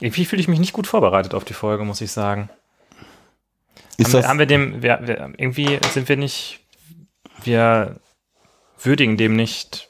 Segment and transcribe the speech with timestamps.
[0.00, 2.50] Irgendwie fühle ich mich nicht gut vorbereitet auf die Folge, muss ich sagen.
[3.96, 6.60] Ist haben, das, wir, haben wir dem, wir, wir, irgendwie sind wir nicht,
[7.42, 7.98] wir
[8.82, 9.88] würdigen dem nicht,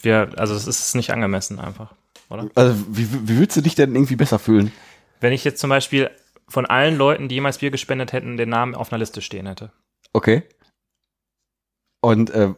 [0.00, 1.94] wir, also es ist nicht angemessen einfach,
[2.28, 2.50] oder?
[2.54, 4.72] also, wie, wie würdest du dich denn irgendwie besser fühlen?
[5.20, 6.10] Wenn ich jetzt zum Beispiel
[6.48, 9.72] von allen Leuten, die jemals Bier gespendet hätten, den Namen auf einer Liste stehen hätte.
[10.12, 10.42] Okay.
[12.00, 12.52] Und äh,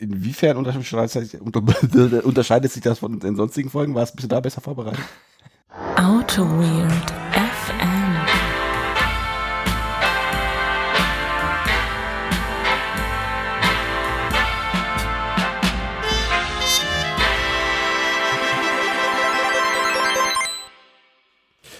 [0.00, 1.40] inwiefern unterscheidet sich,
[2.82, 3.94] das von den sonstigen Folgen?
[3.94, 5.02] Warst bist du da besser vorbereitet?
[5.74, 8.16] Auto Weird FM.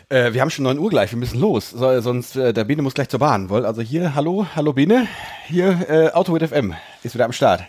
[0.09, 1.69] Äh, wir haben schon 9 Uhr gleich, wir müssen los.
[1.71, 3.51] So, sonst, äh, der Bene muss gleich zur Bahn.
[3.51, 5.07] Also hier, hallo, hallo Bene.
[5.47, 7.65] Hier, äh, Auto with FM ist wieder am Start.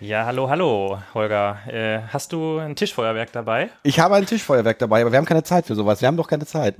[0.00, 1.58] Ja, hallo, hallo, Holger.
[1.66, 3.70] Äh, hast du ein Tischfeuerwerk dabei?
[3.82, 6.00] Ich habe ein Tischfeuerwerk dabei, aber wir haben keine Zeit für sowas.
[6.00, 6.76] Wir haben doch keine Zeit.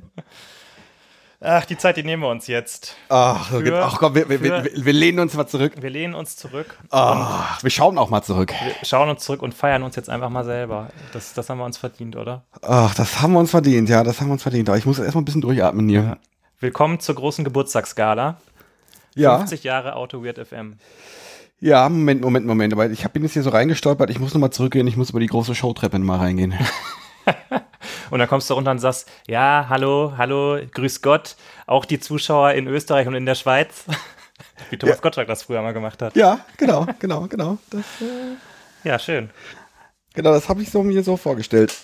[1.40, 2.96] Ach, die Zeit, die nehmen wir uns jetzt.
[3.08, 5.72] Ach, Für- ach komm, wir, wir, wir, für- wir lehnen uns mal zurück.
[5.80, 8.52] Wir lehnen uns zurück, Ach, wir schauen auch mal zurück.
[8.52, 10.88] wir schauen uns zurück und feiern uns jetzt einfach mal selber.
[11.12, 12.44] Das, das haben wir uns verdient, oder?
[12.62, 14.68] Ach, das haben wir uns verdient, ja, das haben wir uns verdient.
[14.68, 16.18] Aber ich muss erstmal ein bisschen durchatmen hier.
[16.60, 18.36] Willkommen zur großen Geburtstagsgala.
[19.14, 20.78] Ja, 50 Jahre Auto Weird FM.
[21.60, 22.72] Ja, Moment, Moment, Moment.
[22.72, 25.26] Aber ich bin jetzt hier so reingestolpert, ich muss nochmal zurückgehen, ich muss über die
[25.26, 26.54] große Showtreppe mal reingehen.
[28.10, 31.36] Und dann kommst du runter und sagst, ja, hallo, hallo, grüß Gott,
[31.66, 33.84] auch die Zuschauer in Österreich und in der Schweiz.
[34.70, 35.02] Wie Thomas Ja.
[35.02, 36.16] Gottschalk das früher mal gemacht hat.
[36.16, 37.58] ja, genau, genau, genau.
[37.70, 37.84] Das,
[38.82, 39.28] Ja, schön.
[40.14, 41.74] genau, das habe ich so mir so vorgestellt.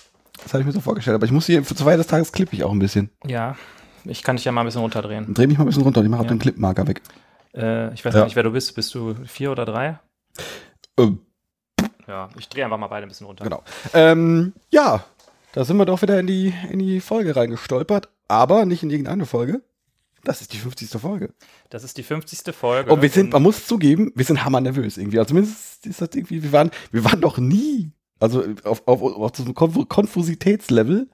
[0.41, 1.13] Das habe ich mir so vorgestellt.
[1.15, 3.11] Aber ich muss hier, für zwei des Tages klippe ich auch ein bisschen.
[3.25, 3.55] Ja,
[4.03, 5.31] ich kann dich ja mal ein bisschen runterdrehen.
[5.33, 6.29] Dreh mich mal ein bisschen runter und ich mache auch Ja.
[6.31, 7.01] den Clipmarker weg.
[7.55, 8.19] Äh, ich weiß Ja.
[8.21, 8.75] gar nicht, wer du bist.
[8.75, 9.99] Bist du vier oder drei?
[10.97, 11.19] Ähm,
[12.07, 13.43] Ja, ich drehe einfach mal beide ein bisschen runter.
[13.43, 13.63] Genau.
[13.93, 15.03] Ähm, ja,
[15.53, 19.25] da sind wir doch wieder in die, in die Folge reingestolpert, aber nicht in irgendeine
[19.25, 19.61] Folge.
[20.23, 20.89] Das ist die 50.
[20.99, 21.33] Folge.
[21.69, 22.53] Das ist die 50.
[22.55, 22.91] Folge.
[22.91, 25.19] Und wir sind, und- man muss zugeben, wir sind hammernervös irgendwie.
[25.19, 29.31] Also zumindest ist das irgendwie, wir waren, wir waren noch nie, also auf, auf, auf
[29.31, 31.09] diesem Konf Konfusitätslevel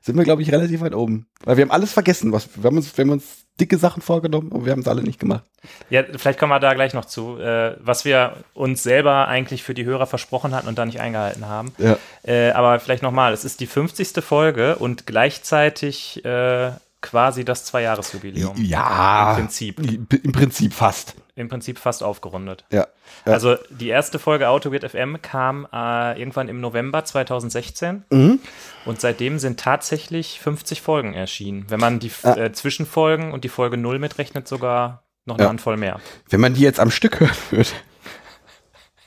[0.00, 1.26] sind wir, glaube ich, relativ weit oben.
[1.44, 2.32] Weil wir haben alles vergessen.
[2.32, 5.02] Was, wir, haben uns, wir haben uns dicke Sachen vorgenommen, aber wir haben es alle
[5.02, 5.44] nicht gemacht.
[5.90, 9.74] Ja, vielleicht kommen wir da gleich noch zu, äh, was wir uns selber eigentlich für
[9.74, 11.72] die Hörer versprochen hatten und da nicht eingehalten haben.
[11.78, 11.98] Ja.
[12.22, 14.22] Äh, aber vielleicht nochmal, es ist die 50.
[14.22, 16.70] Folge und gleichzeitig äh,
[17.06, 18.56] quasi das Zweijahresjubiläum.
[18.62, 19.30] Ja.
[19.30, 19.78] Im Prinzip.
[20.24, 21.14] Im Prinzip fast.
[21.36, 22.64] Im Prinzip fast aufgerundet.
[22.72, 22.86] Ja.
[23.24, 23.32] Ja.
[23.32, 28.40] Also die erste Folge Autoweird FM kam äh, irgendwann im November 2016 Mhm.
[28.86, 31.66] und seitdem sind tatsächlich 50 Folgen erschienen.
[31.68, 32.34] Wenn man die Ah.
[32.36, 35.48] äh, Zwischenfolgen und die Folge 0 mitrechnet, sogar noch eine Ja.
[35.50, 36.00] Handvoll mehr.
[36.30, 37.68] Wenn man die jetzt am Stück hören würde.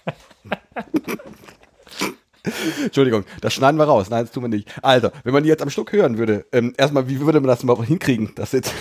[2.84, 4.10] Entschuldigung, das schneiden wir raus.
[4.10, 4.70] Nein, das tun wir nicht.
[4.82, 7.64] Also, wenn man die jetzt am Stück hören würde, ähm, erstmal, wie würde man das
[7.64, 8.32] überhaupt hinkriegen?
[8.36, 8.74] Das jetzt.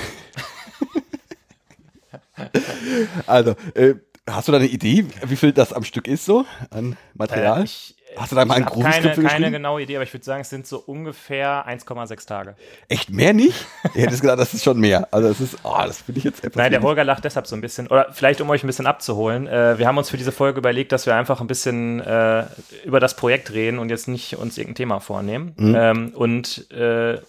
[3.27, 3.95] also, äh,
[4.29, 7.63] hast du da eine Idee, wie viel das am Stück ist so an Material?
[7.63, 10.05] Äh, ich, Hast du da mal ein ich hab großes keine, keine genaue Idee, aber
[10.05, 12.57] ich würde sagen, es sind so ungefähr 1,6 Tage.
[12.89, 13.67] Echt mehr nicht?
[13.95, 15.09] Ich hätte gedacht, das ist schon mehr.
[15.11, 16.57] Also, das ist, oh, das finde ich jetzt etwas.
[16.57, 16.83] Nein, der.
[16.83, 17.87] Holger lacht deshalb so ein bisschen.
[17.89, 19.47] Oder vielleicht, um euch ein bisschen abzuholen.
[19.47, 22.45] Äh, wir haben uns für diese Folge überlegt, dass wir einfach ein bisschen äh,
[22.85, 25.55] über das Projekt reden und jetzt nicht uns irgendein Thema vornehmen.
[25.57, 25.75] Mhm.
[25.77, 27.21] Ähm, und äh,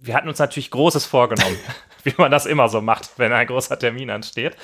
[0.00, 1.56] wir hatten uns natürlich Großes vorgenommen,
[2.04, 4.56] wie man das immer so macht, wenn ein großer Termin ansteht.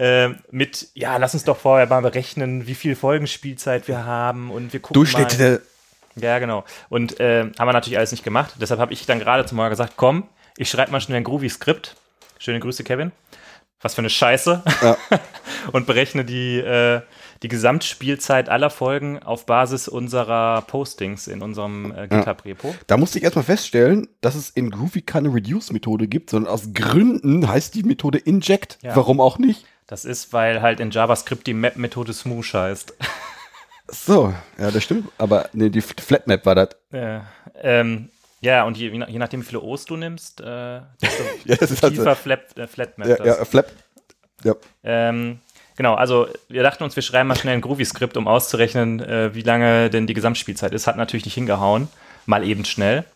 [0.00, 4.72] Ähm, mit, ja, lass uns doch vorher mal berechnen, wie viel Folgenspielzeit wir haben und
[4.72, 5.04] wir gucken mal.
[5.04, 5.60] Durchschnittliche.
[6.14, 6.64] Ja, genau.
[6.88, 8.54] Und äh, haben wir natürlich alles nicht gemacht.
[8.60, 11.96] Deshalb habe ich dann gerade zum Morgen gesagt, komm, ich schreibe mal schnell ein Groovy-Skript.
[12.38, 13.10] Schöne Grüße, Kevin.
[13.80, 14.62] Was für eine Scheiße.
[14.82, 14.96] Ja.
[15.72, 17.00] und berechne die, äh,
[17.42, 22.74] die Gesamtspielzeit aller Folgen auf Basis unserer Postings in unserem äh, GitHub-Repo.
[22.86, 27.48] Da musste ich erstmal feststellen, dass es in Groovy keine Reduce-Methode gibt, sondern aus Gründen
[27.48, 28.78] heißt die Methode Inject.
[28.82, 28.96] Ja.
[28.96, 29.64] Warum auch nicht?
[29.88, 32.94] Das ist, weil halt in JavaScript die Map-Methode Smoosh heißt.
[33.90, 35.10] So, ja, das stimmt.
[35.16, 36.68] Aber nee, die Flatmap war das.
[36.92, 37.20] äh,
[37.62, 38.10] ähm,
[38.42, 41.24] ja, und je, je nachdem, wie viele O's du nimmst, äh, desto
[41.86, 43.72] Ja, tiefer Flat, äh, Flatmap Ja, ja, Flap.
[44.44, 44.54] Ja.
[44.84, 45.38] Ähm,
[45.74, 49.40] genau, also wir dachten uns, wir schreiben mal schnell ein Groovy-Skript, um auszurechnen, äh, wie
[49.40, 50.86] lange denn die Gesamtspielzeit ist.
[50.86, 51.88] Hat natürlich nicht hingehauen,
[52.26, 53.06] mal eben schnell.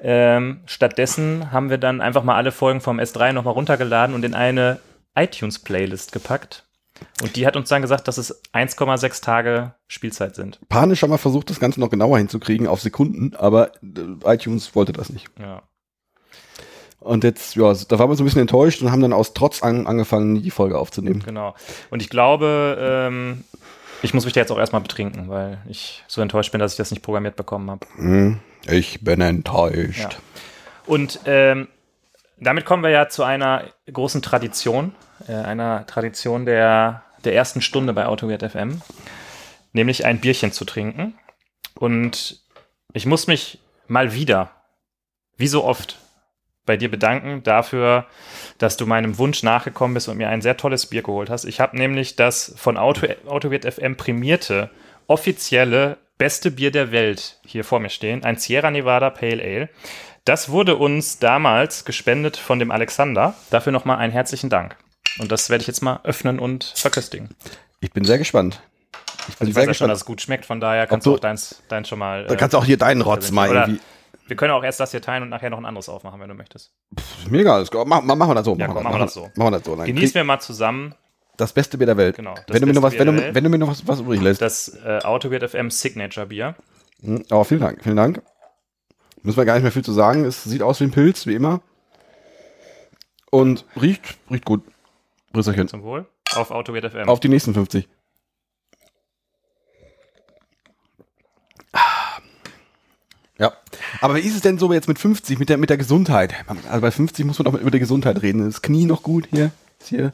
[0.00, 4.34] Ähm, stattdessen haben wir dann einfach mal alle Folgen vom S3 nochmal runtergeladen und in
[4.34, 4.78] eine
[5.14, 6.64] iTunes-Playlist gepackt.
[7.22, 10.60] Und die hat uns dann gesagt, dass es 1,6 Tage Spielzeit sind.
[10.68, 14.92] Panisch haben wir versucht, das Ganze noch genauer hinzukriegen auf Sekunden, aber äh, iTunes wollte
[14.92, 15.28] das nicht.
[15.40, 15.62] Ja.
[17.00, 19.62] Und jetzt, ja, da waren wir so ein bisschen enttäuscht und haben dann aus Trotz
[19.62, 21.22] an, angefangen, die Folge aufzunehmen.
[21.24, 21.54] Genau.
[21.90, 23.42] Und ich glaube, ähm,
[24.02, 26.76] ich muss mich da jetzt auch erstmal betrinken, weil ich so enttäuscht bin, dass ich
[26.78, 27.86] das nicht programmiert bekommen habe.
[27.96, 28.38] Hm,
[28.68, 29.98] Ich bin enttäuscht.
[29.98, 30.08] Ja.
[30.86, 31.68] Und ähm,
[32.42, 34.94] damit kommen wir ja zu einer großen Tradition,
[35.28, 38.82] äh, einer Tradition der, der ersten Stunde bei AutoWert FM,
[39.72, 41.18] nämlich ein Bierchen zu trinken.
[41.74, 42.40] Und
[42.92, 44.50] ich muss mich mal wieder,
[45.36, 45.98] wie so oft,
[46.64, 48.06] bei dir bedanken dafür,
[48.58, 51.44] dass du meinem Wunsch nachgekommen bist und mir ein sehr tolles Bier geholt hast.
[51.44, 54.70] Ich habe nämlich das von Auto, AutoWert FM prämierte,
[55.08, 59.68] offizielle beste Bier der Welt hier vor mir stehen, ein Sierra Nevada Pale Ale.
[60.24, 63.34] Das wurde uns damals gespendet von dem Alexander.
[63.50, 64.76] Dafür nochmal einen herzlichen Dank.
[65.18, 67.30] Und das werde ich jetzt mal öffnen und verköstigen.
[67.80, 68.62] Ich bin sehr gespannt.
[69.28, 69.90] Ich bin Also ich sehr weiß ja schon, gespannt.
[69.92, 72.24] dass es gut schmeckt, von daher kannst du- du auch deins, deins schon mal.
[72.26, 73.80] da äh, kannst du auch hier deinen Rotz mal irgendwie.
[74.28, 76.34] wir können auch erst das hier teilen und nachher noch ein anderes aufmachen, wenn du
[76.34, 76.72] möchtest.
[76.96, 77.62] Ist mir egal.
[77.62, 78.56] ist- Mach, mach, machen wir das so.
[78.56, 79.22] Ja, komm, machen wir das so.
[79.34, 79.76] Machen wir das so.
[79.76, 80.94] Dann Genießen wir mal zusammen
[81.36, 82.16] das beste Bier der Welt.
[82.16, 84.20] Genau, Wenn du mir noch was, wenn du, wenn du mir noch was, was übrig
[84.20, 84.40] lässt.
[84.40, 86.54] das äh, AutoWert FM Signature Bier.
[87.30, 88.22] Aber vielen Dank, vielen Dank.
[89.22, 90.24] Müssen wir gar nicht mehr viel zu sagen.
[90.24, 91.60] Es sieht aus wie ein Pilz, wie immer.
[93.30, 94.62] Und riecht, riecht gut.
[95.32, 95.68] Brüsserchen.
[95.68, 96.06] Zum Wohl.
[96.34, 97.08] Auf AutoWert FM.
[97.08, 97.88] Auf die nächsten 50.
[103.38, 103.52] Ja.
[104.00, 106.34] Aber wie ist es denn so jetzt mit 50, mit der, mit der Gesundheit?
[106.68, 108.46] Also bei 50 muss man doch mit, über die Gesundheit reden.
[108.46, 109.52] Ist das Knie noch gut hier?
[109.80, 110.12] Ist hier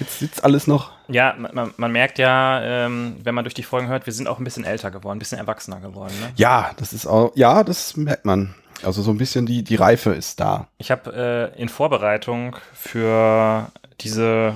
[0.00, 0.92] jetzt sitzt alles noch?
[1.08, 4.38] Ja, man, man merkt ja, ähm, wenn man durch die Folgen hört, wir sind auch
[4.38, 6.14] ein bisschen älter geworden, ein bisschen erwachsener geworden.
[6.20, 6.32] Ne?
[6.36, 8.54] Ja, das ist auch, ja, das merkt man.
[8.82, 10.68] Also so ein bisschen die, die Reife ist da.
[10.78, 13.70] Ich habe äh, in Vorbereitung für
[14.00, 14.54] diese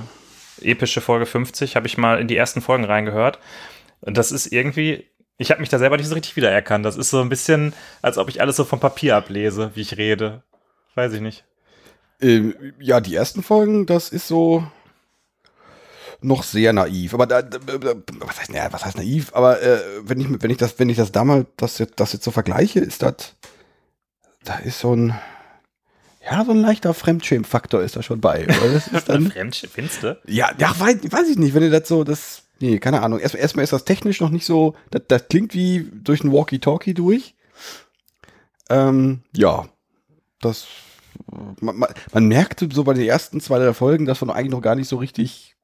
[0.60, 3.38] epische Folge 50 habe ich mal in die ersten Folgen reingehört.
[4.00, 5.06] Und das ist irgendwie,
[5.36, 6.84] ich habe mich da selber nicht so richtig wiedererkannt.
[6.84, 9.96] Das ist so ein bisschen, als ob ich alles so vom Papier ablese, wie ich
[9.96, 10.42] rede.
[10.94, 11.44] Weiß ich nicht.
[12.20, 14.66] Ähm, ja, die ersten Folgen, das ist so
[16.20, 17.14] noch sehr naiv.
[17.14, 17.42] Aber da,
[18.18, 19.30] was, heißt, naja, was heißt naiv?
[19.34, 22.24] Aber äh, wenn ich wenn ich das wenn ich das damals das jetzt, das jetzt
[22.24, 23.36] so vergleiche, ist das
[24.44, 25.18] da ist so ein
[26.28, 28.44] ja so ein leichter Fremdschämfaktor ist da schon bei.
[28.44, 30.18] Das ist dann Fremd, findest du?
[30.26, 33.20] ja ja weiß, weiß ich nicht, wenn du das so das nee keine Ahnung.
[33.20, 34.74] Erst, erstmal ist das technisch noch nicht so.
[34.90, 37.34] Das, das klingt wie durch ein Walkie-Talkie durch.
[38.70, 39.66] Ähm, ja,
[40.40, 40.66] das
[41.60, 44.62] man, man, man merkte so bei den ersten zwei, drei Folgen, dass noch eigentlich noch
[44.62, 45.56] gar nicht so richtig,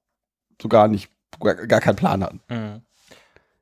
[0.61, 1.11] so gar nicht,
[1.41, 2.41] gar, gar keinen Plan hatten.
[2.49, 2.83] Mhm.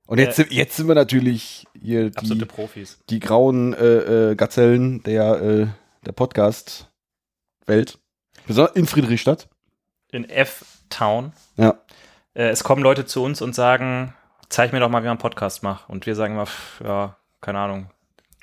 [0.07, 2.99] Und jetzt, sind- jetzt sind wir natürlich hier die, Profis.
[3.09, 5.67] die grauen äh, äh, Gazellen der, äh,
[6.05, 7.99] der Podcast-Welt.
[8.47, 9.49] Besonders in Friedrichstadt.
[10.11, 11.33] In F-Town.
[11.57, 11.79] Ja.
[12.35, 14.15] Äh, es kommen Leute zu uns und sagen,
[14.49, 15.89] zeig mir doch mal, wie man einen Podcast macht.
[15.89, 17.91] Und wir sagen immer, pff, ja, keine Ahnung.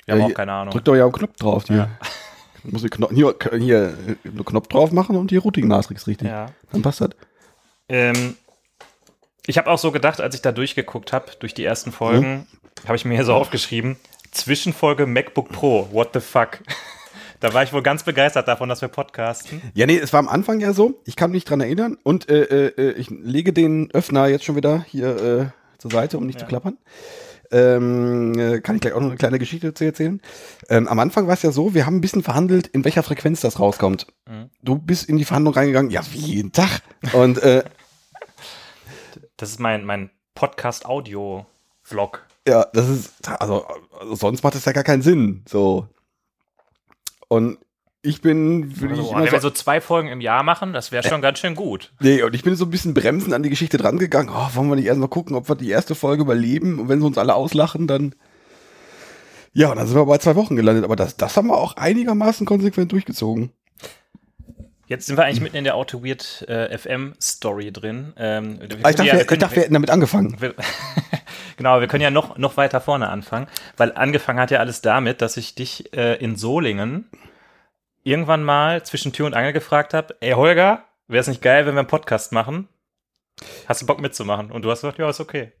[0.06, 0.72] Wir haben Ja, auch keine Ahnung.
[0.72, 1.64] Drückt doch ja einen Knopf drauf.
[1.66, 1.88] Hier.
[2.64, 3.94] Muss ich Knopf, hier, hier
[4.24, 6.28] einen Knopf drauf machen und die Routing-Matrix richtig.
[6.28, 6.46] Ja.
[6.72, 7.10] Dann passt das.
[7.88, 8.36] Ähm,
[9.46, 12.46] ich habe auch so gedacht, als ich da durchgeguckt habe, durch die ersten Folgen,
[12.82, 12.86] Mhm.
[12.86, 13.96] habe ich mir hier so aufgeschrieben,
[14.32, 16.58] Zwischenfolge MacBook Pro, what the fuck.
[17.40, 19.60] da war ich wohl ganz begeistert davon, dass wir podcasten.
[19.74, 21.00] Ja, nee, es war am Anfang ja so.
[21.04, 21.96] Ich kann mich dran erinnern.
[22.04, 25.46] Und äh, äh, ich lege den Öffner jetzt schon wieder hier äh,
[25.78, 26.46] zur Seite, um nicht Ja.
[26.46, 26.78] zu klappern.
[27.52, 30.20] Ähm, äh, kann ich gleich auch noch eine kleine Geschichte zu erzählen.
[30.68, 33.40] Ähm, am Anfang war es ja so, wir haben ein bisschen verhandelt, in welcher Frequenz
[33.40, 34.06] das rauskommt.
[34.28, 34.50] Mhm.
[34.62, 36.82] Du bist in die Verhandlung reingegangen, ja, wie jeden Tag.
[37.12, 37.64] Und äh,
[39.40, 42.26] Das ist mein, mein Podcast-Audio-Vlog.
[42.46, 43.64] ja, das ist, also,
[43.98, 45.42] also sonst macht das ja gar keinen Sinn.
[45.48, 45.88] So.
[47.28, 47.56] Und
[48.02, 51.08] ich bin, würde Also, ich wenn wir so, zwei Folgen im Jahr machen, das wäre
[51.08, 51.92] schon ganz schön gut.
[52.00, 54.30] Nee, und ich bin so ein bisschen bremsend an die Geschichte drangegangen.
[54.34, 56.78] Oh, wollen wir nicht erst mal gucken, ob wir die erste Folge überleben?
[56.78, 58.14] Und wenn sie uns alle auslachen, dann.
[59.54, 60.84] Ja, und dann sind wir bei zwei Wochen gelandet.
[60.84, 63.52] Aber das, das haben wir auch einigermaßen konsequent durchgezogen.
[64.90, 68.12] Jetzt sind wir eigentlich mitten in der Auto Weird äh, FM Story drin.
[68.16, 70.40] Ähm, Ah, ich können dachte, ja- wir, wir ich können- dachte, wir hätten damit angefangen.
[70.40, 70.52] wir,
[71.56, 75.22] genau, wir können ja noch, noch weiter vorne anfangen, weil angefangen hat ja alles damit,
[75.22, 77.08] dass ich dich äh, in Solingen
[78.02, 81.74] irgendwann mal zwischen Tür und Angel gefragt habe, ey Holger, wäre es nicht geil, wenn
[81.74, 82.66] wir einen Podcast machen?
[83.66, 84.50] Hast du Bock mitzumachen?
[84.50, 85.52] Und du hast gesagt, ja, ist okay.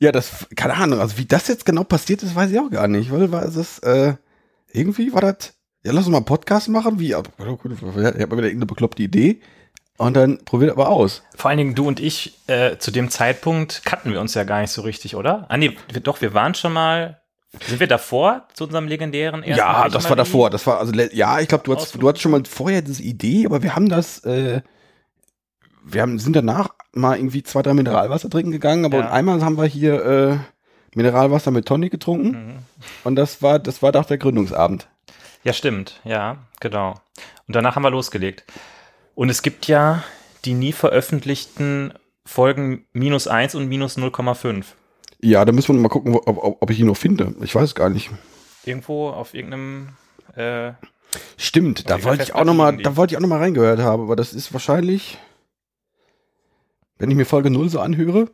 [0.00, 0.98] Ja, das, keine Ahnung.
[0.98, 3.12] Also, wie das jetzt genau passiert ist, weiß ich auch gar nicht.
[3.12, 4.14] Weil, war es, äh,
[4.72, 5.54] irgendwie war das,
[5.84, 6.98] ja, lass uns mal einen Podcast machen.
[6.98, 9.40] Wie, ich habe mal wieder irgendeine bekloppte Idee.
[9.96, 11.22] Und dann probiert aber aus.
[11.36, 14.62] Vor allen Dingen du und ich, äh, zu dem Zeitpunkt kannten wir uns ja gar
[14.62, 15.44] nicht so richtig, oder?
[15.50, 17.20] Ah, nee, wir, doch, wir waren schon mal,
[17.66, 20.48] sind wir davor zu unserem legendären ersten Ja, das war davor.
[20.48, 23.62] Das war also ja, ich glaube, du du hattest schon mal vorher diese Idee, aber
[23.62, 24.62] wir haben das, äh,
[25.84, 29.10] wir haben, sind danach mal irgendwie zwei, drei Mineralwasser trinken gegangen, aber Ja.
[29.10, 30.36] einmal haben wir hier äh,
[30.94, 32.58] Mineralwasser mit Tonic getrunken Mhm.
[33.04, 34.88] und das war, das war doch der Gründungsabend.
[35.42, 36.00] Ja, stimmt.
[36.04, 36.94] Ja, genau.
[37.46, 38.44] Und danach haben wir losgelegt.
[39.14, 40.02] Und es gibt ja
[40.44, 41.92] die nie veröffentlichten
[42.24, 44.64] Folgen minus 1 und minus 0,5.
[45.22, 47.34] Ja, da müssen wir mal gucken, ob, ob, ob ich ihn noch finde.
[47.42, 48.10] Ich weiß es gar nicht.
[48.64, 49.90] Irgendwo auf irgendeinem.
[50.36, 50.72] Äh,
[51.36, 52.84] Stimmt, da die wollte ich auch Festplatte noch mal, liegen die.
[52.84, 55.18] da wollte ich auch noch mal reingehört haben, aber das ist wahrscheinlich,
[56.98, 58.30] wenn ich mir Folge 0 so anhöre,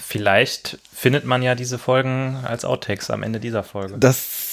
[0.00, 3.98] Vielleicht findet man ja diese Folgen als Outtakes am Ende dieser Folge.
[3.98, 4.47] das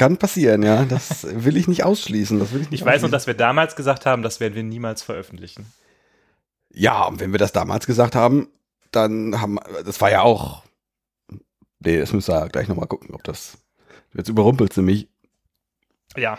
[0.00, 0.86] kann passieren, ja.
[0.86, 2.38] Das will ich nicht ausschließen.
[2.38, 4.62] Das will ich nicht Ich weiß nur, dass wir damals gesagt haben, das werden wir
[4.62, 5.66] niemals veröffentlichen.
[6.72, 8.48] Ja, und wenn wir das damals gesagt haben,
[8.92, 10.64] dann haben, das war ja auch,
[11.80, 13.58] nee, das müssen wir gleich nochmal gucken, ob das,
[14.14, 15.06] jetzt überrumpelt sie mich.
[16.16, 16.38] Ja,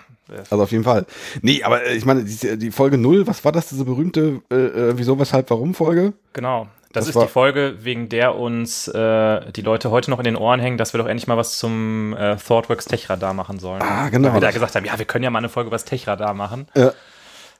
[0.49, 1.05] Also auf jeden Fall.
[1.43, 4.55] Nee, aber äh, ich meine, die, die Folge 0, was war das, diese berühmte äh,
[4.55, 6.13] äh, Wieso, Weshalb, Warum Folge?
[6.33, 6.67] genau.
[6.93, 10.35] Das, Das ist die Folge, wegen der uns äh, die Leute heute noch in den
[10.35, 13.81] Ohren hängen, dass wir doch endlich mal was zum äh, ThoughtWorks Techradar machen sollen.
[13.81, 14.29] Ah, genau.
[14.29, 16.33] Weil wir da gesagt haben, ja, wir können ja mal eine Folge über das Techradar
[16.33, 16.67] machen.
[16.75, 16.93] Ja.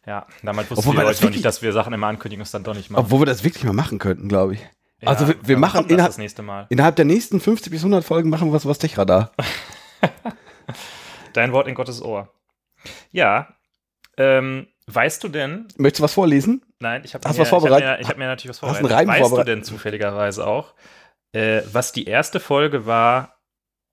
[0.05, 2.45] Ja, damals wussten Obwohl die wir Leute noch nicht, dass wir Sachen immer ankündigen und
[2.45, 3.05] es dann doch nicht machen.
[3.05, 4.61] Obwohl wir das wirklich mal machen könnten, glaube ich.
[4.99, 6.65] Ja, also wir, wir machen innerhalb, das nächste Mal.
[6.69, 9.31] innerhalb der nächsten 50 bis 100 Folgen machen wir was, was Techradar.
[11.33, 12.29] Dein Wort in Gottes Ohr.
[13.11, 13.47] Ja,
[14.17, 16.63] ähm, weißt du denn, Möchtest du was vorlesen?
[16.81, 17.83] Nein, ich habe Hast mir, vorbereitet?
[17.83, 19.07] Ich habe mir, ich hab mir natürlich was Hast du einen vorbereitet.
[19.07, 19.47] Reim weißt vorbereitet?
[19.47, 20.73] du denn zufälligerweise auch,
[21.33, 23.37] äh, was die erste Folge war,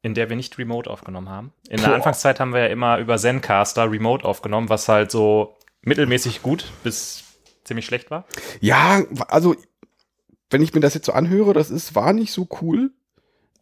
[0.02, 1.52] in der wir nicht remote aufgenommen haben?
[1.68, 1.94] In der Boah.
[1.96, 7.24] Anfangszeit haben wir ja immer über Zencaster remote aufgenommen, was halt so mittelmäßig gut bis
[7.64, 8.24] ziemlich schlecht war.
[8.60, 9.54] Ja, also
[10.50, 12.92] wenn ich mir das jetzt so anhöre, das ist, war nicht so cool,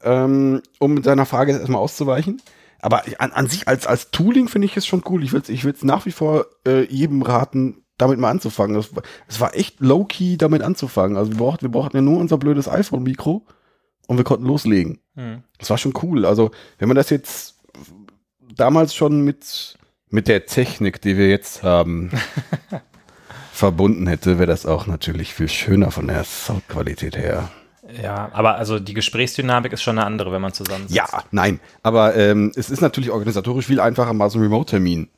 [0.03, 2.41] ähm, um mit deiner Frage jetzt erstmal auszuweichen.
[2.81, 5.25] Aber an, an sich als, als Tooling finde ich es schon cool.
[5.25, 8.77] Ich würde es ich nach wie vor äh, jedem raten, damit mal anzufangen.
[9.29, 11.17] Es war echt low-key, damit anzufangen.
[11.17, 13.47] Also wir brauchten, wir brauchten ja nur unser blödes iPhone-Mikro
[14.07, 15.01] und wir konnten loslegen.
[15.15, 15.43] Hm.
[15.59, 16.27] Das war schon cool.
[16.27, 17.57] Also, wenn man das jetzt
[18.55, 19.79] damals schon mit,
[20.11, 22.11] mit der Technik, die wir jetzt haben,
[23.53, 27.51] verbunden hätte, wäre das auch natürlich viel schöner von der Soundqualität her.
[28.03, 31.61] Ja, aber also die Gesprächsdynamik ist schon eine andere, wenn man zusammen Ja, nein.
[31.83, 35.09] Aber ähm, es ist natürlich organisatorisch viel einfacher, mal so einen Remote-Termin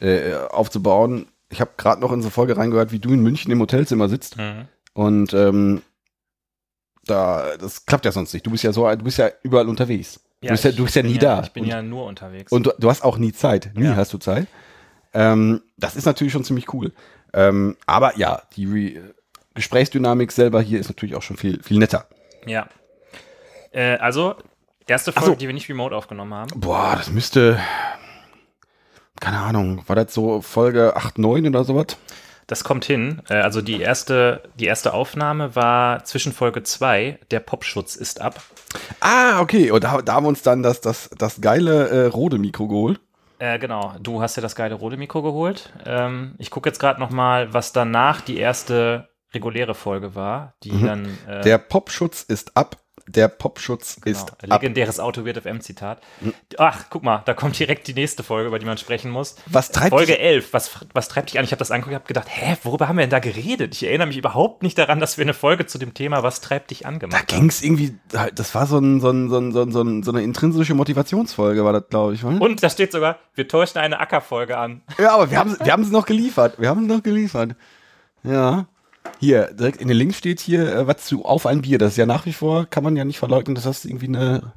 [0.00, 1.26] äh, aufzubauen.
[1.50, 4.08] Ich habe gerade noch in so eine Folge reingehört, wie du in München im Hotelzimmer
[4.08, 4.36] sitzt.
[4.36, 4.68] Mhm.
[4.94, 5.82] Und ähm,
[7.04, 8.46] da, das klappt ja sonst nicht.
[8.46, 10.20] Du bist ja so, du bist ja überall unterwegs.
[10.40, 11.42] du, bist ja, du bist ja nie da.
[11.42, 12.52] Ich bin und, ja nur unterwegs.
[12.52, 13.70] und du, du hast auch nie Zeit.
[13.74, 13.96] Nie Ja.
[13.96, 14.46] hast du Zeit.
[15.12, 16.92] Ähm, das ist natürlich schon ziemlich cool.
[17.32, 19.14] Ähm, aber ja, die Re
[19.54, 22.06] Gesprächsdynamik selber hier ist natürlich auch schon viel, viel netter.
[22.46, 22.68] ja.
[23.72, 24.34] Äh, also,
[24.86, 25.34] erste Folge, so.
[25.36, 26.60] die wir nicht remote aufgenommen haben.
[26.60, 27.60] Boah, das müsste,
[29.20, 31.96] keine Ahnung, war das so Folge 8, 9 oder sowas?
[32.46, 33.22] Das kommt hin.
[33.28, 38.42] Äh, Also die erste, die erste Aufnahme war zwischen Folge 2, der Popschutz ist ab.
[39.00, 39.70] Ah, okay.
[39.70, 43.00] Und da, da haben wir uns dann das, das, das geile äh, Rode Mikro geholt.
[43.38, 45.72] Äh, genau, du hast ja das geile rote Mikro geholt.
[45.86, 50.70] Ähm, ich gucke jetzt gerade noch mal, was danach die erste reguläre Folge war, die
[50.84, 51.42] dann äh, Mhm.
[51.42, 52.76] Der Popschutz ist ab.
[53.12, 54.42] Der Popschutz genau, ist ab.
[54.60, 56.00] legendäres Auto Weird FM Zitat.
[56.58, 59.34] Ach, guck mal, da kommt direkt die nächste Folge, über die man sprechen muss.
[59.46, 61.44] Was treibt Folge dich- 11, was, was treibt dich an?
[61.44, 63.74] Ich habe das angeguckt, habe gedacht, hä, worüber haben wir denn da geredet?
[63.74, 66.70] Ich erinnere mich überhaupt nicht daran, dass wir eine Folge zu dem Thema Was treibt
[66.70, 67.98] dich an Da gemacht ging es irgendwie,
[68.34, 70.74] das war so, ein, so, ein, so, ein, so, ein, so, ein, so eine intrinsische
[70.74, 72.24] Motivationsfolge, war das, glaube ich.
[72.24, 72.40] Oder?
[72.40, 74.82] Und da steht sogar, wir täuschen eine Ackerfolge an.
[74.98, 76.54] Ja, aber wir haben wir haben es noch geliefert.
[76.60, 77.56] Wir haben es noch geliefert.
[78.22, 78.66] Ja.
[79.18, 81.78] Hier, direkt in den Links steht hier, äh, was zu Auf ein Bier.
[81.78, 84.52] Das ist ja nach wie vor, kann man ja nicht verleugnen, dass das irgendwie eine,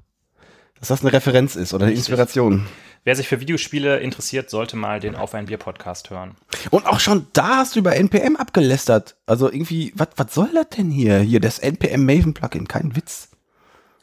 [0.79, 2.09] dass das eine Referenz ist oder eine Richtig.
[2.09, 2.65] Inspiration.
[3.05, 6.35] Wer sich für Videospiele interessiert, sollte mal den Auf ein Bier Podcast hören.
[6.69, 9.17] Und auch schon da hast du über NPM abgelästert.
[9.25, 11.19] Also irgendwie, was was soll das denn hier?
[11.19, 13.29] Hier, das NPM Maven Plugin, kein Witz.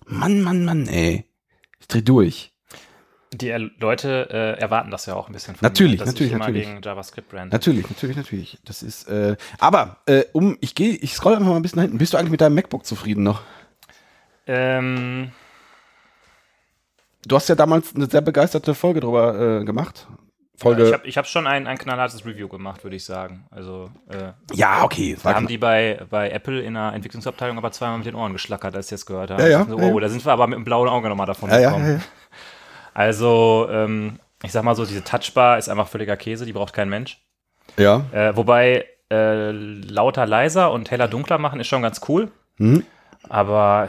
[0.05, 1.25] Mann, Mann, Mann, ey.
[1.79, 2.50] Ich dreh durch.
[3.33, 6.39] Die Leute äh, erwarten das ja auch ein bisschen von Natürlich, mir, dass natürlich, ich
[6.39, 6.67] natürlich.
[6.67, 7.53] gegen JavaScript brand.
[7.53, 8.59] Natürlich, natürlich, natürlich.
[8.65, 11.85] Das ist, äh, aber, äh, um, ich gehe, ich scroll einfach mal ein bisschen nach
[11.85, 11.99] hinten.
[11.99, 13.43] Bist du eigentlich mit deinem MacBook zufrieden noch?
[14.49, 15.31] Ähm,
[17.27, 20.07] Du hast ja damals eine sehr begeisterte Folge drüber äh, gemacht.
[20.57, 20.87] Folge.
[20.87, 23.47] ich habe ich hab schon ein, ein knallhartes Review gemacht, würde ich sagen.
[23.51, 25.17] Also, äh, ja, okay.
[25.23, 28.77] war haben die bei, bei Apple in der Entwicklungsabteilung aber zweimal mit den Ohren geschlackert,
[28.77, 29.41] als sie es gehört haben.
[29.41, 30.01] Ja, ja, so, ja, oh, ja.
[30.01, 31.87] da sind wir aber mit dem blauen Auge nochmal davon ja, ja, gekommen.
[31.87, 32.01] ja, ja.
[33.01, 36.91] Also, ähm, ich sag mal so, diese Touchbar ist einfach völliger Käse, die braucht kein
[36.91, 37.19] Mensch.
[37.79, 38.05] ja.
[38.13, 42.31] Äh, wobei äh, lauter leiser und heller dunkler machen ist schon ganz cool.
[42.59, 42.85] Hm.
[43.31, 43.89] Aber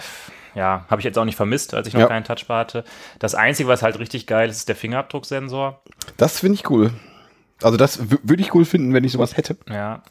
[0.56, 2.08] ja, habe ich jetzt auch nicht vermisst, als ich noch Ja.
[2.08, 2.86] keinen Touchbar hatte.
[3.20, 5.82] Das Einzige, was halt richtig geil ist, ist der Fingerabdrucksensor.
[6.15, 6.91] Das finde ich cool.
[7.62, 9.58] Also das wü- würde ich cool finden, wenn ich sowas hätte.
[9.70, 10.03] Ja.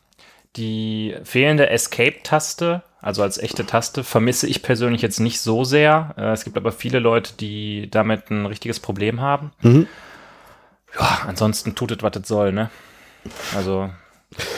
[0.56, 6.14] Die fehlende Escape-Taste, also als echte Taste, vermisse ich persönlich jetzt nicht so sehr.
[6.16, 9.52] Äh, es gibt aber viele Leute, die damit ein richtiges Problem haben.
[9.62, 9.86] Mhm.
[10.98, 12.70] Ja, ansonsten tut es, was es soll, ne?
[13.54, 13.90] Also,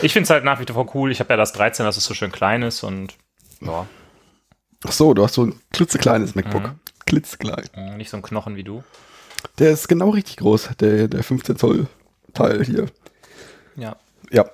[0.01, 1.11] ich finde es halt nach wie vor cool.
[1.11, 3.15] Ich habe ja das 13, das ist so schön klein ist und
[3.61, 3.87] ja,
[4.85, 6.63] Ach so, du hast so ein klitzekleines MacBook.
[6.63, 6.81] Mhm.
[7.07, 7.97] Klitzeklein.
[7.97, 8.83] nicht so ein Knochen wie du.
[9.59, 11.87] Der ist genau richtig groß, der, der 15 Zoll
[12.33, 12.87] Teil hier.
[13.77, 13.97] Ja.
[14.31, 14.47] Ja.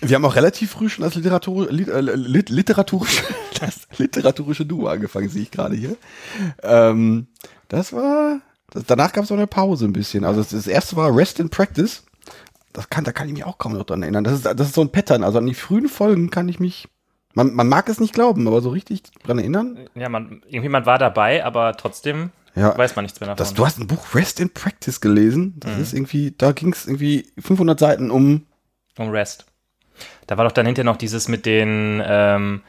[0.00, 3.22] Wir haben auch relativ früh schon das Literatur, lit, äh, lit, literaturische,
[4.66, 5.96] Duo angefangen, sehe ich gerade hier.
[6.62, 7.26] Ähm,
[7.68, 10.24] das war, das, danach gab es noch eine Pause ein bisschen.
[10.24, 12.04] Also das, das erste war Rest in Practice.
[12.72, 14.24] Das kann, da kann ich mich auch kaum noch dran erinnern.
[14.24, 15.22] Das ist, das ist so ein Pattern.
[15.22, 16.88] Also an die frühen Folgen kann ich mich,
[17.34, 19.78] man, man mag es nicht glauben, aber so richtig dran erinnern.
[19.94, 22.76] Ja, man, irgendwie man war dabei, aber trotzdem Ja.
[22.76, 23.38] weiß man nichts mehr davon.
[23.38, 25.54] Das, du hast ein Buch Rest in Practice gelesen.
[25.58, 28.46] Das ist irgendwie, da ging es irgendwie 500 Seiten um.
[28.98, 29.46] Um Rest.
[30.26, 32.62] Da war doch dann hinterher noch dieses mit den, ähm,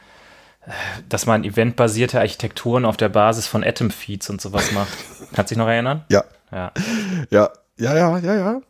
[1.08, 4.92] dass man eventbasierte Architekturen auf der Basis von Atom Feeds und sowas macht.
[5.34, 6.04] Kannst du dich noch erinnern?
[6.10, 6.72] Ja, Ja.
[7.30, 8.60] ja, ja, ja, ja, ja.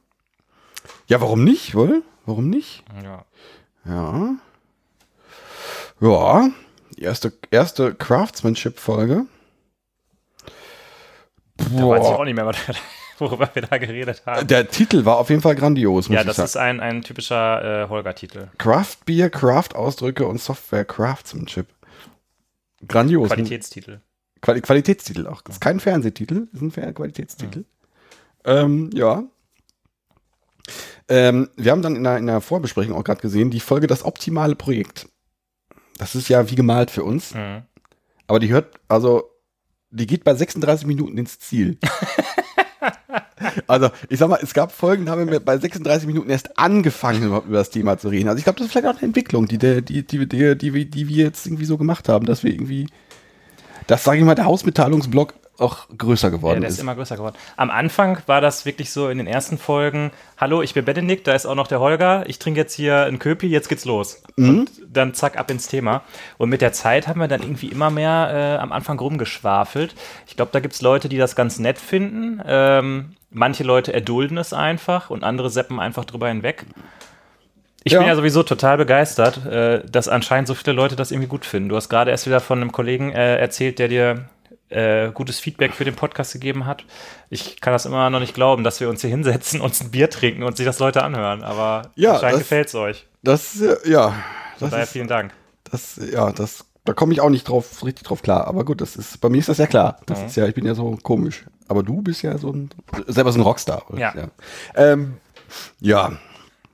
[1.07, 2.03] Ja, warum nicht, wohl?
[2.27, 2.83] Warum nicht?
[3.03, 3.25] ja.
[3.87, 4.31] Ja.
[6.01, 6.49] Ja.
[6.97, 9.27] Die erste, erste Craftsmanship-Folge.
[11.57, 12.57] Da weiß ich auch nicht mehr, was-
[13.25, 14.47] worüber wir da geredet haben.
[14.47, 18.49] Der Titel war auf jeden Fall grandios, Ja, das ist ein, ein typischer äh, Holger-Titel.
[18.59, 21.67] Craft Beer, Craft Ausdrücke und Software Craftsmanship.
[22.87, 23.29] Grandios.
[23.29, 24.01] Qualitätstitel.
[24.41, 25.41] Quali Qualitätstitel auch.
[25.43, 27.65] Das ist kein Fernsehtitel, das ist ein Fer Qualitätstitel.
[28.45, 29.25] Ähm, ja.
[31.09, 34.05] Ähm, wir haben dann in der, in der Vorbesprechung auch gerade gesehen, die Folge Das
[34.05, 35.09] optimale Projekt.
[35.99, 37.63] Das ist ja wie gemalt für uns, Mhm.
[38.27, 39.31] aber die hört, also,
[39.91, 41.79] die geht bei 36 Minuten ins Ziel.
[43.67, 47.23] also, ich sag mal, es gab Folgen, da haben wir bei 36 Minuten erst angefangen,
[47.25, 48.29] überhaupt über das Thema zu reden.
[48.29, 50.75] Also, ich glaube, das ist vielleicht auch eine Entwicklung, die, der, die, die, die, die,
[50.75, 52.87] wir- die wir jetzt irgendwie so gemacht haben, dass wir irgendwie,
[53.87, 56.81] dass, sage ich mal, der Hausmitteilungsblock auch größer Ja, geworden der ist ist.
[56.81, 57.37] immer größer geworden.
[57.57, 61.33] Am Anfang war das wirklich so in den ersten Folgen, hallo, ich bin Benedikt, da
[61.33, 64.23] ist auch noch der Holger, ich trinke jetzt hier einen Köpi, jetzt geht's los.
[64.37, 64.49] Mhm.
[64.61, 66.03] Und dann zack, ab ins Thema.
[66.39, 69.95] Und mit der Zeit haben wir dann irgendwie immer mehr äh, am Anfang rumgeschwafelt.
[70.27, 72.43] Ich glaube, da gibt's Leute, die das ganz nett finden.
[72.47, 76.67] Ähm, manche Leute erdulden es einfach und andere seppen einfach drüber hinweg.
[77.87, 77.99] Ich Ja.
[77.99, 81.69] bin ja sowieso total begeistert, äh, dass anscheinend so viele Leute das irgendwie gut finden.
[81.69, 84.25] Du hast gerade erst wieder von einem Kollegen äh, erzählt, der dir
[84.71, 86.85] äh, gutes Feedback für den Podcast gegeben hat.
[87.31, 90.11] Ich kann das immer noch nicht glauben, dass wir uns hier hinsetzen, uns ein Bier
[90.11, 91.43] trinken und sich das Leute anhören.
[91.43, 93.07] Aber Ja, anscheinend gefällt es euch.
[93.23, 94.15] Das, äh, ja,
[94.59, 95.33] Von daher ist, vielen Dank.
[95.71, 98.47] das, ja, das, da komme ich auch nicht drauf, richtig drauf klar.
[98.47, 99.99] Aber gut, das ist, bei mir ist das ja klar.
[100.07, 100.27] Das Mhm.
[100.27, 101.45] ist ja, ich bin ja so komisch.
[101.69, 102.71] Aber du bist ja so ein,
[103.07, 103.91] selber so ein Rockstar.
[103.91, 103.99] oder?
[104.01, 104.15] Ja.
[104.17, 104.29] Ja.
[104.75, 105.17] Ähm,
[105.81, 106.13] ja,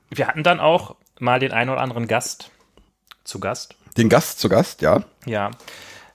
[0.09, 2.49] Wir hatten dann auch mal den einen oder anderen Gast
[3.23, 3.75] zu Gast.
[3.97, 5.03] den Gast zu Gast, ja.
[5.25, 5.51] Ja.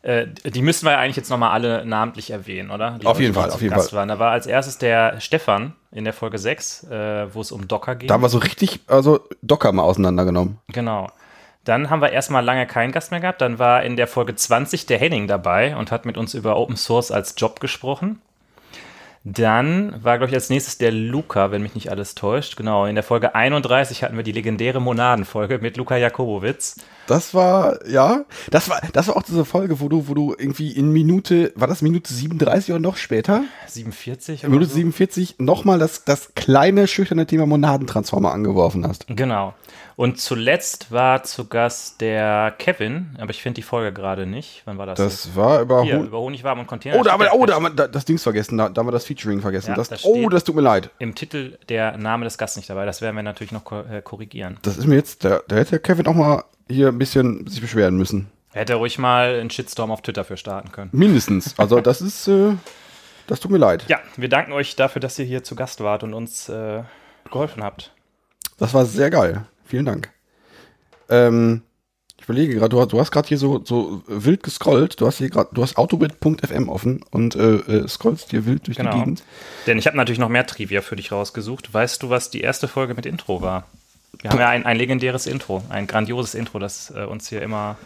[0.06, 2.98] Äh, Die müssen wir ja eigentlich jetzt nochmal alle namentlich erwähnen, oder?
[3.00, 3.98] Die Auf jeden Fall, auf jeden Gast Fall.
[3.98, 4.08] Waren.
[4.08, 7.96] Da war als erstes der Stefan in der Folge 6, äh, wo es um Docker
[7.96, 8.06] ging.
[8.06, 10.58] Da haben wir so richtig, also Docker mal auseinandergenommen.
[10.68, 11.08] Genau.
[11.64, 13.40] Dann haben wir erstmal lange keinen Gast mehr gehabt.
[13.40, 16.76] Dann war in der Folge 20 der Henning dabei und hat mit uns über Open
[16.76, 18.20] Source als Job gesprochen.
[19.28, 22.56] Dann war, glaube ich, als nächstes der Luca, wenn mich nicht alles täuscht.
[22.56, 26.76] Genau, in der Folge 31 hatten wir die legendäre Monadenfolge mit Luca Jakobowitz.
[27.08, 30.70] Das war, ja, das war, das war auch diese Folge, wo du, wo du irgendwie
[30.70, 33.42] in Minute, war das Minute 37 oder noch später?
[33.66, 34.76] 47 In Minute so?
[34.76, 39.06] 47 nochmal das, das kleine, schüchterne Thema Monadentransformer angeworfen hast.
[39.08, 39.54] Genau.
[39.96, 44.60] Und zuletzt war zu Gast der Kevin, aber ich finde die Folge gerade nicht.
[44.66, 44.98] Wann war das?
[44.98, 46.98] Das war über, Hier, Hon- über Honigwaben und Container.
[46.98, 48.80] Oh, da haben wir, steht oh, da haben wir da- das Dings vergessen, da, da
[48.80, 49.70] haben wir das Featuring vergessen.
[49.70, 50.90] Ja, das, das oh, das tut mir leid.
[50.98, 52.84] im Titel der Name des Gastes nicht dabei.
[52.84, 54.58] Das werden wir natürlich noch äh, korrigieren.
[54.62, 57.96] Das ist mir jetzt, da, da hätte Kevin auch mal hier ein bisschen sich beschweren
[57.96, 58.28] müssen.
[58.52, 60.90] Er hätte ruhig mal einen Shitstorm auf Twitter für starten können.
[60.92, 61.58] Mindestens.
[61.58, 62.52] Also das ist, äh,
[63.28, 63.86] das tut mir leid.
[63.88, 66.82] Ja, wir danken euch dafür, dass ihr hier zu Gast wart und uns äh,
[67.30, 67.92] geholfen habt.
[68.58, 69.46] Das war sehr geil.
[69.66, 70.10] Vielen Dank.
[71.08, 71.62] Ähm,
[72.18, 75.00] ich überlege gerade, du, hast- du hast gerade hier so, so wild gescrollt.
[75.00, 78.78] Du hast hier gerade, du hast autobit.fm offen und äh, äh, scrollst hier wild durch
[78.78, 78.92] Genau.
[78.92, 79.22] die Gegend.
[79.66, 81.72] Denn ich habe natürlich noch mehr Trivia für dich rausgesucht.
[81.72, 83.66] Weißt du, was die erste Folge mit Intro war?
[84.22, 87.76] Wir haben ja ein, ein legendäres Intro, ein grandioses Intro, das äh, uns hier immer.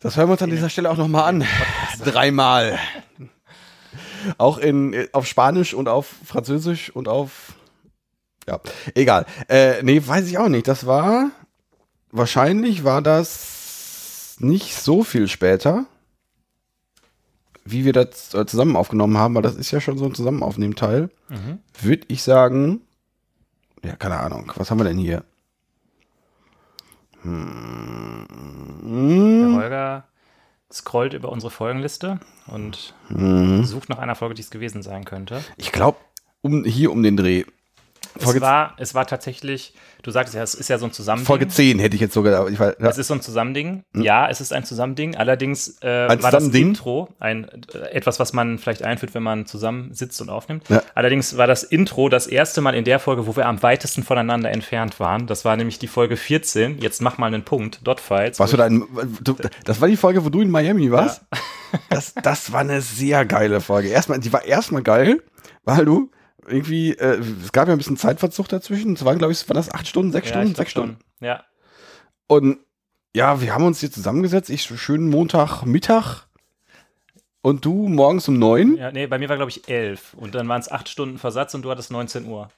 [0.00, 1.44] Das hören wir uns an dieser Stelle auch nochmal an.
[2.04, 2.78] Dreimal.
[4.36, 7.54] Auch in, auf Spanisch und auf Französisch und auf.
[8.48, 8.60] Ja,
[8.94, 9.26] egal.
[9.48, 10.66] Äh, nee, weiß ich auch nicht.
[10.68, 11.30] Das war.
[12.10, 15.84] Wahrscheinlich war das nicht so viel später,
[17.66, 21.10] wie wir das äh, zusammen aufgenommen haben, weil das ist ja schon so ein Zusammenaufnehmteil.
[21.82, 22.80] Würde ich sagen.
[23.84, 24.50] Ja, keine Ahnung.
[24.56, 25.22] Was haben wir denn hier?
[27.22, 28.26] Hm.
[29.52, 30.04] Der Holger
[30.72, 33.64] scrollt über unsere Folgenliste und Mhm.
[33.64, 35.42] sucht nach einer Folge, die es gewesen sein könnte.
[35.56, 35.98] Ich glaube,
[36.40, 37.44] um, hier um den Dreh.
[38.18, 41.26] Folge, es, war, es war tatsächlich, du sagst ja, es ist ja so ein Zusammending.
[41.26, 42.40] Folge 10 hätte ich jetzt sogar.
[42.40, 42.88] aber Ich war, ja.
[42.88, 43.84] Es ist so ein Zusammending.
[43.94, 45.16] Ja, es ist ein Zusammending.
[45.16, 46.48] Allerdings äh, Ein war das?
[46.48, 50.68] Intro ein, äh, etwas, was man vielleicht einführt, wenn man zusammen sitzt und aufnimmt.
[50.68, 50.82] Ja.
[50.94, 54.50] Allerdings war das Intro das erste Mal in der Folge, wo wir am weitesten voneinander
[54.50, 55.26] entfernt waren.
[55.26, 56.78] Das war nämlich die Folge 14.
[56.78, 57.86] Jetzt mach mal einen Punkt.
[57.86, 58.38] Dotfiles.
[58.38, 58.84] Warst du da in,
[59.20, 61.22] du, das war die Folge, wo du in Miami warst?
[61.90, 63.88] Das, das war eine sehr geile Folge.
[63.88, 65.22] Erstmal, die war erstmal geil,
[65.64, 66.10] weil du
[66.50, 68.94] irgendwie, äh, es gab ja ein bisschen Zeitverzug dazwischen.
[68.94, 70.98] Es waren, glaube ich, waren das acht Stunden, sechs Ja, Stunden, sechs Stunden.
[71.20, 71.26] schon.
[71.28, 71.44] Ja.
[72.26, 72.58] Und
[73.14, 74.50] ja, wir haben uns hier zusammengesetzt.
[74.50, 76.26] Ich schönen Montagmittag
[77.42, 78.76] und du morgens um neun.
[78.76, 78.90] ja.
[78.92, 80.14] Nee, bei mir war, glaube ich, 11.
[80.14, 82.50] Und dann waren es acht Stunden Versatz und du hattest 19 Uhr.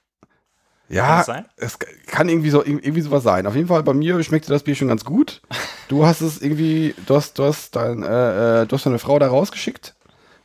[0.88, 1.46] Kann Ja, sein?
[1.56, 3.46] es kann irgendwie so irgendwie sowas sein.
[3.46, 5.42] Auf jeden Fall bei mir schmeckte das Bier schon ganz gut.
[5.88, 9.18] Du hast es irgendwie, du hast, du hast dein, äh, äh, du hast deine Frau
[9.18, 9.96] da rausgeschickt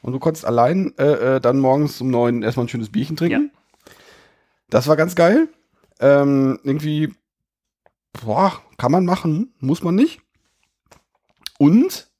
[0.05, 3.49] und du konntest allein äh, äh, dann morgens um neun erstmal ein schönes Bierchen trinken.
[4.69, 5.47] Das war ganz geil.
[5.99, 7.11] Ähm, irgendwie,
[8.13, 10.21] boah, kann man machen, muss man nicht.
[11.57, 12.11] Und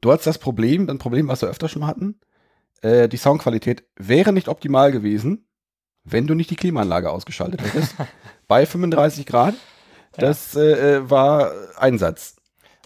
[0.00, 2.18] du hast das Problem, ein Problem, was wir öfter schon hatten,
[2.80, 5.46] äh, die Soundqualität wäre nicht optimal gewesen,
[6.04, 7.96] wenn du nicht die Klimaanlage ausgeschaltet hättest.
[8.48, 9.56] bei 35 Grad.
[10.12, 12.36] Das äh, äh, war Einsatz.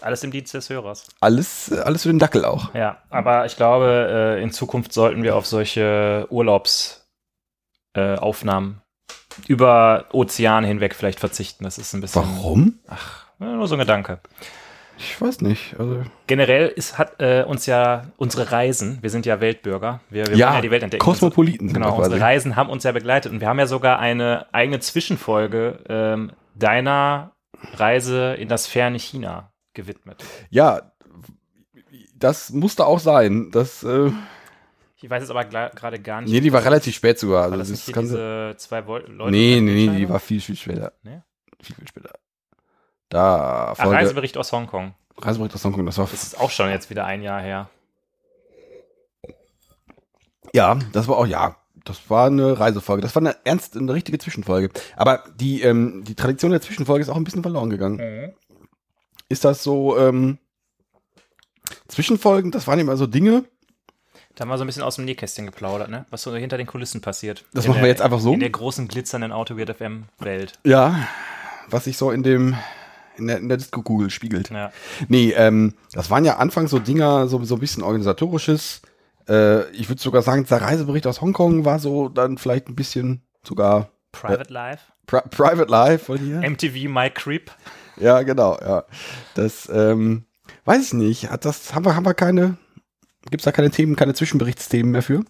[0.05, 1.07] Alles im Dienst des Hörers.
[1.19, 2.71] Alles, alles für den Dackel auch.
[2.75, 8.81] Ja, aber ich glaube, äh, in Zukunft sollten wir auf solche Urlaubsaufnahmen äh,
[9.47, 11.63] über Ozeane hinweg vielleicht verzichten.
[11.63, 12.21] Das ist ein bisschen.
[12.21, 12.77] Warum?
[12.87, 14.19] Ach, nur so ein Gedanke.
[14.99, 15.75] Ich weiß nicht.
[15.79, 20.37] Also, Generell ist, hat äh, uns ja unsere Reisen, wir sind ja Weltbürger, wir, wir
[20.37, 21.03] ja, wollen ja die Welt entdecken.
[21.03, 24.45] Kosmopoliten sind Genau, unsere Reisen haben uns ja begleitet und wir haben ja sogar eine
[24.53, 27.31] eigene Zwischenfolge ähm, deiner
[27.73, 30.23] Reise in das ferne China gewidmet.
[30.49, 30.91] Ja,
[32.15, 33.51] das musste auch sein.
[33.51, 34.09] Das, äh,
[34.97, 36.31] Ich weiß jetzt aber gerade gar nicht.
[36.31, 37.43] nee, die war relativ spät sogar.
[37.43, 39.31] Also, das das nicht diese zwei Leute?
[39.31, 40.93] nee, nee, nee, die war viel, viel später.
[41.03, 41.21] Nee?
[41.61, 42.11] Viel, viel später.
[43.09, 44.95] Da, Ach, Reisebericht aus Hongkong.
[45.17, 47.69] Reisebericht aus Hongkong, das war, Das ist auch schon jetzt wieder ein Jahr her.
[50.53, 53.01] ja, das war auch, ja, das war eine Reisefolge.
[53.01, 54.69] Das war eine ernst, eine richtige Zwischenfolge.
[54.95, 58.33] Aber die, ähm, die Tradition der Zwischenfolge ist auch ein bisschen verloren gegangen.
[59.29, 60.37] Ist das so, ähm,
[61.87, 63.45] Zwischenfolgen, das waren immer so Dinge,
[64.35, 66.05] Da haben wir so ein bisschen aus dem Nähkästchen geplaudert, ne?
[66.09, 67.45] Was so hinter den Kulissen passiert.
[67.53, 68.33] Das In machen wir der- jetzt einfach so?
[68.33, 70.59] In der großen glitzernden Autoweird FM-Welt.
[70.65, 71.07] ja,
[71.69, 72.55] was sich so in dem,
[73.17, 74.49] in der, in der Disco-Kugel spiegelt.
[74.51, 74.71] Ja.
[75.07, 78.81] Nee, ähm, das waren ja anfangs so Dinger, so, so ein bisschen organisatorisches.
[79.27, 83.21] Äh, ich würde sogar sagen, der Reisebericht aus Hongkong war so dann vielleicht ein bisschen
[83.41, 84.83] sogar Private Life.
[85.07, 86.41] Pri Private Life von hier.
[86.47, 87.51] MTV My Creep.
[87.97, 88.83] Ja, genau, ja.
[89.35, 90.25] Das, ähm,
[90.65, 91.29] weiß ich nicht.
[91.29, 92.57] Hat das, haben wir, haben wir keine,
[93.29, 95.23] gibt's da keine Themen, keine Zwischenberichtsthemen mehr für?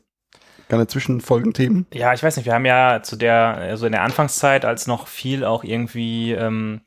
[0.68, 1.86] Keine Zwischenfolgenthemen?
[1.94, 5.08] Ja, ich weiß nicht, wir haben ja zu der, also in der Anfangszeit, als noch
[5.08, 6.82] viel auch irgendwie ähm,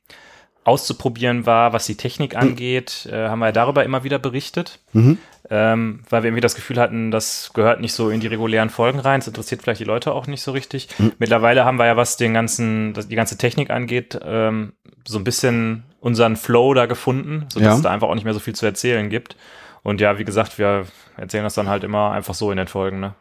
[0.64, 4.80] auszuprobieren war, was die Technik angeht, äh, haben wir darüber immer wieder berichtet.
[4.92, 5.18] Mhm.
[5.50, 8.98] ähm, weil wir irgendwie das Gefühl hatten, das gehört nicht so in die regulären Folgen
[8.98, 9.20] rein.
[9.20, 10.88] Das interessiert vielleicht die Leute auch nicht so richtig.
[10.96, 11.12] Hm.
[11.18, 14.74] Mittlerweile haben wir ja, was den ganzen, die ganze Technik angeht, ähm,
[15.12, 17.74] so ein bisschen unseren Flow da gefunden, sodass Ja.
[17.76, 19.36] es da einfach auch nicht mehr so viel zu erzählen gibt.
[19.82, 23.00] Und ja, wie gesagt, wir erzählen das dann halt immer einfach so in den Folgen.
[23.00, 23.14] Ne?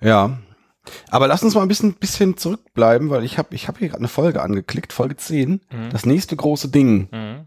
[0.00, 0.38] Ja.
[1.10, 4.00] Aber lass uns mal ein bisschen, bisschen zurückbleiben, weil ich habe ich hab hier gerade
[4.00, 5.60] eine Folge angeklickt, Folge 10.
[5.70, 5.90] Mhm.
[5.90, 7.08] Das nächste große Ding.
[7.12, 7.46] Mhm.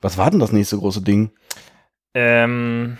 [0.00, 1.30] Was war denn das nächste große Ding?
[2.14, 2.98] Ähm,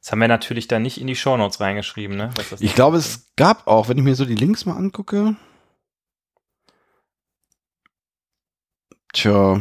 [0.00, 2.30] das haben wir natürlich da nicht in die Shownotes reingeschrieben, ne?
[2.60, 5.34] Ich glaube, es gab auch, wenn ich mir so die Links mal angucke.
[9.14, 9.60] Tja,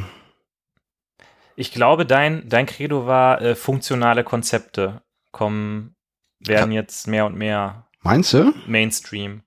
[1.55, 5.95] Ich glaube, dein, dein Credo war, äh, funktionale Konzepte kommen,
[6.39, 8.51] werden jetzt mehr und mehr meinst du?
[8.65, 9.43] Mainstream.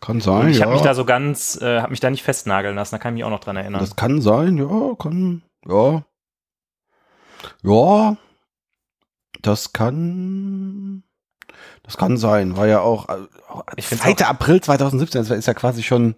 [0.00, 0.64] Kann Und sein, ich ja.
[0.64, 3.18] habe mich da so ganz, äh, habe mich da nicht festnageln lassen, da kann ich
[3.18, 3.80] mich auch noch dran erinnern.
[3.80, 6.04] das kann sein, ja, kann, ja.
[7.62, 8.16] Ja,
[9.42, 11.02] das kann,
[11.82, 13.26] das kann sein, war ja auch, äh,
[13.76, 14.24] Ich find's 2.
[14.26, 16.14] April 2017, das ist ja quasi schon,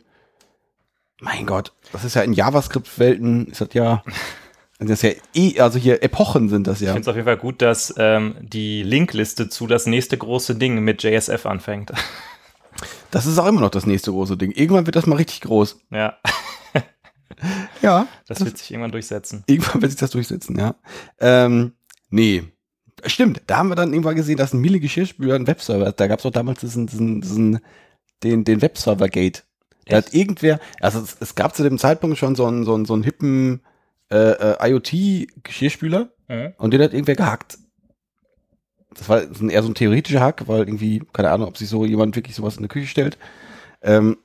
[1.20, 4.02] mein Gott, das ist ja in JavaScript-Welten, ist das ja,
[4.78, 6.92] das ist ja eh, also hier Epochen sind das Ich ja.
[6.92, 10.80] finde es auf jeden Fall gut, dass ähm, die Linkliste zu das nächste große Ding
[10.80, 11.92] mit JSF anfängt.
[13.10, 14.52] Das ist auch immer noch das nächste große Ding.
[14.52, 15.80] Irgendwann wird das mal richtig groß.
[15.90, 16.18] ja,
[17.82, 18.06] Ja.
[18.26, 19.44] das wird sich irgendwann durchsetzen.
[19.46, 20.74] Irgendwann wird sich das durchsetzen, ja.
[21.18, 21.72] Ähm,
[22.10, 22.44] nee.
[23.06, 26.18] Stimmt, da haben wir dann irgendwann gesehen, dass ein Miele Geschirrspüler ein Webserver, da gab
[26.18, 27.60] es doch damals diesen, diesen, diesen
[28.22, 29.44] den, den Webserver-Gate.
[29.88, 32.84] Da hat irgendwer, also es, es gab zu dem Zeitpunkt schon so einen, so einen,
[32.84, 33.62] so einen hippen
[34.10, 36.52] äh, äh, IoT-Geschirrspüler Mhm.
[36.58, 37.56] und den hat irgendwer gehackt.
[38.94, 41.84] Das war ein- eher so ein theoretischer Hack, weil irgendwie, keine Ahnung, ob sich so
[41.86, 43.16] jemand wirklich sowas in die Küche stellt.
[43.80, 44.18] Ähm,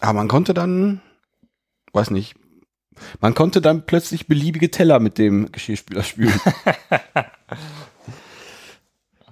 [0.00, 1.02] aber man konnte dann,
[1.92, 2.36] weiß nicht,
[3.20, 6.40] man konnte dann plötzlich beliebige Teller mit dem Geschirrspüler spülen.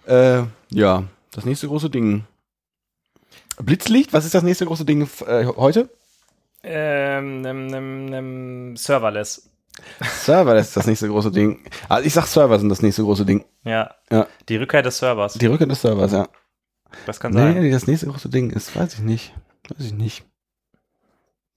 [0.06, 2.24] äh, ja, das nächste große Ding.
[3.62, 5.90] Blitzlicht, was ist das nächste große Ding äh, heute?
[6.62, 7.66] Ähm, nem,
[8.06, 9.50] nem, serverless.
[10.00, 11.64] Server ist das nächste große Ding.
[11.88, 13.44] Also ich sag Server sind das nächste große Ding.
[13.64, 13.94] Ja.
[14.10, 14.26] Ja.
[14.48, 15.34] Die Rückkehr des Servers.
[15.34, 16.28] Die Rückkehr des Servers, ja.
[17.06, 17.60] Das kann sein.
[17.60, 19.34] Nee, das nächste große Ding ist, weiß ich nicht.
[19.68, 20.24] Weiß ich nicht.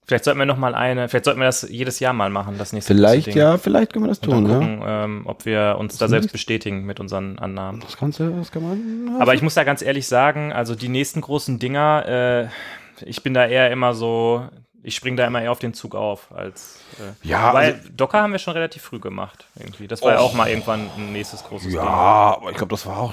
[0.08, 2.72] Vielleicht sollten wir noch mal eine, vielleicht sollten wir das jedes Jahr mal machen, das
[2.72, 4.54] nächste Vielleicht, ja, vielleicht können wir das tun, ja.
[4.54, 7.80] gucken, ähm, ob wir uns da Das selbst nächste- bestätigen mit unseren Annahmen.
[7.82, 9.20] Das kannst du, das kann man.
[9.20, 13.34] Aber ich muss da ganz ehrlich sagen, also die nächsten großen Dinger, äh, ich bin
[13.34, 14.48] da eher immer so,
[14.82, 18.22] ich spring da immer eher auf den Zug auf, als äh, Ja, weil also- Docker
[18.22, 19.88] haben wir schon relativ früh gemacht, irgendwie.
[19.88, 20.30] Das war ja Och.
[20.30, 21.90] auch mal irgendwann ein nächstes großes ja, Ding.
[21.90, 23.12] aber ich glaube, das war auch.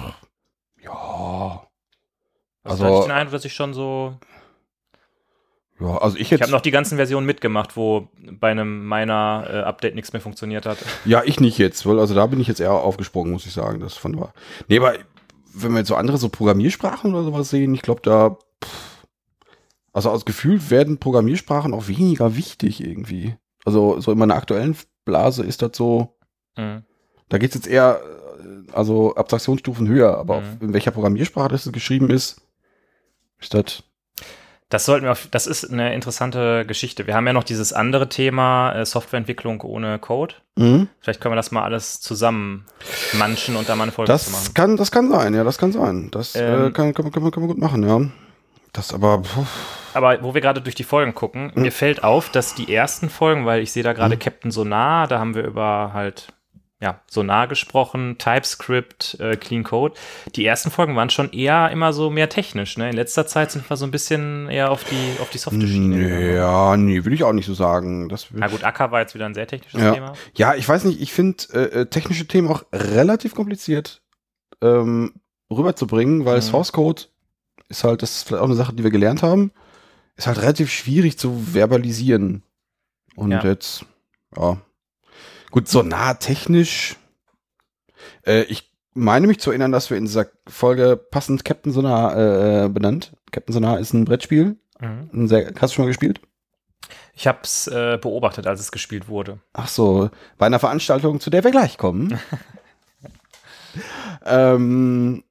[0.81, 1.67] Ja.
[2.63, 4.17] Also, da hatte ich Also, den Eindruck, dass ich schon so.
[5.79, 8.07] Ja, also ich Ich habe noch die ganzen Versionen mitgemacht, wo
[8.39, 10.77] bei einem meiner äh, Update nichts mehr funktioniert hat.
[11.05, 13.79] Ja, ich nicht jetzt, weil also da bin ich jetzt eher aufgesprungen, muss ich sagen.
[13.79, 14.33] Das von war.
[14.67, 14.93] Nee, aber
[15.53, 18.37] wenn wir jetzt so andere so Programmiersprachen oder sowas sehen, ich glaube da.
[18.63, 19.05] Pff,
[19.93, 23.35] also aus Gefühl werden Programmiersprachen auch weniger wichtig irgendwie.
[23.63, 26.17] Also so in meiner aktuellen Blase ist das so.
[26.57, 26.83] Mhm.
[27.29, 28.01] Da geht's jetzt eher,
[28.39, 30.45] äh, also Abstraktionsstufen höher, aber Mhm.
[30.45, 32.41] auf, in welcher Programmiersprache das geschrieben ist,
[33.39, 33.83] ist das.
[34.69, 37.05] Das sollten wir auf, das ist eine interessante Geschichte.
[37.05, 40.35] Wir haben ja noch dieses andere Thema, äh, Softwareentwicklung ohne Code.
[40.55, 40.87] Mhm.
[41.01, 42.65] Vielleicht können wir das mal alles zusammen
[43.13, 44.53] manchen und da mal eine Folge zu Das machen.
[44.55, 46.09] kann, das kann sein, ja, das kann sein.
[46.11, 48.01] Das äh, Ähm, kann, kann, kann, man, kann man gut machen, ja.
[48.73, 49.45] Das aber, puh,
[49.93, 51.61] Aber wo wir gerade durch die Folgen gucken, Mhm.
[51.61, 54.19] mir fällt auf, dass die ersten Folgen, weil ich sehe da gerade Mhm.
[54.19, 56.29] Captain Sonar, da haben wir über halt
[56.81, 59.95] ja, Sonar gesprochen, TypeScript, äh, Clean Code.
[60.35, 62.77] Die ersten Folgen waren schon eher immer so mehr technisch.
[62.77, 62.89] Ne?
[62.89, 66.35] In letzter Zeit sind wir so ein bisschen eher auf die, auf die softe Schiene.
[66.35, 68.09] ja, nee, würde ich auch nicht so sagen.
[68.09, 69.93] Das, Na gut, Acker war jetzt wieder ein sehr technisches Ja.
[69.93, 70.13] Thema.
[70.35, 74.01] ja, ich weiß nicht, ich finde äh, äh, technische Themen auch relativ kompliziert
[74.61, 75.13] ähm,
[75.49, 76.41] rüberzubringen, weil Mhm.
[76.41, 77.03] Source Code
[77.69, 79.51] ist halt, das ist vielleicht auch eine Sache, die wir gelernt haben,
[80.17, 82.43] ist halt relativ schwierig zu verbalisieren.
[83.15, 83.43] Und Ja.
[83.43, 83.85] jetzt,
[84.37, 84.57] ja.
[85.55, 86.97] Gut, so nah technisch.
[88.27, 92.67] Äh, ich meine mich zu erinnern, dass wir in dieser Folge passend Captain Sonar äh,
[92.67, 93.13] benannt.
[93.31, 94.57] Captain Sonar ist ein Brettspiel.
[94.81, 95.09] Mhm.
[95.13, 96.19] Ein sehr, hast du schon mal gespielt?
[97.13, 99.39] Ich habe es äh, beobachtet, als es gespielt wurde.
[99.53, 102.19] Ach so, bei einer Veranstaltung, zu der wir gleich kommen.
[104.25, 105.23] ähm,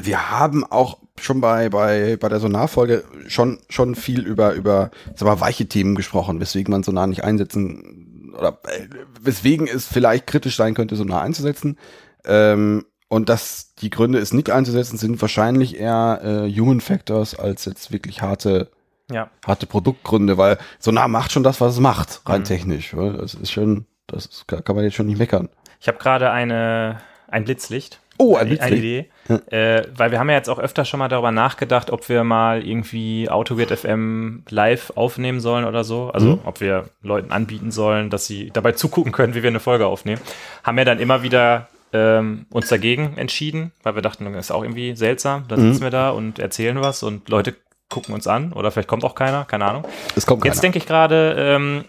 [0.00, 5.26] wir haben auch schon bei, bei, bei der Sonar-Folge schon, schon viel über, über sag
[5.26, 8.06] mal, weiche Themen gesprochen, weswegen man Sonar nicht einsetzen
[8.40, 8.88] oder äh,
[9.20, 11.78] weswegen es vielleicht kritisch sein könnte, Sonar einzusetzen.
[12.24, 17.64] Ähm, und dass die Gründe, es nicht einzusetzen, sind wahrscheinlich eher äh, Human Factors als
[17.64, 18.70] jetzt wirklich harte
[19.10, 19.28] Ja.
[19.44, 22.44] harte Produktgründe, weil Sonar macht schon das, was es macht, rein Mhm.
[22.44, 22.94] technisch.
[22.96, 25.48] Das ist schon, das ist, kann kann man jetzt schon nicht meckern.
[25.80, 28.00] Ich habe gerade eine, ein Blitzlicht.
[28.20, 28.76] Oh, ein Eine- Eine.
[28.76, 29.10] Idee.
[29.50, 32.66] Äh, weil wir haben ja jetzt auch öfter schon mal darüber nachgedacht, ob wir mal
[32.66, 36.10] irgendwie AutoWeird FM live aufnehmen sollen oder so.
[36.12, 36.40] Also Mhm.
[36.44, 40.20] ob wir Leuten anbieten sollen, dass sie dabei zugucken können, wie wir eine Folge aufnehmen.
[40.64, 44.62] Haben wir dann immer wieder ähm, uns dagegen entschieden, weil wir dachten, das ist auch
[44.62, 45.46] irgendwie seltsam.
[45.48, 45.72] Dann Mhm.
[45.72, 47.56] sitzen wir da und erzählen was und Leute
[47.88, 49.84] gucken uns an oder vielleicht kommt auch keiner, keine Ahnung.
[50.14, 50.60] Es kommt Jetzt keiner.
[50.62, 51.84] denke ich gerade, ähm,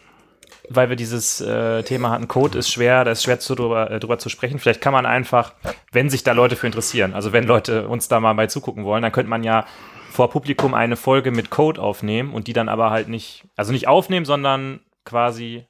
[0.69, 3.99] weil wir dieses äh, Thema hatten, Code ist schwer, da ist schwer zu, drüber, äh,
[3.99, 4.59] drüber zu sprechen.
[4.59, 5.53] Vielleicht kann man einfach,
[5.91, 9.03] wenn sich da Leute für interessieren, also wenn Leute uns da mal bei zugucken wollen,
[9.03, 9.65] dann könnte man ja
[10.11, 13.87] vor Publikum eine Folge mit Code aufnehmen und die dann aber halt nicht, also nicht
[13.87, 15.65] aufnehmen, sondern quasi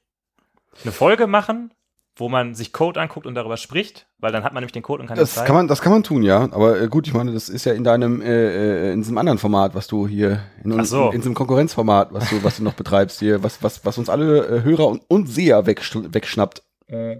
[0.83, 1.73] eine Folge machen,
[2.21, 5.01] wo man sich Code anguckt und darüber spricht, weil dann hat man nämlich den Code
[5.01, 5.47] und kann das zeigen.
[5.47, 6.43] kann man, das kann man tun, ja.
[6.51, 9.37] Aber äh, gut, ich meine, das ist ja in deinem, äh, äh, in diesem anderen
[9.39, 11.07] Format, was du hier, in, Ach so.
[11.07, 14.09] in, in diesem Konkurrenzformat, was du, was du noch betreibst hier, was, was, was uns
[14.09, 16.63] alle äh, Hörer und, und Seher wegsch- wegschnappt.
[16.87, 17.19] du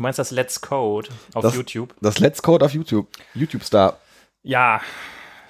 [0.00, 1.94] meinst das Let's Code auf Das- YouTube?
[2.00, 3.08] Das Let's Code auf YouTube.
[3.34, 3.98] YouTube Star.
[4.42, 4.80] Ja,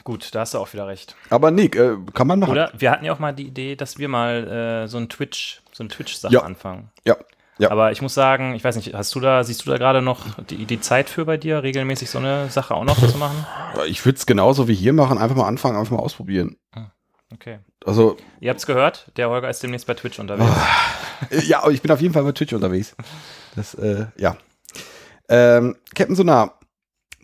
[0.05, 1.17] gut, da hast du auch wieder recht.
[1.31, 2.51] Aber Nick, äh, kann man machen.
[2.53, 5.63] Oder wir hatten ja auch mal die Idee, dass wir mal äh, so ein Twitch,
[5.73, 6.41] so ein Twitch-Sache Ja.
[6.43, 6.91] anfangen.
[7.07, 7.17] Ja.
[7.59, 7.71] Ja.
[7.71, 10.43] Aber ich muss sagen, ich weiß nicht, hast du da, siehst du da gerade noch
[10.45, 13.47] die, die Zeit für bei dir, regelmäßig so eine Sache auch noch zu machen?
[13.87, 16.57] Ich würde es genauso wie hier machen, einfach mal anfangen, einfach mal ausprobieren.
[17.33, 17.59] Okay.
[17.85, 20.51] Also, Ihr habt's gehört, der Holger ist demnächst bei Twitch unterwegs.
[21.31, 22.95] Äh, Ja, ich bin auf jeden Fall bei Twitch unterwegs.
[23.55, 24.37] Das, äh, ja.
[25.29, 26.59] Ähm, Captain Sonar.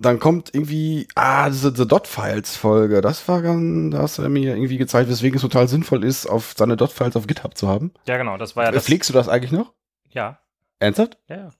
[0.00, 3.00] Dann kommt irgendwie, ah, diese The Dot-Files-Folge.
[3.00, 6.54] Das war ganz, da hast du mir irgendwie gezeigt, weswegen es total sinnvoll ist, auf
[6.56, 7.92] seine Dot-Files auf GitHub zu haben.
[8.06, 8.84] Ja, genau, das war ja Äh, das.
[8.84, 9.72] Pflegst du das eigentlich noch?
[10.10, 10.38] Ja,
[10.78, 11.18] Ernsthaft?
[11.28, 11.50] ja, ja.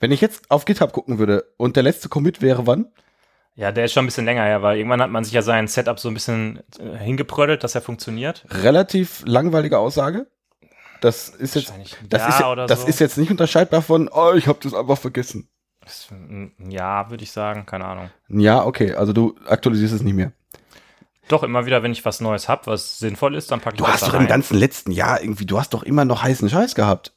[0.00, 2.92] Wenn ich jetzt auf GitHub gucken würde und der letzte Commit wäre wann?
[3.56, 5.66] Ja, der ist schon ein bisschen länger her, weil irgendwann hat man sich ja sein
[5.66, 8.44] Setup so ein bisschen äh, hingeprödelt, dass er funktioniert.
[8.50, 10.28] Relativ langweilige Aussage.
[11.00, 11.72] Das ist jetzt,
[12.08, 12.86] das, Jahr ist, ja- oder das so.
[12.86, 15.48] ist jetzt nicht unterscheidbar von, oh, ich habe das einfach vergessen.
[15.80, 18.10] Das- ein Jahr, würde ich sagen, keine Ahnung.
[18.28, 20.32] Ja, okay, also du aktualisierst es nicht mehr.
[21.26, 23.84] Doch, immer wieder, wenn ich was Neues habe, was sinnvoll ist, dann packe ich Du
[23.84, 24.28] das hast da doch im rein.
[24.28, 27.12] ganzen letzten Jahr irgendwie, du hast doch immer noch heißen Scheiß gehabt.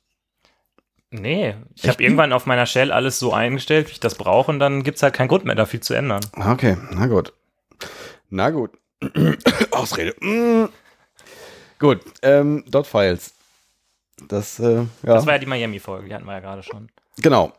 [1.13, 4.60] Nee, ich habe irgendwann auf meiner Shell alles so eingestellt, wie ich das brauche und
[4.60, 6.21] dann gibt's halt keinen Grund mehr, da viel zu ändern.
[6.38, 7.34] Okay, na gut.
[8.30, 8.71] Na gut.
[9.71, 10.15] Ausrede.
[10.26, 10.69] Mm.
[11.80, 13.34] Gut, ähm, Dot Files.
[14.28, 16.89] Das, äh, ja, Das war ja die Miami-Folge, die hatten wir ja gerade schon.
[17.17, 17.52] genau.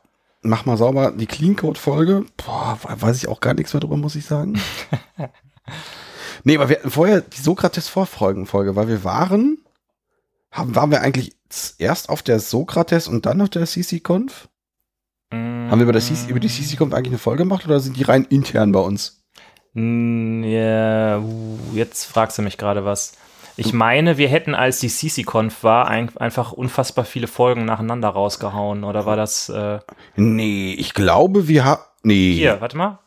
[0.44, 2.24] Mach mal sauber die Clean Code Folge.
[2.36, 4.60] Boah, weiß ich auch gar nichts mehr drüber, muss ich sagen.
[6.44, 9.58] nee, aber wir hatten vorher die Sokrates Vorfolgen Folge, weil wir waren,
[10.50, 11.36] haben, waren wir eigentlich
[11.78, 14.48] erst auf der Sokrates und dann auf der CC-Conf?
[15.32, 18.24] Haben wir über, CC, über die CC-Conf eigentlich eine Folge gemacht oder sind die rein
[18.24, 19.24] intern bei uns?
[19.72, 23.12] Mm, uh, jetzt fragst du mich gerade was.
[23.56, 28.84] Ich meine, wir hätten, als die CC-Conf war, ein, einfach unfassbar viele Folgen nacheinander rausgehauen.
[28.84, 29.78] Oder war das äh,
[30.16, 31.82] Nee, ich glaube, wir haben.
[32.02, 32.34] Nee.
[32.34, 32.60] hier?
[32.60, 32.98] Warte mal.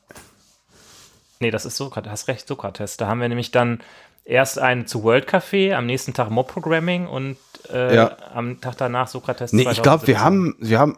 [1.39, 2.11] Nee, das ist Sokrates.
[2.11, 2.97] Hast recht, Sokrates.
[2.97, 3.79] Da haben wir nämlich dann
[4.25, 7.37] erst einen zu World Café, am nächsten Tag Mob Programming und
[7.71, 8.17] äh, Ja.
[8.33, 9.53] am Tag danach Sokrates.
[9.53, 10.19] Nee, ich glaube, wir 2017.
[10.19, 10.97] haben, wir haben.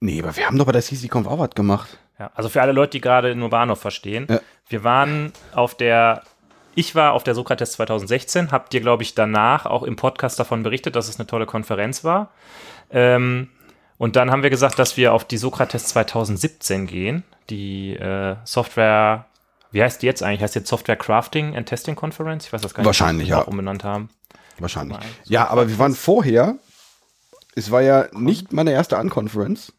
[0.00, 1.98] Nee, aber wir haben doch bei der CC-Conf auch was gemacht.
[2.18, 4.40] Ja, also für alle Leute, die gerade nur Bahnhof verstehen, Ja.
[4.68, 6.22] wir waren auf der,
[6.74, 10.62] ich war auf der Sokrates 2016, habt ihr, glaube ich, danach auch im Podcast davon
[10.62, 12.30] berichtet, dass es eine tolle Konferenz war.
[12.90, 13.48] Ähm,
[13.98, 19.26] und dann haben wir gesagt, dass wir auf die Sokrates 2017 gehen, die äh, Software,
[19.70, 20.42] wie heißt die jetzt eigentlich?
[20.42, 22.46] Heißt jetzt Software Crafting and Testing Conference?
[22.46, 23.42] Ich weiß das gar nicht, Wahrscheinlich, ja.
[23.42, 24.08] auch umbenannt haben.
[24.58, 24.98] Wahrscheinlich.
[25.24, 26.56] Ja, aber wir waren vorher.
[27.54, 29.72] Es war ja nicht meine erste Unconference.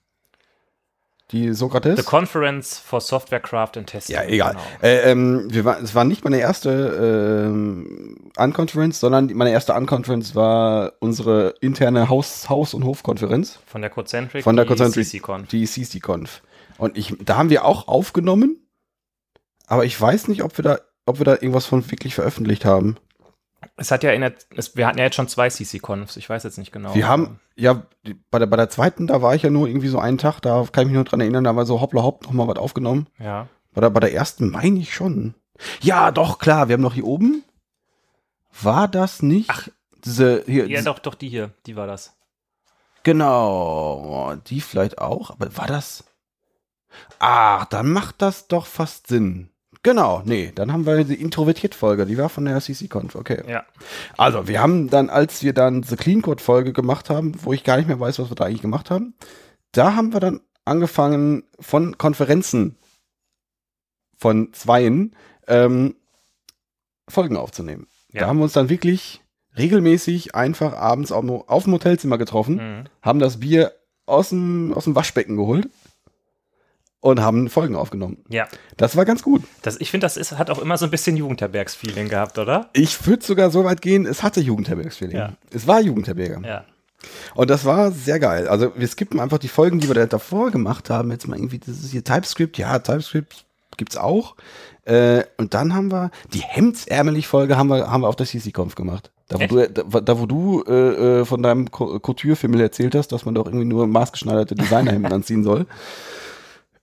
[1.31, 1.97] Die Sokrates.
[1.99, 4.15] The Conference for Software Craft and Testing.
[4.15, 4.53] Ja, egal.
[4.53, 4.63] Genau.
[4.81, 9.73] Äh, ähm, wir war, es war nicht meine erste ähm, Unconference, sondern die- meine erste
[9.75, 15.49] Unconference war unsere interne Haus-, Haus und Hofkonferenz, Von der Cocentric, Von der die Cocentric.
[15.49, 16.41] Die CC-Conf.
[16.79, 18.57] Und ich, da haben wir auch aufgenommen,
[19.69, 22.97] aber ich weiß nicht, ob wir da, ob wir da irgendwas von wirklich veröffentlicht haben.
[23.75, 26.43] Es hat ja in der, es, wir hatten ja jetzt schon zwei CC-Confs, ich weiß
[26.43, 26.95] jetzt nicht genau.
[26.95, 27.85] Wir haben, ja,
[28.31, 30.65] bei der, bei der zweiten, da war ich ja nur irgendwie so einen Tag, da
[30.71, 33.07] kann ich mich nur dran erinnern, da war so hoppla hopp noch mal was aufgenommen.
[33.19, 33.47] Ja.
[33.73, 35.35] Bei der, bei der ersten meine ich schon.
[35.81, 37.43] Ja, doch, klar, wir haben noch hier oben.
[38.61, 39.49] War das nicht?
[39.49, 39.67] Ach.
[40.03, 42.15] diese, hier, Ja, doch, doch, die hier, die war das.
[43.03, 46.05] genau, die vielleicht auch, aber war das?
[47.19, 49.49] Ach, dann macht das doch fast Sinn.
[49.81, 53.43] Genau, nee, dann haben wir die Introvertiert-Folge, die war von der CC-Conf, okay.
[53.49, 53.65] Ja.
[54.17, 57.77] Also, wir haben dann, als wir dann diese Clean Code-Folge gemacht haben, wo ich gar
[57.77, 59.13] nicht mehr weiß, was wir da eigentlich gemacht haben,
[59.71, 62.75] da haben wir dann angefangen von Konferenzen
[64.17, 65.15] von Zweien
[65.47, 65.95] ähm,
[67.07, 67.87] Folgen aufzunehmen.
[68.11, 68.21] Ja.
[68.21, 69.21] Da haben wir uns dann wirklich
[69.57, 72.83] regelmäßig einfach abends auf, dem- auf dem Hotelzimmer getroffen, Mhm.
[73.01, 73.73] haben das Bier
[74.05, 75.69] aus dem, aus dem Waschbecken geholt
[77.01, 78.17] und haben Folgen aufgenommen.
[78.29, 78.47] Ja.
[78.77, 79.43] Das war ganz gut.
[79.61, 82.69] Das, ich finde, das ist, hat auch immer so ein bisschen Jugendherbergs-Feeling gehabt, oder?
[82.73, 85.15] Ich würde sogar so weit gehen, es hatte Jugendherbergsfeeling.
[85.15, 85.33] Ja.
[85.53, 86.41] Es war Jugendherberge.
[86.45, 86.65] Ja.
[87.35, 88.49] Und das war sehr geil.
[88.49, 91.11] Also wir skippen einfach die Folgen, die wir da davor gemacht haben.
[91.11, 92.57] Jetzt mal irgendwie, das ist hier TypeScript.
[92.57, 93.45] Ja, TypeScript
[93.77, 94.35] gibt's auch.
[94.83, 99.11] Äh, und dann haben wir die Hemdsärmelig-Folge haben wir, haben wir auf der CC-Conf gemacht.
[99.29, 99.77] Da wo Echt?
[99.77, 103.35] du, da, da wo du äh, äh, von deinem Co- Couture-Fimmel erzählt hast, dass man
[103.35, 105.67] doch irgendwie nur maßgeschneiderte Designerhemden anziehen soll.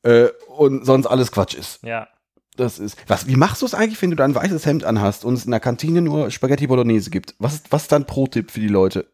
[0.07, 1.83] Äh, und sonst alles Quatsch ist.
[1.83, 2.09] Ja.
[2.57, 2.97] Das ist.
[3.09, 5.45] Was, wie machst du es eigentlich, wenn du da ein weißes Hemd anhast und es
[5.45, 7.35] in der Kantine nur Spaghetti Bolognese gibt?
[7.39, 9.11] Was ist, was ist dein Pro-Tipp für die Leute?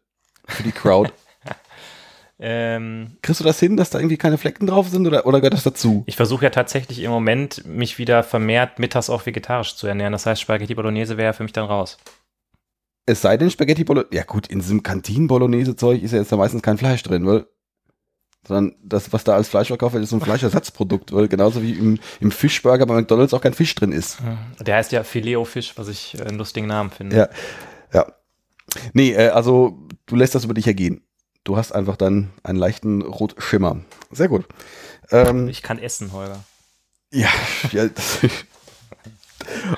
[0.47, 1.11] Für die Crowd?
[2.45, 5.53] Ähm, Kriegst du das hin, dass da irgendwie keine Flecken drauf sind oder, oder gehört
[5.53, 6.03] das dazu?
[6.07, 10.11] ich versuche ja tatsächlich im Moment, mich wieder vermehrt mittags auch vegetarisch zu ernähren.
[10.11, 11.99] Das heißt, Spaghetti Bolognese wäre für mich dann raus.
[13.05, 14.15] Es sei denn Spaghetti Bolognese.
[14.15, 17.45] Ja gut, in diesem Kantinen-Bolognese-Zeug ist ja jetzt da meistens kein Fleisch drin, weil
[18.47, 21.73] sondern das, was da als Fleisch verkauft wird, ist so ein Fleischersatzprodukt, weil genauso wie
[21.73, 24.17] im, im Fischburger bei McDonalds auch kein Fisch drin ist.
[24.59, 27.15] Der heißt ja Filet-O-Fisch, was ich äh, einen lustigen Namen finde.
[27.15, 27.29] Ja.
[27.93, 28.13] Ja.
[28.93, 31.03] Nee, äh, also du lässt das über dich ergehen.
[31.43, 33.81] Du hast einfach dann einen leichten Rotschimmer.
[34.11, 34.45] Sehr gut.
[35.11, 36.43] Ähm, Ich kann essen, Holger.
[37.11, 37.29] Ja,
[37.71, 38.19] ja das,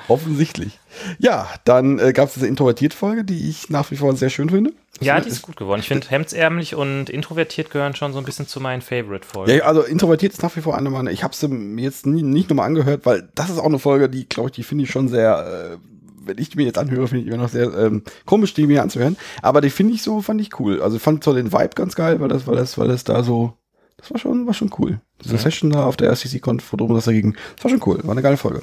[0.08, 0.78] offensichtlich.
[1.18, 4.72] Ja, dann äh, gab es diese Introvertiert-Folge, die ich nach wie vor sehr schön finde.
[5.00, 5.80] Ja, die ist gut geworden.
[5.80, 9.54] Ich finde, hemdsärmlich und introvertiert gehören schon so ein bisschen zu meinen Favorite-Folgen.
[9.54, 11.10] Ja, also Introvertiert ist nach wie vor eine meiner.
[11.10, 14.08] Ich habe sie mir jetzt nie, nicht nochmal angehört, weil das ist auch eine Folge,
[14.08, 15.76] die, glaube ich, die finde ich schon sehr, äh,
[16.24, 18.82] wenn ich die mir jetzt anhöre, finde ich immer noch sehr ähm, komisch, die mir
[18.82, 19.16] anzuhören.
[19.42, 20.80] Aber die finde ich so, fand ich cool.
[20.80, 23.22] Also ich fand so den Vibe ganz geil, weil das, weil das, weil das da
[23.22, 23.52] so,
[23.98, 25.00] Das war schon, war schon cool.
[25.22, 28.00] Diese Session da auf der RCC-Conf, worum das da ging, das war schon cool.
[28.02, 28.62] War eine geile Folge.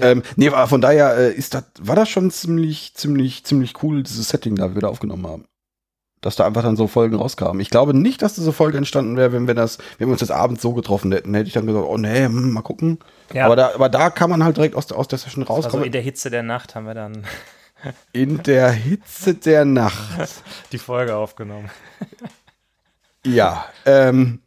[0.00, 4.28] Ähm, nee, von daher äh, ist das, war das schon ziemlich, ziemlich, ziemlich cool, dieses
[4.28, 5.44] Setting da, wie wir da aufgenommen haben.
[6.22, 7.60] Dass da einfach dann so Folgen rauskamen.
[7.60, 10.30] Ich glaube nicht, dass diese Folge entstanden wäre, wenn wir das, wenn wir uns das
[10.30, 11.34] abends so getroffen hätten.
[11.34, 13.00] Hätte ich dann gesagt, oh nee, hm, mal gucken.
[13.34, 13.46] Ja.
[13.46, 15.84] Aber da, aber da kann man halt direkt aus, der- aus der Session Also rauskommen.
[15.84, 17.24] in der Hitze der Nacht haben wir dann
[18.12, 20.30] in der Hitze der Nacht.
[20.72, 21.70] die Folge aufgenommen.
[23.26, 24.40] Ja, ähm,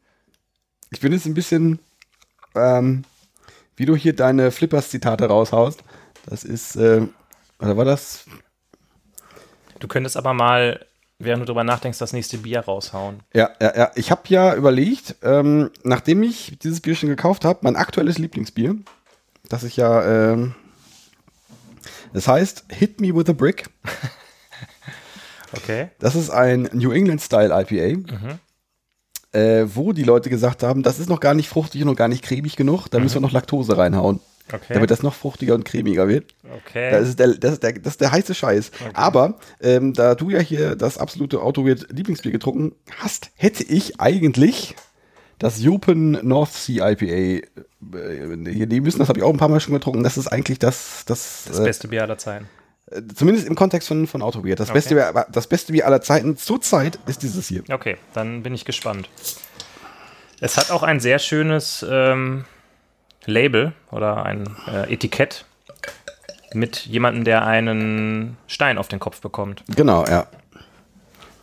[0.92, 1.80] ich bin jetzt ein bisschen,
[2.56, 3.04] ähm,
[3.76, 5.84] wie du hier deine Flippers-Zitate raushaust.
[6.26, 7.02] Das ist, äh,
[7.60, 8.26] oder war das?
[9.80, 10.86] Du könntest aber mal,
[11.20, 13.22] während du drüber nachdenkst, das nächste Bier raushauen.
[13.34, 13.92] Ja, ja, ja.
[13.96, 18.76] Ich habe ja überlegt, ähm, nachdem ich dieses Bier schon gekauft habe, mein aktuelles Lieblingsbier,
[19.50, 20.56] das ich ja, ähm,
[22.14, 23.66] das heißt Hit Me With a Brick.
[25.58, 25.90] Okay.
[26.00, 28.02] Das ist ein New England Style IPA,
[29.36, 32.08] äh, wo die Leute gesagt haben, das ist noch gar nicht fruchtig und noch gar
[32.08, 34.20] nicht cremig genug, da müssen wir noch Laktose reinhauen,
[34.54, 34.74] Okay.
[34.76, 36.36] damit das noch fruchtiger und cremiger wird.
[36.66, 36.92] okay.
[36.92, 38.72] Das ist der, das ist der, das ist der heiße Scheiß.
[38.94, 44.76] Aber ähm, da du ja hier das absolute Autoweird Lieblingsbier getrunken hast, hätte ich eigentlich
[45.40, 47.42] das Jopen North Sea IPA äh,
[48.54, 49.00] hier nehmen müssen.
[49.00, 50.04] Das habe ich auch ein paar Mal schon getrunken.
[50.04, 52.48] Das ist eigentlich das, das, das beste Bier aller Zeiten.
[53.16, 54.60] Zumindest im Kontext von, von Autoweird.
[54.60, 57.64] Das, beste Bier, das beste Bier aller Zeiten zurzeit ist dieses hier.
[57.70, 59.10] Okay, dann bin ich gespannt.
[60.40, 62.46] Es hat auch ein sehr schönes ähm,
[63.26, 65.46] Label oder ein äh, Etikett
[66.54, 69.64] mit jemandem, der einen Stein auf den Kopf bekommt.
[69.76, 70.28] Genau, ja.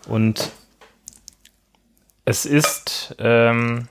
[0.07, 0.51] Und
[2.25, 3.89] es ist ähm,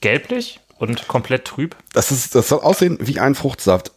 [0.00, 1.76] gelblich und komplett trüb.
[1.92, 3.92] Das, ist, das soll aussehen wie ein Fruchtsaft.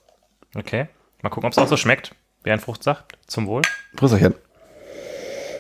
[0.56, 0.88] Okay.
[1.22, 2.16] Mal gucken, ob es auch so schmeckt.
[2.46, 3.04] Wie ein Fruchtsaft.
[3.28, 3.64] Zum Wohl.
[3.98, 4.34] Prösterchen.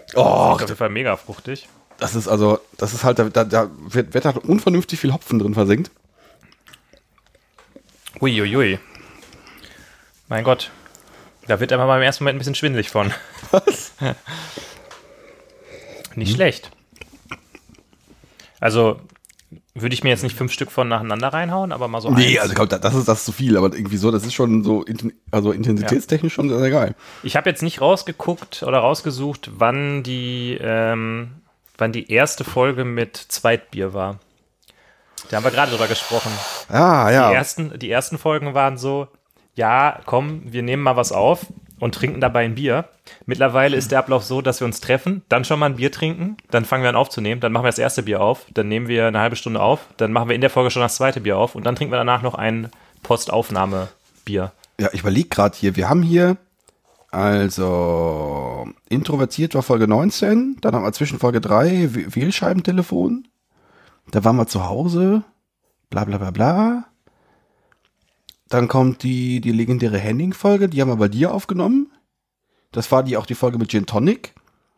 [0.07, 1.67] Ist Oh, auf jeden Fall mega fruchtig.
[1.97, 5.53] das ist also, das ist halt, da, da- wird, wird halt unvernünftig viel Hopfen drin
[5.53, 5.91] versenkt.
[8.21, 8.79] Uiuiui.
[10.29, 10.71] Mein Gott.
[11.47, 13.13] Da wird aber beim ersten Moment ein bisschen schwindelig von.
[13.51, 13.91] Was?
[16.15, 16.71] Nicht schlecht.
[18.59, 18.99] Also
[19.77, 22.39] würde ich mir jetzt nicht fünf Stück von nacheinander reinhauen, aber mal so Nee, eins.
[22.39, 24.85] also glaub, das ist das ist zu viel, aber irgendwie so, das ist schon so,
[25.31, 26.95] also intensitätstechnisch schon sehr, sehr geil.
[27.23, 31.31] Ich habe jetzt nicht rausgeguckt oder rausgesucht, wann die, ähm,
[31.77, 34.19] wann die erste Folge mit Zweitbier war.
[35.29, 36.31] Da haben wir gerade drüber gesprochen.
[36.69, 37.29] Ah, ja.
[37.29, 39.09] Die, ersten, die ersten Folgen waren so,
[39.55, 41.47] ja, komm, wir nehmen mal was auf
[41.79, 42.85] und trinken dabei ein Bier.
[43.25, 46.37] Mittlerweile ist der Ablauf so, dass wir uns treffen, dann schon mal ein Bier trinken,
[46.51, 49.07] dann fangen wir an aufzunehmen, dann machen wir das erste Bier auf, dann nehmen wir
[49.07, 51.55] eine halbe Stunde auf, dann machen wir in der Folge schon das zweite Bier auf
[51.55, 52.69] und dann trinken wir danach noch ein
[53.03, 54.51] Postaufnahmebier.
[54.79, 56.37] Ja, ich überlege gerade hier, wir haben hier
[57.11, 63.27] also introvertiert war Folge 19, dann haben wir zwischen Folge 3 W- Wählscheibentelefon,
[64.11, 65.23] da waren wir zu Hause,
[65.89, 66.85] bla bla bla bla.
[68.49, 71.91] Dann kommt die, die legendäre Henning-Folge, die haben wir bei dir aufgenommen.
[72.71, 74.33] Das war die auch die Folge mit Gin Tonic.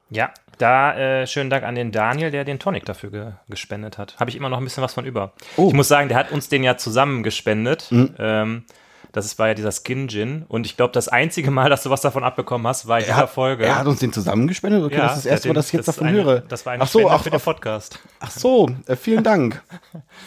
[0.10, 4.16] Ja, da äh, schönen Dank an den Daniel, der den Tonic dafür ge gespendet hat.
[4.20, 5.34] Habe ich immer noch ein bisschen was von über.
[5.58, 5.68] Oh.
[5.68, 7.90] Ich muss sagen, der hat uns den ja zusammen gespendet.
[7.92, 8.64] Ähm,
[9.12, 10.46] das ist, war ja dieser Skin Gin.
[10.48, 13.16] Und ich glaube, das einzige Mal, dass du was davon abbekommen hast, war in dieser
[13.18, 13.66] hat, Folge.
[13.66, 14.84] er hat uns den zusammengespendet.
[14.84, 16.40] Okay, das ist das erste Mal, dass ich jetzt das davon eine, höre.
[16.42, 18.00] Das war eine Ach so, Spende ach, für den Podcast.
[18.20, 19.62] ach so, äh, vielen Dank.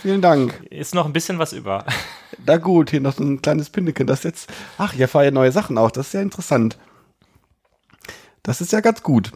[0.03, 0.63] vielen Dank.
[0.71, 1.85] Ist noch ein bisschen was über.
[2.47, 4.07] Na gut, hier noch so ein kleines Pinneken.
[4.07, 4.51] Das jetzt.
[4.79, 5.91] Ach, hier fahren ja neue Sachen auch.
[5.91, 6.79] Das ist ja interessant.
[8.43, 9.33] Das ist ja ganz gut.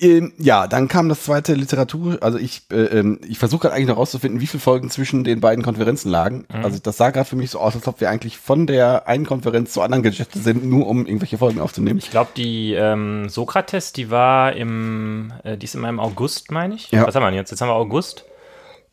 [0.00, 2.18] Ähm, ja, dann kam das zweite Literatur.
[2.20, 5.40] Also ich, äh, ähm, ich versuche gerade eigentlich noch rauszufinden, wie viele Folgen zwischen den
[5.40, 6.44] beiden Konferenzen lagen.
[6.62, 9.26] Also das sah gerade für mich so aus, als ob wir eigentlich von der einen
[9.26, 11.98] Konferenz zur anderen gejettet sind, nur um irgendwelche Folgen aufzunehmen.
[11.98, 16.74] Ich glaube, die ähm, Sokrates, die war im, äh, die ist in meinem August, meine
[16.74, 16.90] ich.
[16.90, 17.06] Ja.
[17.06, 17.50] Was haben wir denn jetzt?
[17.50, 18.24] Jetzt haben wir August.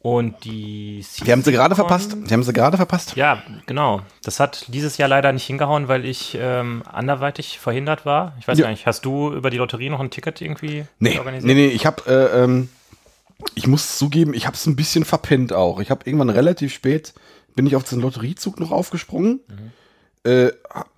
[0.01, 2.15] Und die Wir haben sie gerade Season- verpasst.
[2.21, 3.17] Wir haben sie gerade verpasst.
[3.17, 4.01] Ja, genau.
[4.23, 8.33] Das hat dieses Jahr leider nicht hingehauen, weil ich ähm, anderweitig verhindert war.
[8.39, 8.63] Ich weiß Ja.
[8.65, 11.47] gar nicht, hast du über die Lotterie noch ein Ticket irgendwie Nee, organisiert?
[11.47, 12.69] nee, nee, ich habe, äh, ähm,
[13.55, 15.81] ich muss zugeben, ich habe es ein bisschen verpennt auch.
[15.81, 17.13] Ich habe irgendwann relativ spät,
[17.55, 19.41] bin ich auf diesen Lotteriezug noch aufgesprungen.
[20.23, 20.51] Äh,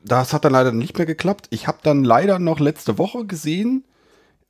[0.03, 1.47] das hat dann leider nicht mehr geklappt.
[1.49, 3.83] Ich habe dann leider noch letzte Woche gesehen,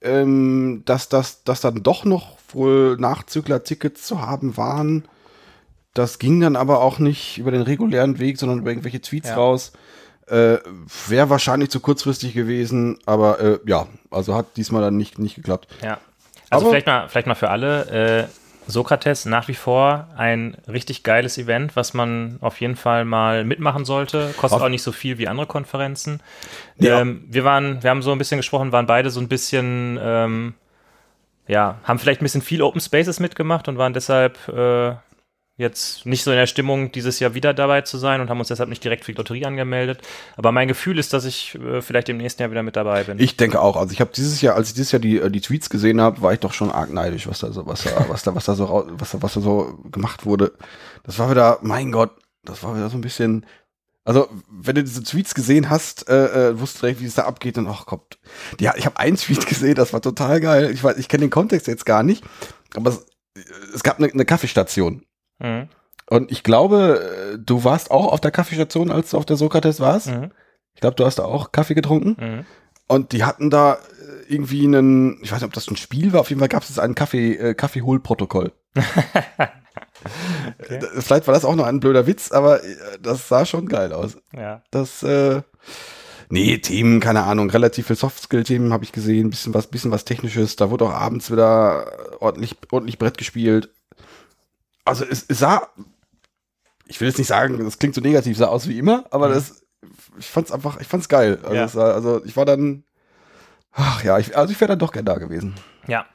[0.01, 5.05] ähm, dass das dass dann doch noch wohl Nachzügler-Tickets zu haben waren.
[5.93, 9.35] Das ging dann aber auch nicht über den regulären Weg, sondern über irgendwelche Tweets Ja.
[9.35, 9.73] raus.
[10.27, 10.57] Äh,
[11.07, 15.67] Wäre wahrscheinlich zu kurzfristig gewesen, aber äh, ja, also hat diesmal dann nicht, nicht geklappt.
[15.81, 15.97] Ja.
[16.49, 18.27] Also Aber- vielleicht mal, vielleicht mal für alle.
[18.27, 18.27] Äh,
[18.67, 23.85] Sokrates nach wie vor ein richtig geiles Event, was man auf jeden Fall mal mitmachen
[23.85, 24.33] sollte.
[24.37, 26.21] Kostet auch nicht so viel wie andere Konferenzen.
[26.77, 27.01] Ja.
[27.01, 30.53] Ähm, wir waren, wir haben so ein bisschen gesprochen, waren beide so ein bisschen, ähm,
[31.51, 34.95] ja, haben vielleicht ein bisschen viel Open Spaces mitgemacht und waren deshalb äh,
[35.57, 38.47] jetzt nicht so in der Stimmung, dieses Jahr wieder dabei zu sein und haben uns
[38.47, 39.99] deshalb nicht direkt für die Lotterie angemeldet.
[40.37, 43.19] Aber mein Gefühl ist, dass ich äh, vielleicht im nächsten Jahr wieder mit dabei bin.
[43.19, 43.75] Ich denke auch.
[43.75, 46.21] Also ich habe dieses Jahr, als ich dieses Jahr die, äh, die Tweets gesehen habe,
[46.21, 48.55] war ich doch schon arg neidisch, was da so, was da, was da, was da
[48.55, 50.53] so, was da, was da so gemacht wurde.
[51.03, 52.11] Das war wieder, mein Gott,
[52.45, 53.45] das war wieder so ein bisschen.
[54.03, 57.57] Also, wenn du diese Tweets gesehen hast, äh, äh, wusstest du wie es da abgeht
[57.57, 58.17] und ach Gott.
[58.59, 60.71] Ja, ich habe einen Tweet gesehen, das war total geil.
[60.71, 62.23] Ich weiß, ich kenne den Kontext jetzt gar nicht,
[62.75, 63.05] aber es,
[63.75, 65.05] es gab eine, eine Kaffeestation.
[65.39, 65.69] Mhm.
[66.09, 69.79] Und ich glaube, äh, du warst auch auf der Kaffeestation, als du auf der Sokrates
[69.79, 70.07] warst.
[70.07, 70.31] Mhm.
[70.73, 72.17] Ich glaube, du hast da auch Kaffee getrunken.
[72.19, 72.45] Mhm.
[72.87, 76.21] Und die hatten da äh, irgendwie einen, ich weiß nicht, ob das ein Spiel war,
[76.21, 78.51] auf jeden Fall gab es ein Kaffee, äh, Kaffeeholprotokoll.
[80.59, 80.79] Okay.
[80.99, 84.17] Vielleicht war das auch noch ein blöder Witz, aber äh, das sah schon geil aus.
[84.35, 84.61] Ja.
[84.71, 85.41] Das, äh,
[86.29, 90.55] nee, Themen, keine Ahnung, relativ viel Softskill-Themen habe ich gesehen, bisschen was, bisschen was Technisches.
[90.55, 93.69] Da wurde auch abends wieder ordentlich, ordentlich Brett gespielt.
[94.85, 95.67] Also es, es sah,
[96.87, 99.33] ich will jetzt nicht sagen, das klingt so negativ, sah aus wie immer, aber Mhm.
[99.33, 99.63] das,
[100.19, 101.39] ich fand's einfach, ich fand's geil.
[101.43, 101.65] Also, Ja.
[101.65, 102.83] es war, also ich war dann,
[103.71, 105.55] ach ja, ich, also ich wäre dann doch gern da gewesen.
[105.87, 106.05] Ja.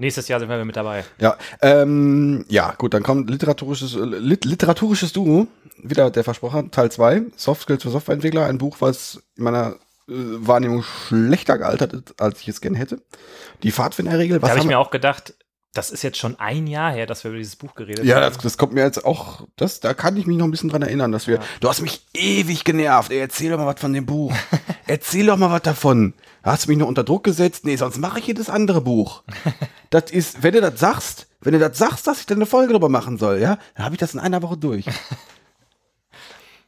[0.00, 1.04] Nächstes Jahr sind wir mit dabei.
[1.18, 5.48] Ja, ähm, ja, gut, dann kommt literaturisches, lit, literaturisches Duo,
[5.82, 9.74] wieder der Versprochen, Teil 2, Soft Skills für Softwareentwickler, ein Buch, was in meiner
[10.08, 13.02] äh, Wahrnehmung schlechter gealtert ist, als ich es gerne hätte.
[13.64, 15.34] Die Pfadfinderregel, Da was habe ich mir auch gedacht,
[15.78, 18.22] das ist jetzt schon ein Jahr her, dass wir über dieses Buch geredet ja, haben.
[18.34, 20.82] das, das kommt mir jetzt auch, das, da kann ich mich noch ein bisschen dran
[20.82, 21.42] erinnern, dass wir, Ja.
[21.60, 24.34] du hast mich ewig genervt, ey, erzähl doch mal was von dem Buch.
[24.88, 26.14] erzähl doch mal was davon.
[26.42, 27.64] Hast du mich noch unter Druck gesetzt?
[27.64, 29.22] Nee, sonst mache ich hier das andere Buch.
[29.90, 32.72] das ist, wenn du das sagst, wenn du das sagst, dass ich da eine Folge
[32.72, 34.84] drüber machen soll, ja, dann habe ich das in einer Woche durch.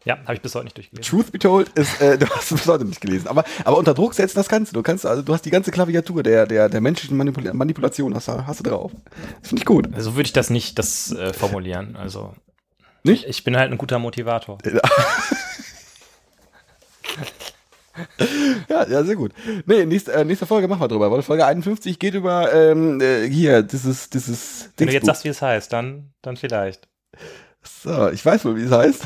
[0.05, 1.11] Ja, habe ich bis heute nicht durchgelesen.
[1.11, 3.29] Truth be told ist, äh, du hast es bis heute nicht gelesen.
[3.29, 4.77] Aber, aber unter Druck setzen, das kannst du.
[4.77, 8.29] Du kannst, also du hast die ganze Klaviatur der, der, der menschlichen Manipula Manipulation, hast,
[8.29, 8.93] du- hast du drauf.
[9.41, 9.89] Das finde ich gut.
[9.91, 11.97] So Also würde ich das nicht das äh, formulieren.
[11.97, 12.35] Also
[13.05, 13.27] Nicht?
[13.27, 14.59] ich bin halt ein guter Motivator.
[18.69, 19.33] Ja, ja, sehr gut.
[19.67, 23.29] Nee, nächste, äh, nächste Folge machen wir drüber, weil Folge 51 geht über, ähm, äh,
[23.29, 26.89] hier, dieses, dieses Wenn du jetzt sagst, wie es heißt, dann, dann vielleicht.
[27.63, 29.03] So, ich weiß wohl, wie es heißt.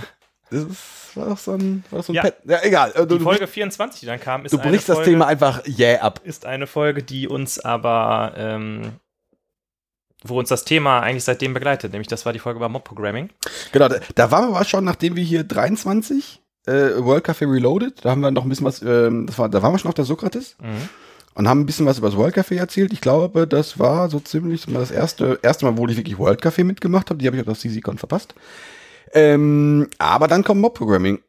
[0.54, 2.22] Das ist, war doch so ein, war so ein Ja.
[2.22, 2.34] Pet.
[2.44, 2.92] Ja, egal.
[2.94, 5.62] Äh, Du, Die Folge 24, die dann kam, ist du brichst das Folge, Thema einfach
[5.66, 6.20] yeah ab.
[6.24, 8.92] ist eine Folge, die uns aber, ähm,
[10.24, 13.28] wo uns das Thema eigentlich seitdem begleitet, nämlich das war die Folge über Mob-Programming.
[13.72, 18.04] Genau, da, da waren wir aber schon, nachdem wir hier 23 äh, World Café Reloaded,
[18.04, 19.94] da haben wir noch ein bisschen was, ähm, das war, da waren wir schon auf
[19.94, 20.88] der Sokrates Mhm.
[21.34, 22.92] und haben ein bisschen was über das World Café erzählt.
[22.94, 26.64] Ich glaube, das war so ziemlich das erste, erste Mal, wo ich wirklich World Café
[26.64, 27.18] mitgemacht habe.
[27.18, 28.34] Die habe ich auf der CCCon verpasst.
[29.14, 31.20] Ähm, aber dann kommt Mob Programming.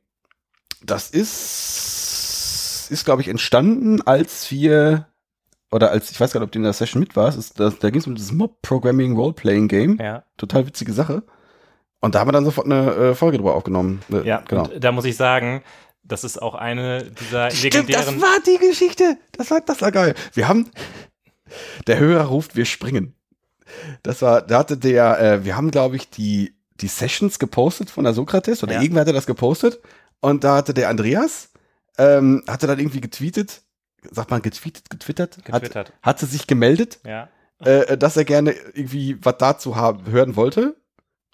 [0.84, 5.08] Das ist, ist glaube ich, entstanden, als wir,
[5.72, 7.80] oder als, ich weiß gar nicht, ob du in der Session mit warst, ist, das,
[7.80, 9.98] da ging es um dieses Mob Programming Role-Playing Game.
[10.02, 11.24] Ja, Total witzige Sache.
[12.02, 14.02] Und da haben wir dann sofort eine äh, Folge drüber aufgenommen.
[14.12, 14.68] Äh, ja, genau.
[14.68, 15.64] da muss ich sagen,
[16.04, 18.22] das ist auch eine dieser Stimmt, das legendären.
[18.22, 19.18] war die Geschichte.
[19.32, 20.14] Das war, das war geil.
[20.34, 20.70] Wir haben,
[21.88, 23.16] der Hörer ruft, wir springen.
[24.04, 28.04] Das war, da hatte der, äh, wir haben, glaube ich, die, die Sessions gepostet von
[28.04, 28.82] der Sokrates oder Ja.
[28.82, 29.80] irgendwer hatte das gepostet.
[30.22, 31.52] Und da hatte der Andreas,
[31.98, 33.62] ähm, hatte dann irgendwie getweetet,
[34.12, 35.90] sagt man getweetet, getwittert, Getwittert.
[35.90, 37.30] Hat, hatte sich gemeldet, ja.
[37.60, 40.76] äh, dass er gerne irgendwie was dazu haben, hören wollte.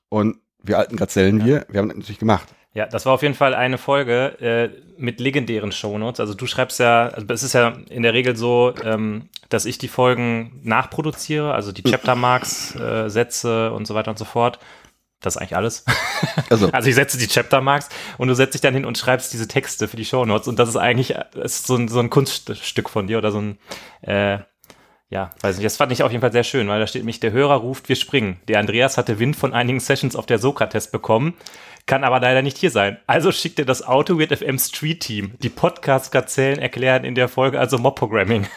[0.10, 1.46] Und wir alten Gazellen, Ja.
[1.46, 2.48] wir, wir haben das natürlich gemacht.
[2.74, 6.22] Ja, das war auf jeden Fall eine Folge äh, mit legendären Shownotes.
[6.22, 9.78] Also du schreibst ja, also es ist ja in der Regel so, ähm, dass ich
[9.78, 11.84] die Folgen nachproduziere, also die
[12.16, 14.60] Chaptermarks äh, setze und so weiter und so fort.
[15.22, 15.86] Das ist eigentlich alles.
[16.50, 19.48] Also, Also ich setze die Chaptermarks und du setzt dich dann hin und schreibst diese
[19.48, 22.90] Texte für die Shownotes und das ist eigentlich das ist so, ein, so ein Kunststück
[22.90, 23.58] von dir oder so ein,
[24.02, 24.40] äh,
[25.10, 27.20] ja, weiß nicht, das fand ich auf jeden Fall sehr schön, weil da steht nämlich,
[27.20, 28.40] der Hörer ruft, wir springen.
[28.48, 31.34] Der Andreas hatte Wind von einigen Sessions auf der Sokrates bekommen,
[31.86, 32.98] kann aber leider nicht hier sein.
[33.08, 35.34] Also schickt er das Auto Weird FM Street Team.
[35.42, 38.48] Die Podcast-Gazellen erklären in der Folge also Mob-Programming.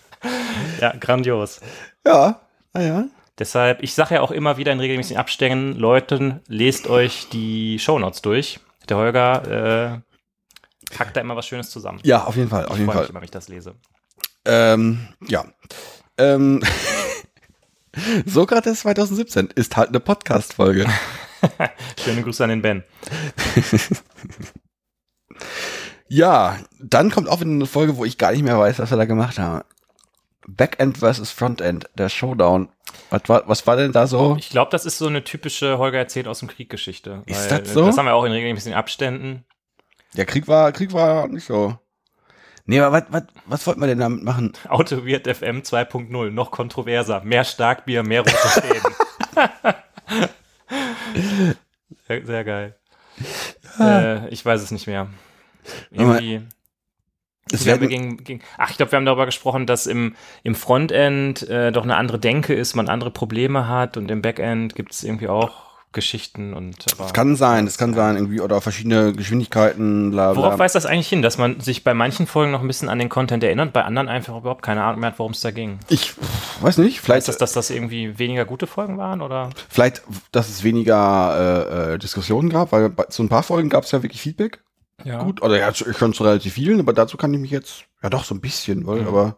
[0.80, 1.60] ja, grandios.
[2.06, 2.40] ja,
[2.72, 3.04] naja.
[3.38, 8.22] Deshalb, ich sage ja auch immer wieder in regelmäßigen Abständen, Leuten, lest euch die Shownotes
[8.22, 8.60] durch.
[8.88, 11.98] Der Holger äh, packt da immer was Schönes zusammen.
[12.04, 13.02] Ja, auf jeden Fall, auf ich jeden freue Fall.
[13.02, 13.74] mich immer, wenn ich das lese.
[14.44, 15.44] Ähm, ja.
[16.16, 16.62] Ähm,
[18.26, 20.86] Sokrates 2017 ist halt eine Podcast-Folge.
[22.04, 22.84] Schöne Grüße an den Ben.
[26.08, 28.96] ja, dann kommt auch wieder eine Folge, wo ich gar nicht mehr weiß, was wir
[28.96, 29.64] da gemacht haben.
[30.46, 32.68] Backend versus Frontend, der Showdown.
[33.10, 34.36] Was war, was war denn da so?
[34.38, 37.22] Ich glaube, das ist so eine typische Holger erzählt aus dem Krieg Geschichte.
[37.26, 37.86] Ist das so?
[37.86, 39.44] Das haben wir auch in regelmäßigen Abständen.
[40.16, 41.76] Der Krieg war, Krieg war nicht so.
[42.66, 44.52] Nee, aber was, was, was wollten wir denn damit machen?
[44.68, 47.22] Auto Weird FM 2.0, noch kontroverser.
[47.22, 48.94] Mehr Starkbier, mehr rote Schäden.
[52.06, 52.76] sehr, sehr geil.
[53.78, 55.08] Äh, ich weiß es nicht mehr.
[55.90, 56.42] Irgendwie.
[57.52, 61.46] Es werden, gegen, gegen, ach, ich glaube, wir haben darüber gesprochen, dass im, im Frontend
[61.48, 65.04] äh, doch eine andere Denke ist, man andere Probleme hat und im Backend gibt es
[65.04, 65.64] irgendwie auch
[65.94, 70.42] Geschichten und es kann sein, es kann sein, irgendwie, oder verschiedene Geschwindigkeiten, bla, bla.
[70.42, 72.98] Worauf weist das eigentlich hin, dass man sich bei manchen Folgen noch ein bisschen an
[72.98, 75.78] den Content erinnert, bei anderen einfach überhaupt keine Ahnung mehr hat, worum es da ging?
[75.88, 76.14] Ich
[76.60, 79.50] weiß nicht, vielleicht, das, dass das irgendwie weniger gute Folgen waren oder?
[79.68, 83.84] vielleicht, dass es weniger äh, äh, Diskussionen gab, weil bei, zu ein paar Folgen gab
[83.84, 84.60] es ja wirklich Feedback.
[85.02, 85.22] Ja.
[85.22, 88.24] Gut, oder ja, schon zu relativ vielen, aber dazu kann ich mich jetzt, ja doch,
[88.24, 89.08] so ein bisschen, weil, Mhm.
[89.08, 89.36] aber.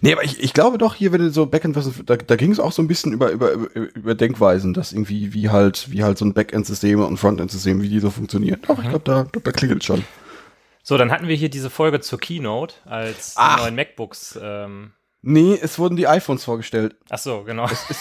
[0.00, 2.60] Nee, aber ich, ich glaube doch, hier, wenn du so Backend, da, da ging es
[2.60, 6.24] auch so ein bisschen über, über, über, Denkweisen, dass irgendwie, wie halt, wie halt so
[6.24, 8.60] ein Backend-System und Frontend-System, wie die so funktionieren.
[8.66, 8.84] Doch, Mhm.
[8.84, 10.02] ich glaube, da, da klingelt schon.
[10.82, 13.58] So, dann hatten wir hier diese Folge zur Keynote, als die Ach.
[13.58, 14.38] neuen MacBooks.
[14.40, 16.94] Ähm, Nee, es wurden die iPhones vorgestellt.
[17.10, 17.64] ach so, genau.
[17.66, 17.98] es, es,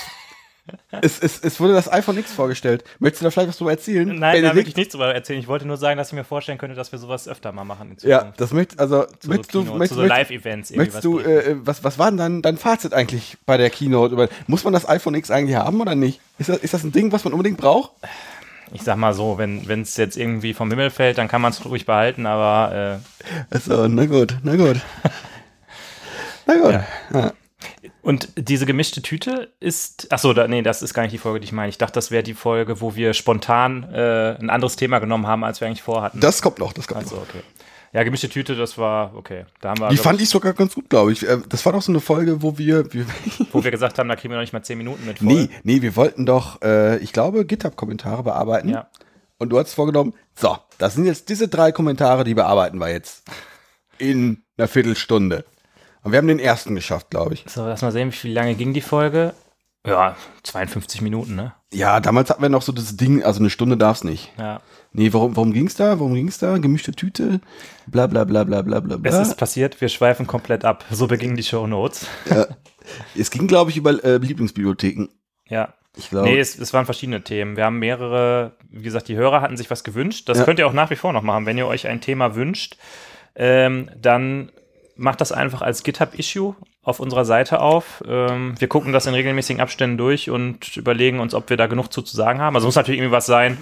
[1.02, 2.84] es wurde das iPhone X vorgestellt.
[3.00, 4.08] Möchtest du da vielleicht was drüber erzählen?
[4.08, 4.56] Nein, da Benedikt?
[4.56, 5.40] will ich nichts drüber erzählen.
[5.40, 7.92] Ich wollte nur sagen, dass ich mir vorstellen könnte, dass wir sowas öfter mal machen
[7.92, 8.42] in Ja, Zukunft.
[8.42, 11.56] das möchtest, also, zu möchtest so du, möchtest, zu so Live-Events möchtest was du, äh,
[11.66, 14.14] was, was war denn dein, dein Fazit eigentlich bei der Keynote?
[14.14, 16.20] Über, muss man das iPhone X eigentlich haben oder nicht?
[16.40, 17.92] Ist das, ist das ein Ding, was man unbedingt braucht?
[18.74, 21.64] Ich sag mal so, wenn es jetzt irgendwie vom Himmel fällt, dann kann man es
[21.64, 24.78] ruhig behalten, aber äh, Also, na gut, na gut.
[26.48, 26.72] na gut.
[26.72, 26.86] Ja.
[27.14, 27.34] Ja.
[28.06, 31.40] Und diese gemischte Tüte ist, ach so, da, nee, das ist gar nicht die Folge,
[31.40, 31.70] die ich meine.
[31.70, 35.44] Ich dachte, das wäre die Folge, wo wir spontan äh, ein anderes Thema genommen haben,
[35.44, 36.20] als wir eigentlich vorhatten.
[36.20, 37.24] Das kommt noch, das kommt also, noch.
[37.24, 37.42] okay.
[37.94, 39.46] Ja, gemischte Tüte, das war, okay.
[39.60, 41.28] Da haben wir, Die glaub fand ich sogar ganz gut, glaube ich.
[41.28, 43.08] Äh, Das war doch so eine Folge, wo wir, wir
[43.52, 45.28] wo wir gesagt haben, da kriegen wir noch nicht mal zehn Minuten mit voll.
[45.28, 48.70] nee, nee, wir wollten doch, äh, ich glaube, GitHub-Kommentare bearbeiten.
[48.70, 48.88] Ja.
[49.40, 53.24] Und du hast vorgenommen, so, das sind jetzt diese drei Kommentare, die bearbeiten wir jetzt.
[53.98, 55.44] In einer Viertelstunde.
[56.06, 57.46] Und wir haben den ersten geschafft, glaube ich.
[57.48, 59.34] So, lass mal sehen, wie lange ging die Folge?
[59.88, 61.54] Ja, 52 Minuten, ne?
[61.74, 64.32] Ja, damals hatten wir noch so das Ding, also eine Stunde darf's nicht.
[64.38, 64.62] Ja.
[64.94, 66.00] Nee, warum, warum ging's da?
[66.00, 66.60] Warum ging's da?
[66.60, 67.42] Gemischte Tüte,
[67.88, 70.86] bla bla bla bla bla bla Es ist passiert, wir schweifen komplett ab.
[70.92, 72.06] So begingen die Show Notes.
[73.18, 75.08] Es ging, glaube ich, über äh, Lieblingsbibliotheken.
[75.48, 75.74] Ja.
[75.98, 76.30] Ich glaube.
[76.30, 77.58] Nee, es, es waren verschiedene Themen.
[77.58, 80.30] Wir haben mehrere, wie gesagt, die Hörer hatten sich was gewünscht.
[80.30, 80.44] Das Ja.
[80.44, 81.48] könnt ihr auch nach wie vor noch machen.
[81.48, 82.78] Wenn ihr euch ein Thema wünscht,
[83.36, 84.52] ähm, dann
[84.96, 88.04] macht das einfach als GitHub-Issue auf unserer Seite auf.
[88.08, 91.92] Ähm, wir gucken das in regelmäßigen Abständen durch und überlegen uns, ob wir da genug
[91.92, 92.56] zu, zu sagen haben.
[92.56, 93.58] Also muss natürlich irgendwie was sein,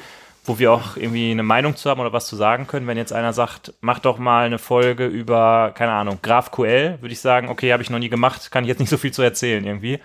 [0.45, 2.85] wo wir auch irgendwie eine Meinung zu haben oder was zu sagen können.
[2.85, 7.21] Wenn jetzt einer sagt, mach doch mal eine Folge über, keine Ahnung, GraphQL, würde ich
[7.21, 9.65] sagen, okay, habe ich noch nie gemacht, kann ich jetzt nicht so viel zu erzählen
[9.65, 9.99] irgendwie.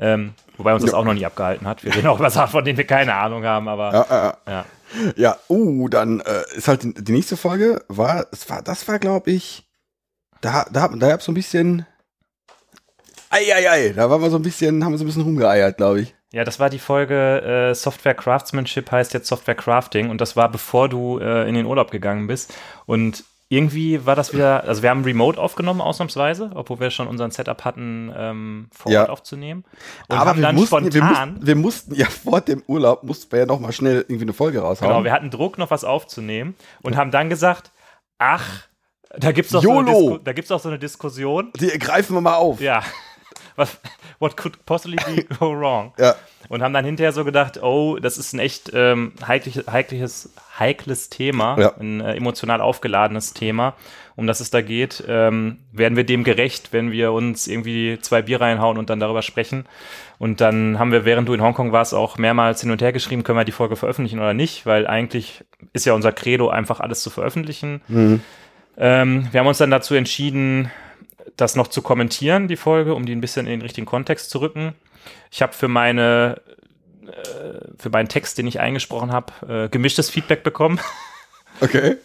[0.00, 1.84] Ähm, wobei uns das auch noch nie abgehalten hat.
[1.84, 4.52] Wir reden auch über Sachen, von denen wir keine Ahnung haben, aber ja, ja, ja.
[4.52, 4.64] ja.
[5.16, 8.98] Ja, uh, dann äh, ist halt die, die nächste Folge war, es war, das war,
[8.98, 9.67] glaube ich,
[10.40, 11.86] da, da, da gab's so ein bisschen,
[13.30, 15.76] ei, ei, ei, da waren wir so ein bisschen, haben wir so ein bisschen rumgeeiert,
[15.76, 16.14] glaube ich.
[16.32, 20.50] Ja, das war die Folge äh, Software Craftsmanship heißt jetzt Software Crafting und das war
[20.50, 22.52] bevor du äh, in den Urlaub gegangen bist.
[22.84, 27.30] Und irgendwie war das wieder, also wir haben Remote aufgenommen ausnahmsweise, obwohl wir schon unseren
[27.30, 29.00] Setup hatten, ähm, vor Ja.
[29.02, 29.64] Ort aufzunehmen.
[30.08, 33.38] Und Aber wir dann mussten, wir, mussten, wir mussten ja vor dem Urlaub, mussten wir
[33.40, 34.90] ja noch mal schnell irgendwie eine Folge raushauen.
[34.90, 37.72] genau, wir hatten Druck, noch was aufzunehmen und haben dann gesagt,
[38.18, 38.67] ach,
[39.16, 39.84] da doch, so YOLO.
[39.84, 41.52] Disku da gibt's doch so eine Diskussion.
[41.58, 42.60] die greifen wir mal auf.
[42.60, 42.82] Ja.
[43.56, 43.76] Was,
[44.20, 45.92] what could possibly be go wrong?
[45.98, 46.14] Ja.
[46.48, 51.08] Und haben dann hinterher so gedacht, oh, das ist ein echt ähm, heikliches, heikliches, heikles
[51.10, 51.72] Thema, Ja.
[51.78, 53.74] ein äh, emotional aufgeladenes Thema,
[54.14, 55.02] um das es da geht.
[55.08, 59.22] Ähm, werden wir dem gerecht, wenn wir uns irgendwie zwei Bier reinhauen und dann darüber
[59.22, 59.66] sprechen?
[60.18, 63.24] Und dann haben wir, während du in Hongkong warst, auch mehrmals hin und her geschrieben,
[63.24, 67.02] können wir die Folge veröffentlichen oder nicht, weil eigentlich ist ja unser Credo, einfach alles
[67.02, 67.82] zu veröffentlichen.
[67.88, 68.20] Mhm.
[68.78, 70.70] Ähm, wir haben uns dann dazu entschieden,
[71.36, 74.40] das noch zu kommentieren, die Folge, um die ein bisschen in den richtigen Kontext zu
[74.40, 74.74] rücken.
[75.30, 76.40] Ich habe für meine
[77.06, 80.80] äh, für meinen Text, den ich eingesprochen habe, äh, gemischtes Feedback bekommen.
[81.60, 81.96] Okay.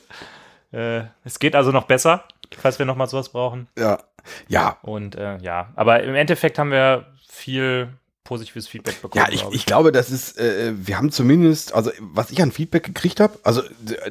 [0.72, 2.24] äh, es geht also noch besser,
[2.58, 3.68] falls wir noch mal sowas brauchen.
[3.78, 4.00] Ja.
[4.48, 4.80] Ja.
[4.82, 7.90] Und äh, ja, aber im Endeffekt haben wir viel
[8.24, 9.26] positives Feedback bekommen.
[9.26, 12.84] Ja, ich, ich glaube, das ist, äh, wir haben zumindest, also was ich an Feedback
[12.84, 13.62] gekriegt habe, also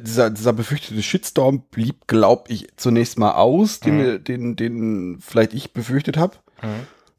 [0.01, 4.23] dieser, dieser befürchtete Shitstorm blieb, glaube ich, zunächst mal aus, den, Mhm.
[4.23, 6.35] den, den vielleicht ich befürchtet habe.
[6.61, 6.67] Mhm.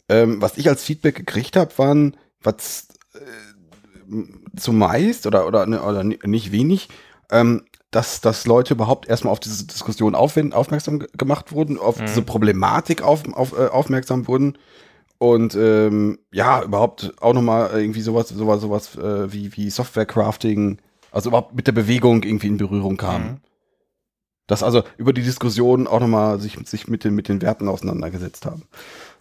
[0.08, 3.18] Ähm, was ich als Feedback gekriegt habe, waren, was äh,
[4.56, 6.88] zumeist oder, oder, ne- oder ni- nicht wenig,
[7.30, 12.00] ähm, dass, dass Leute überhaupt erstmal auf diese Diskussion aufwenden, aufmerksam ge- gemacht wurden, auf
[12.00, 12.06] Mhm.
[12.06, 14.58] diese Problematik auf, auf, äh, aufmerksam wurden
[15.32, 20.78] und ähm, ja, überhaupt auch nochmal irgendwie sowas, sowas, sowas äh, wie, wie Software-Crafting,
[21.12, 23.24] also überhaupt mit der Bewegung irgendwie in Berührung kamen.
[23.26, 23.36] Mhm.
[24.46, 28.44] dass also über die Diskussion auch nochmal sich, sich mit, den, mit den Werten auseinandergesetzt
[28.44, 28.64] haben.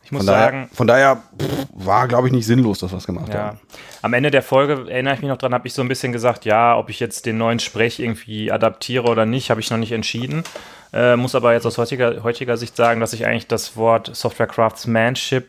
[0.03, 2.97] Ich muss Von sagen, daher, von daher pff, war, glaube ich, nicht sinnlos, dass wir
[2.97, 3.39] es gemacht Ja.
[3.45, 3.59] haben.
[4.01, 6.43] Am Ende der Folge erinnere ich mich noch dran, habe ich so ein bisschen gesagt,
[6.43, 9.93] ja, ob ich jetzt den neuen Sprech irgendwie adaptiere oder nicht, habe ich noch nicht
[9.93, 10.43] entschieden.
[10.91, 14.45] Äh, muss aber jetzt aus heutiger, heutiger Sicht sagen, dass ich eigentlich das Wort Software
[14.47, 15.47] Craftsmanship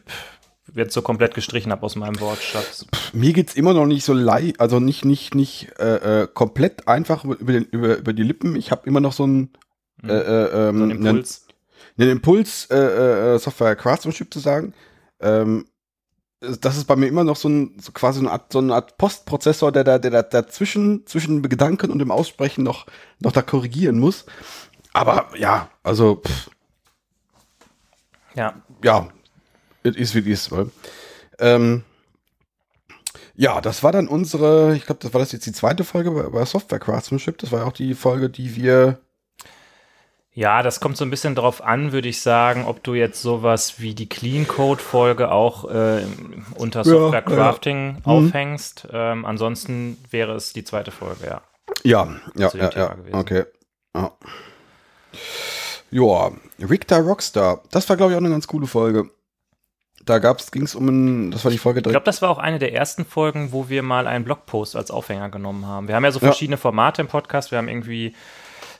[0.75, 2.87] jetzt so komplett gestrichen habe aus meinem Wortschatz.
[3.13, 7.25] Mir geht's immer noch nicht so lei, also nicht, nicht, nicht äh, äh, komplett einfach
[7.25, 8.57] über, den, über, über die Lippen.
[8.57, 9.53] Ich habe immer noch so einen,
[10.03, 11.47] äh, äh, ähm, So ein Impuls.
[11.99, 14.75] einen Impuls, äh, äh, Software Craftsmanship zu sagen.
[15.21, 15.67] Ähm,
[16.61, 18.99] das ist bei mir immer noch so ein so quasi eine Art, so eine Art
[18.99, 22.87] Postprozessor, der da, der da dazwischen, zwischen dem Gedanken und dem Aussprechen noch,
[23.21, 24.27] noch da korrigieren muss.
[24.93, 26.51] Aber ja, also pff,
[28.35, 29.09] Ja, ja,
[29.85, 30.51] es ist wie es ist.
[30.53, 30.71] weil,
[31.39, 31.85] Ähm,
[33.37, 36.23] ja, das war dann unsere, ich glaube, das war das jetzt die zweite Folge bei,
[36.25, 37.39] bei Software Craftsmanship.
[37.39, 38.99] Das war ja auch die Folge, die wir.
[40.33, 43.79] Ja, das kommt so ein bisschen drauf an, würde ich sagen, ob du jetzt sowas
[43.81, 46.03] wie die Clean Code Folge auch äh,
[46.57, 47.37] unter Software ja.
[47.37, 48.01] Crafting Mhm.
[48.05, 48.89] aufhängst.
[48.93, 51.43] Ähm, ansonsten wäre es die zweite Folge, ja.
[51.85, 52.97] Ja, ja, ja, ja.
[53.13, 53.45] Okay.
[53.95, 54.13] Ja.
[55.91, 56.33] Ja,
[56.69, 57.63] Richter Rockstar.
[57.71, 59.11] Das war, glaube ich, auch eine ganz coole Folge.
[60.05, 61.95] Da gab's, ging's um ein, das war die Folge Ich direkt.
[61.95, 65.31] glaube, das war auch eine der ersten Folgen, wo wir mal einen Blogpost als Aufhänger
[65.31, 65.89] genommen haben.
[65.89, 66.27] Wir haben ja so Ja.
[66.27, 67.51] verschiedene Formate im Podcast.
[67.51, 68.15] Wir haben irgendwie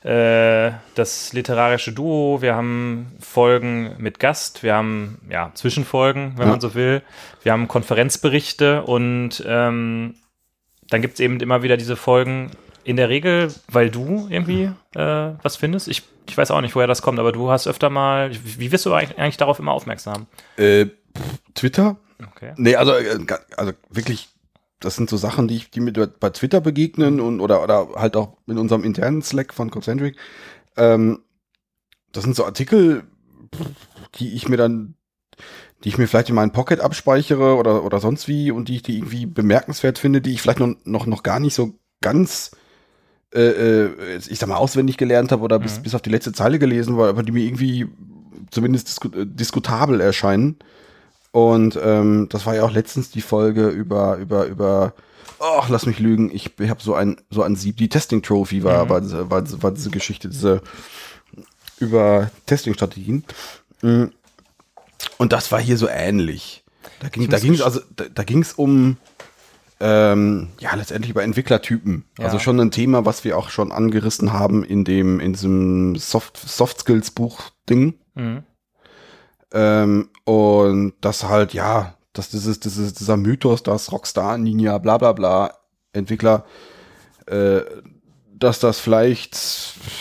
[0.03, 6.51] äh, das literarische Duo, wir haben Folgen mit Gast, wir haben ja Zwischenfolgen, wenn Ja.
[6.53, 7.01] man so will.
[7.43, 10.17] Wir haben Konferenzberichte und ähm,
[10.91, 12.51] dann gibt es eben immer wieder diese Folgen.
[12.87, 14.65] In der Regel, weil du irgendwie
[14.95, 15.89] äh, was findest.
[15.89, 18.31] Ich, ich weiß auch nicht, woher das kommt, aber du hast öfter mal.
[18.45, 20.27] Wie wirst du eigentlich darauf immer aufmerksam?
[20.59, 20.89] Äh,
[21.55, 21.97] Twitter?
[22.35, 22.53] Okay.
[22.57, 23.19] Nee, also, äh,
[23.57, 24.29] also wirklich,
[24.81, 28.17] das sind so Sachen, die, ich, die mir bei Twitter begegnen und oder, oder halt
[28.17, 30.17] auch in unserem internen Slack von Concentric.
[30.77, 31.21] Ähm,
[32.13, 33.05] das sind so Artikel,
[34.17, 34.95] die ich mir dann,
[35.83, 38.83] die ich mir vielleicht in meinen Pocket abspeichere oder, oder sonst wie und die ich
[38.83, 42.53] die irgendwie bemerkenswert finde, die ich vielleicht noch, noch, noch gar nicht so ganz,
[43.35, 45.83] äh, äh, ich sag mal, auswendig gelernt habe oder bis, Mhm.
[45.83, 47.87] bis auf die letzte Zeile gelesen war, aber die mir irgendwie
[48.51, 50.57] zumindest disku äh, diskutabel erscheinen.
[51.35, 54.95] Und ähm, das war ja auch letztens die Folge über, über, über,
[55.41, 58.85] ach, lass mich lügen, ich habe so ein, so ein Sieb, die Testing Trophy war,
[58.85, 58.89] Mhm.
[58.89, 60.63] war, diese, war, war diese Geschichte, diese
[61.81, 63.25] über Testing-Strategien.
[63.83, 64.05] Mm.
[65.19, 66.63] Und das war hier so ähnlich.
[67.01, 68.97] Da ging gest- also, da, da ging's um
[69.81, 72.05] ähm, ja letztendlich über Entwicklertypen.
[72.17, 72.27] Ja.
[72.27, 76.37] Also schon ein Thema, was wir auch schon angerissen haben in dem in diesem Soft,
[76.37, 77.95] Soft Skills Buch Ding.
[78.15, 78.45] Mhm.
[79.55, 85.13] Ähm, und das halt, ja, dass dieses, dieses, dieser Mythos, dass Rockstar, Ninja, bla bla
[85.13, 85.55] bla,
[85.93, 86.45] Entwickler,
[87.27, 87.61] äh,
[88.37, 89.39] dass das vielleicht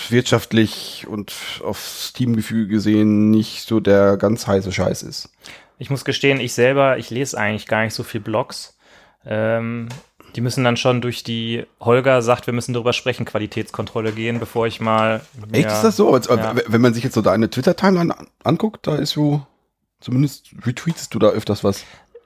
[0.10, 1.34] wirtschaftlich und
[1.64, 5.30] aufs Teamgefühl gesehen nicht so der ganz heiße Scheiß ist.
[5.78, 8.78] Ich muss gestehen, ich selber, ich lese eigentlich gar nicht so viel Blogs.
[9.26, 9.88] Ähm,
[10.36, 14.68] die müssen dann schon durch die, Holger sagt, wir müssen darüber sprechen, Qualitätskontrolle gehen, bevor
[14.68, 15.22] ich mal.
[15.52, 16.14] Echt ja, ist das so?
[16.14, 16.56] Als, äh, ja.
[16.68, 19.46] Wenn man sich jetzt so deine Twitter-Timeline an- anguckt, da ist so,
[20.00, 21.84] zumindest retweetest du da öfters was.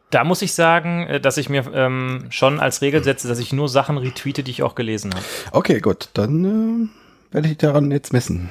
[0.10, 3.52] Da muss ich sagen, äh, dass ich mir ähm, schon als Regel setze, dass ich
[3.54, 5.24] nur Sachen retweete, die ich auch gelesen habe.
[5.52, 8.50] Okay, gut, dann äh, werde ich daran jetzt messen.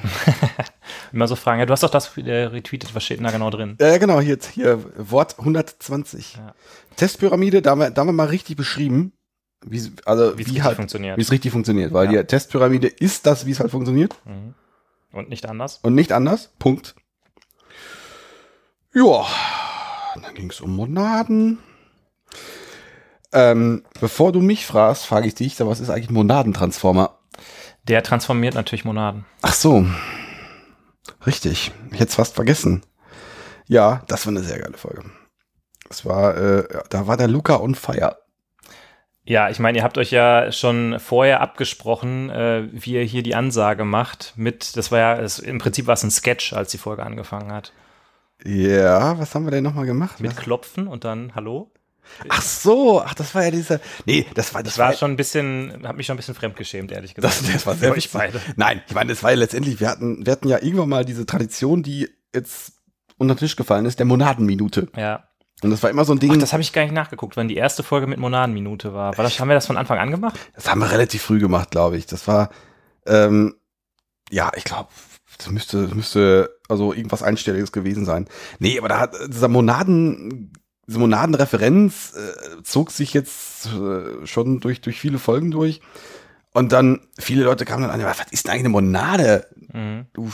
[1.11, 3.49] Immer so fragen, ja, du hast doch das äh, retweetet, was steht denn da genau
[3.49, 3.75] drin?
[3.81, 6.35] Ja, genau, hier, hier Wort 120.
[6.35, 6.53] Ja.
[6.95, 9.13] Testpyramide, da haben, wir, da haben wir mal richtig beschrieben,
[9.65, 11.17] wie, also Wie es wie, richtig halt, funktioniert.
[11.17, 11.93] wie es richtig funktioniert.
[11.93, 12.21] Weil Ja.
[12.21, 14.53] die Testpyramide ist das, wie es halt funktioniert Mhm.
[15.11, 15.79] Und nicht anders?
[15.83, 16.51] und nicht anders.
[16.59, 16.95] Punkt.
[18.93, 19.25] Ja,
[20.21, 21.59] dann ging es um Monaden.
[23.33, 27.19] Ähm, bevor du mich fragst, frage ich dich, was ist eigentlich ein Monadentransformer?
[27.83, 29.25] Der transformiert natürlich Monaden.
[29.41, 29.85] Ach so.
[31.25, 31.71] Richtig.
[31.91, 32.83] Ich hätte es fast vergessen.
[33.67, 35.03] Ja, das war eine sehr geile Folge.
[35.89, 38.17] Es war, äh, da war der Luca on fire.
[39.27, 43.35] Ja, ich meine, ihr habt euch ja schon vorher abgesprochen, äh, wie ihr hier die
[43.35, 44.33] Ansage macht.
[44.37, 47.51] Mit, das war ja, es, im Prinzip war es ein Sketch, als die Folge angefangen
[47.51, 47.73] hat.
[48.45, 50.21] Ja, was haben wir denn nochmal gemacht?
[50.21, 50.37] Mit Was?
[50.37, 51.69] Klopfen und dann Hallo.
[52.29, 53.81] Ach so, ach, das war ja dieser.
[54.05, 56.93] Nee, das war, das Das war schon ein bisschen, hat mich schon ein bisschen fremdgeschämt,
[56.93, 57.41] ehrlich gesagt.
[57.41, 58.13] Das, das war sehr Euch witzig.
[58.13, 58.41] beide.
[58.55, 61.25] Nein, ich meine, das war ja letztendlich, wir hatten, wir hatten ja irgendwann mal diese
[61.25, 62.71] Tradition, die jetzt
[63.17, 64.87] unter den Tisch gefallen ist, der Monadenminute.
[64.95, 65.26] Ja.
[65.63, 67.35] Und das war immer so ein Ding, Ach, das, das habe ich gar nicht nachgeguckt,
[67.35, 69.17] wann die erste Folge mit Monadenminute war.
[69.17, 70.37] war das, haben wir das von Anfang an gemacht?
[70.65, 72.05] haben wir relativ früh gemacht, glaube ich.
[72.05, 72.49] Das war,
[73.07, 73.55] ähm,
[74.29, 74.89] ja, ich glaube,
[75.37, 78.27] das müsste, das müsste also irgendwas Einstelliges gewesen sein.
[78.59, 80.53] Nee, aber da hat dieser Monaden,
[80.85, 85.81] diese Monadenreferenz äh, zog sich jetzt äh, schon durch, durch viele Folgen durch.
[86.53, 89.47] Und dann, viele Leute kamen dann an, was ist denn eigentlich eine Monade?
[89.73, 90.05] Mhm.
[90.13, 90.29] Du,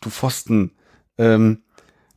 [0.00, 0.72] du Pfosten.
[1.18, 1.62] Ähm,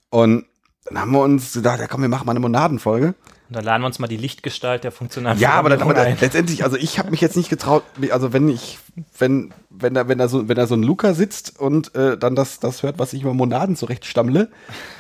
[0.10, 0.46] und
[0.90, 3.08] dann haben wir uns gedacht, ja komm, wir machen mal eine Monadenfolge.
[3.50, 6.16] Und dann laden wir uns mal die Lichtgestalt der funktionalen Ja, aber, dann, aber dann,
[6.22, 8.78] letztendlich, also ich habe mich jetzt nicht getraut, also wenn ich,
[9.18, 12.36] wenn, wenn da, wenn da so, wenn da so ein Luca sitzt und äh, dann
[12.36, 14.50] das, das hört, was ich über Monaden zurechtstammle,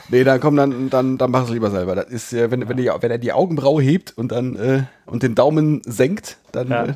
[0.09, 1.93] nee, dann komm, dann, dann, dann mach es lieber selber.
[1.93, 5.21] Das ist, äh, wenn, wenn, die, wenn er die Augenbraue hebt und dann äh, und
[5.21, 6.85] den Daumen senkt, dann Ja.
[6.85, 6.93] äh,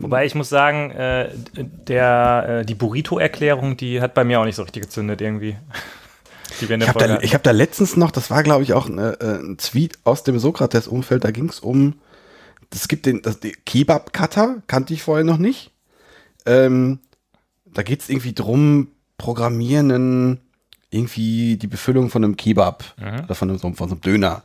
[0.00, 4.56] Wobei ich muss sagen, äh, der, äh, die Burrito-Erklärung, die hat bei mir auch nicht
[4.56, 5.56] so richtig gezündet irgendwie.
[6.60, 8.86] Die der Ich habe da, ich hab da letztens noch, das war glaube ich auch
[8.88, 11.94] eine, äh, ein Tweet aus dem Sokrates-Umfeld, da ging es um,
[12.72, 15.70] es gibt den, das, Kebab-Cutter, kannte ich vorher noch nicht.
[16.46, 16.98] Ähm,
[17.64, 18.88] da geht es irgendwie drum,
[19.18, 20.40] programmieren
[20.90, 22.84] irgendwie die Befüllung von einem Kebab
[23.24, 24.42] oder von, einem, so- von so einem Döner.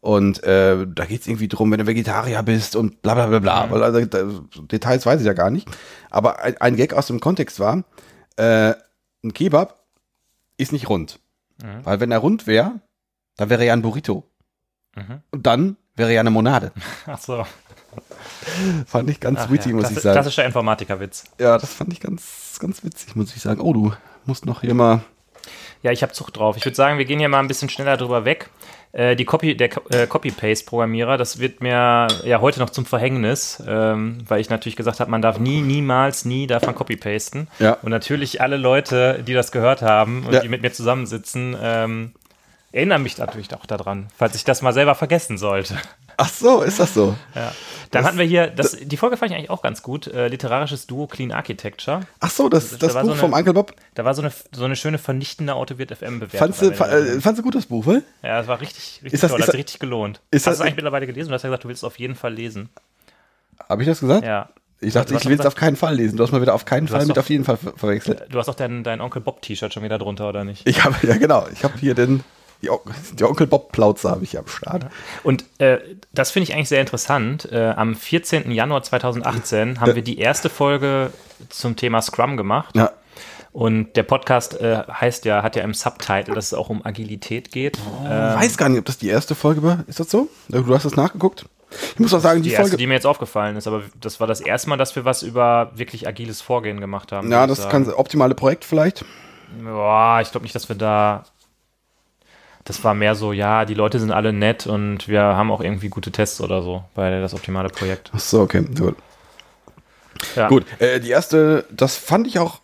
[0.00, 3.38] Und äh, da geht es irgendwie drum, wenn du Vegetarier bist und bla bla bla
[3.40, 3.70] bla.
[3.70, 4.24] Weil, Also, da,
[4.70, 5.68] Details weiß ich ja gar nicht.
[6.10, 7.82] Aber ein, ein Gag aus dem Kontext war,
[8.36, 8.74] äh,
[9.24, 9.84] ein Kebab
[10.56, 11.18] ist nicht rund.
[11.62, 12.80] Weil wenn er rund wäre,
[13.36, 14.24] dann wäre er ja ein Burrito.
[14.96, 15.22] Mhm.
[15.30, 16.72] Und dann wäre er ja eine Monade.
[17.06, 17.46] Ach so.
[18.86, 20.14] Fand ich ganz Ach witty, ja, muss ich sagen.
[20.14, 21.24] Klassischer Informatikerwitz.
[21.38, 23.60] Ja, das fand ich ganz, ganz witzig, muss ich sagen.
[23.60, 23.92] Oh, du
[24.24, 25.00] musst noch hier mal.
[25.82, 26.56] Ja, ich habe Zucht drauf.
[26.56, 28.50] Ich würde sagen, wir gehen hier mal ein bisschen schneller drüber weg.
[28.92, 34.18] Äh, die Copy, der äh, Copy-Paste-Programmierer, das wird mir ja heute noch zum Verhängnis, ähm,
[34.26, 37.48] weil ich natürlich gesagt habe, man darf nie, niemals, nie darf man Copy-Pasten.
[37.58, 37.76] Ja.
[37.82, 40.40] Und natürlich alle Leute, die das gehört haben und Ja.
[40.40, 42.12] die mit mir zusammensitzen, ähm,
[42.72, 45.74] erinnern mich natürlich auch daran, falls ich das mal selber vergessen sollte.
[46.20, 47.14] Ach so, ist das so?
[47.34, 47.52] Ja.
[47.92, 50.86] Dann hatten wir hier, das, die Folge fand ich eigentlich auch ganz gut, äh, literarisches
[50.88, 52.00] Duo Clean Architecture.
[52.20, 53.72] Ach so, das, Da das war Buch so eine- vom Uncle Bob.
[53.94, 56.38] Da war so eine, so eine schöne vernichtende Autowirt FM-Bewertung.
[56.38, 58.02] Fandst du, fa- äh, fandst du gut das Buch, weil?
[58.22, 59.38] Ja, das war richtig, richtig Ist das- toll.
[59.38, 60.20] ist hat das- sich richtig gelohnt.
[60.32, 61.28] ist Hast das- du es eigentlich mittlerweile gelesen?
[61.28, 62.68] Du hast ja gesagt, du willst es auf jeden Fall lesen.
[63.68, 64.24] Habe ich das gesagt?
[64.26, 64.48] Ja.
[64.80, 66.16] Ich dachte, ich will es auf keinen Fall lesen.
[66.16, 68.26] Du hast mal wieder auf keinen Fall mit doch- auf jeden Fall ver verwechselt.
[68.30, 70.68] Du hast auch dein, dein Onkel Bob-T-Shirt schon wieder drunter, oder nicht?
[70.68, 72.22] Ich habe, ja genau, ich habe hier den,
[72.62, 72.80] die, On-
[73.12, 74.86] die Onkel Bob Plauze habe ich am Start.
[75.22, 75.78] Und äh,
[76.12, 77.50] das finde ich eigentlich sehr interessant.
[77.52, 78.50] Äh, am 14.
[78.50, 81.12] Januar 2018 haben wir die erste Folge
[81.48, 82.74] zum Thema Scrum gemacht.
[82.76, 82.90] Ja.
[83.52, 87.50] Und der Podcast äh, heißt ja, hat ja im Subtitle, dass es auch um Agilität
[87.50, 87.76] geht.
[87.76, 89.84] Ich weiß gar nicht, ob das die erste Folge war.
[89.86, 90.28] Ist das so?
[90.48, 91.46] Du hast das nachgeguckt?
[91.94, 92.76] Ich muss auch sagen, die, Die erste, Folge.
[92.78, 95.70] die mir jetzt aufgefallen ist, aber das war das erste Mal, dass wir was über
[95.74, 97.30] wirklich agiles Vorgehen gemacht haben.
[97.30, 99.04] ja, das kann optimale Projekt vielleicht.
[99.62, 101.24] Boah, ich glaube nicht, dass wir da.
[102.68, 105.88] Das war mehr so, ja, die Leute sind alle nett und wir haben auch irgendwie
[105.88, 108.10] gute Tests oder so bei das optimale Projekt.
[108.14, 108.94] Ach so, okay, gut.
[110.36, 110.48] Ja.
[110.48, 112.60] Gut, äh, die erste, das fand ich auch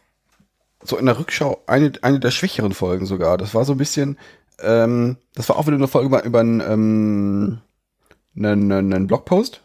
[0.82, 3.38] so in der Rückschau eine, eine der schwächeren Folgen sogar.
[3.38, 4.18] Das war so ein bisschen,
[4.60, 7.58] ähm, das war auch wieder eine Folge über, über einen, ähm,
[8.36, 9.62] einen, einen, Blogpost.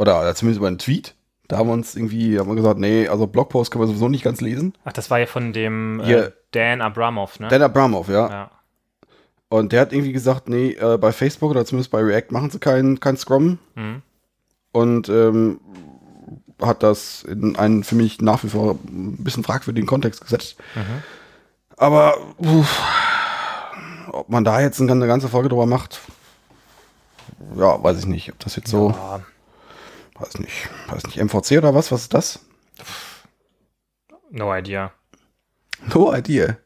[0.00, 1.14] Oder zumindest über einen Tweet.
[1.46, 4.24] Da haben wir uns irgendwie, haben wir gesagt, nee, also Blogpost können wir sowieso nicht
[4.24, 4.74] ganz lesen.
[4.84, 6.32] Ach, das war ja von dem äh.
[6.50, 7.46] Dan Abramov, ne?
[7.46, 8.28] Dan Abramov, ja.
[8.28, 8.50] ja.
[9.52, 12.58] Und der hat irgendwie gesagt, nee, äh, bei Facebook oder zumindest bei React machen sie
[12.58, 13.58] kein, kein Scrum.
[13.74, 14.00] Mhm.
[14.72, 15.60] Und ähm,
[16.58, 20.56] hat das in einen für mich nach wie vor ein bisschen fragwürdigen Kontext gesetzt.
[20.74, 21.02] Mhm.
[21.76, 22.80] Aber uff,
[24.10, 26.00] ob man da jetzt eine ganze Folge drüber macht,
[27.54, 28.32] ja, weiß ich nicht.
[28.32, 29.20] Ob das jetzt so, Ja.
[30.18, 31.92] weiß nicht, weiß nicht, MVC oder was?
[31.92, 32.40] Was ist das?
[34.30, 34.92] No idea.
[35.92, 36.56] No idea.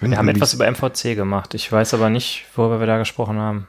[0.00, 1.54] Wir haben etwas über MVC gemacht.
[1.54, 3.68] Ich weiß aber nicht, worüber wir da gesprochen haben.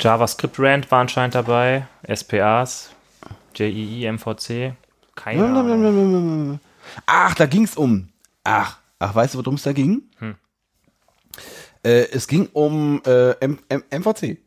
[0.00, 2.90] JavaScript Rand war anscheinend dabei, SPAs,
[3.54, 4.74] JEE, MVC.
[5.14, 6.60] Keine Ahnung.
[7.06, 8.08] Ach, da ging's um.
[8.42, 10.02] Ach, ach, weißt du, worum es da ging?
[10.18, 10.34] Hm.
[11.82, 14.38] Äh, es ging um äh, M M MVC.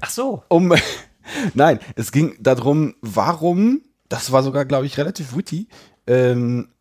[0.00, 0.42] Ach so.
[0.48, 0.74] Um,
[1.54, 5.68] nein, es ging darum, warum, das war sogar, glaube ich, relativ witty,
[6.06, 6.75] ähm, es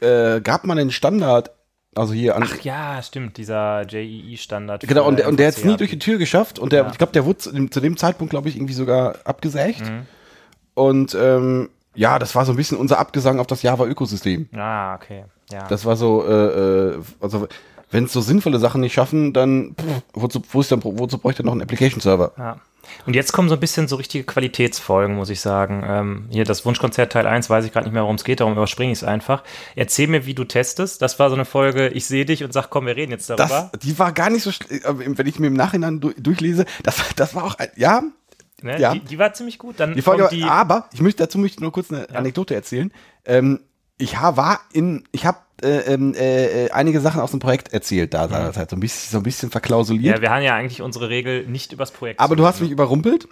[0.00, 1.50] äh, gab mal einen Standard,
[1.94, 4.86] also hier an, Ach ja, stimmt, dieser JEE-Standard.
[4.86, 6.90] genau, und, der- und der hat es nie durch die Tür geschafft und der, Ja.
[6.90, 9.82] ich glaube, der wurde zu dem, zu dem Zeitpunkt, glaube ich, irgendwie sogar abgesägt.
[9.82, 10.06] Mhm.
[10.74, 14.48] Und ähm, ja, das war so ein bisschen unser Abgesang auf das Java-Ökosystem.
[14.56, 15.24] Ah, okay.
[15.52, 15.68] Ja.
[15.68, 16.32] Das war so, äh,
[16.94, 17.46] äh, also
[17.94, 21.44] wenn es so sinnvolle Sachen nicht schaffen, dann pff, wozu, wo ist dann, wozu bräuchte
[21.44, 22.32] noch einen Application-Server?
[22.36, 22.60] Ja.
[23.06, 25.84] Und jetzt kommen so ein bisschen so richtige Qualitätsfolgen, muss ich sagen.
[25.86, 28.54] Ähm, hier das Wunschkonzert Teil 1, weiß ich gerade nicht mehr, worum es geht, darum
[28.54, 29.42] überspringe ich es einfach.
[29.76, 31.00] Erzähl mir, wie du testest.
[31.00, 33.70] Das war so eine Folge, ich sehe dich und sag, komm, wir reden jetzt darüber.
[33.72, 36.66] Das, die war gar nicht so, schl- äh, wenn ich mir im Nachhinein du, durchlese,
[36.82, 38.02] das, das war auch, ein, ja,
[38.60, 38.78] ne?
[38.78, 38.92] ja.
[38.92, 39.80] die, die war ziemlich gut.
[39.80, 42.92] Dann die Folge, die, aber ich möchte dazu möchte ich nur kurz eine Anekdote erzählen.
[43.24, 43.60] Ähm,
[43.98, 48.14] ich war in, ich habe äh, ähm, äh, äh, einige Sachen aus dem Projekt erzählt,
[48.14, 50.16] da das halt so ein bisschen, so ein bisschen verklausuliert.
[50.16, 53.28] ja, wir haben ja eigentlich unsere Regel nicht übers Projekt Aber du hast mich überrumpelt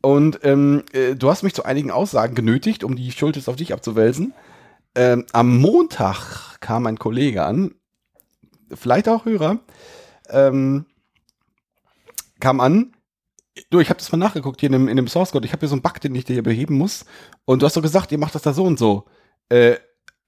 [0.00, 3.56] Und ähm, äh, du hast mich zu einigen Aussagen genötigt, um die Schuld jetzt auf
[3.56, 4.32] dich abzuwälzen.
[4.94, 7.74] Ähm, am Montag kam ein Kollege an,
[8.72, 9.58] vielleicht auch Hörer,
[10.30, 10.86] ähm,
[12.40, 12.92] kam an,
[13.70, 15.60] du, ich habe das mal nachgeguckt hier in dem, in dem Source Code, ich habe
[15.60, 17.04] hier so einen Bug, den ich dir hier beheben muss.
[17.44, 19.04] Und du hast so gesagt, ihr macht das da so und so.
[19.48, 19.76] Äh,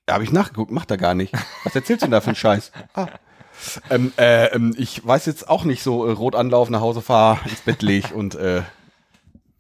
[0.09, 1.35] da habe ich nachgeguckt, macht er gar nicht.
[1.65, 2.73] Was erzählst du denn da für einen Scheiß?
[2.95, 3.09] Ah.
[3.91, 7.41] Ähm, äh, ähm, ich weiß jetzt auch nicht so, äh, rot anlaufen, nach Hause fahr,
[7.45, 8.63] ins Bett leg und, äh,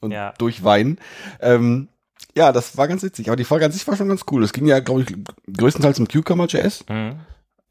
[0.01, 0.32] und Ja.
[0.38, 0.99] durchweinen.
[1.40, 1.88] Ähm,
[2.34, 3.28] ja, das war ganz witzig.
[3.28, 4.42] Aber die Folge an sich war schon ganz cool.
[4.42, 5.14] Es ging ja, glaube ich,
[5.55, 6.84] größtenteils um Cucumber.js.
[6.88, 7.16] Mhm.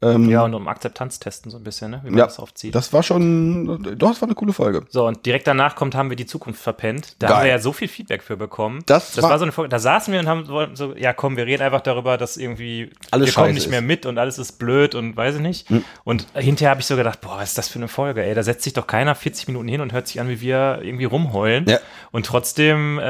[0.00, 2.00] Ähm, Ja, und um Akzeptanz testen so ein bisschen, ne?
[2.04, 2.72] wie man Ja, das aufzieht.
[2.74, 3.66] Das war schon,
[3.98, 4.84] doch, das war eine coole Folge.
[4.90, 7.16] so, und direkt danach kommt, haben wir die Zukunft verpennt.
[7.18, 7.36] Da Geil.
[7.36, 8.80] haben wir ja so viel Feedback für bekommen.
[8.86, 10.46] Das das war- war, so eine Folge, da saßen wir und haben
[10.76, 13.86] so, ja komm, wir reden einfach darüber, dass irgendwie Alles wir kommen nicht mehr ist.
[13.86, 15.68] mit und alles ist blöd und weiß ich nicht.
[15.68, 15.84] Hm.
[16.04, 18.44] Und hinterher habe ich so gedacht, boah, was ist das für eine Folge, ey, da
[18.44, 21.66] setzt sich doch keiner 40 Minuten hin und hört sich an, wie wir irgendwie rumheulen.
[21.68, 21.78] Ja.
[22.12, 23.02] Und trotzdem äh,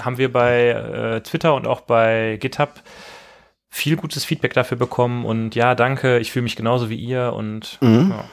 [0.00, 2.70] haben wir bei äh, Twitter und auch bei GitHub
[3.70, 7.78] viel gutes Feedback dafür bekommen und ja, danke, ich fühle mich genauso wie ihr und
[7.80, 8.10] Mhm.
[8.10, 8.24] ja,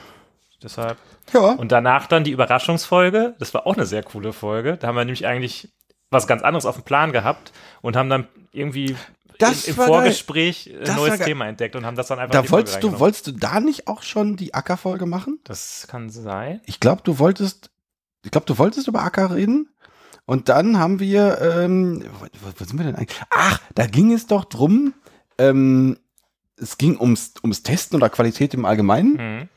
[0.63, 0.97] deshalb.
[1.33, 1.51] Ja.
[1.53, 4.77] Und danach dann die Überraschungsfolge, das war auch eine sehr coole Folge.
[4.77, 5.69] Da haben wir nämlich eigentlich
[6.11, 8.95] was ganz anderes auf dem Plan gehabt und haben dann irgendwie
[9.39, 11.19] Das im, im Vorgespräch ein neues.
[11.19, 13.87] Thema entdeckt und haben das dann einfach in Da wolltest du, wolltest du da nicht
[13.87, 15.39] auch schon die Acker-Folge machen?
[15.43, 16.61] Das kann sein.
[16.65, 17.71] Ich glaube, du wolltest,
[18.23, 19.69] ich glaube, du wolltest über Acker reden.
[20.27, 23.19] Und dann haben wir, ähm, wo, wo, wo sind wir denn eigentlich?
[23.29, 24.93] Ach, da ging es doch drum,
[25.37, 25.97] ähm,
[26.57, 29.49] es ging ums, ums Testen oder Qualität im Allgemeinen Mhm.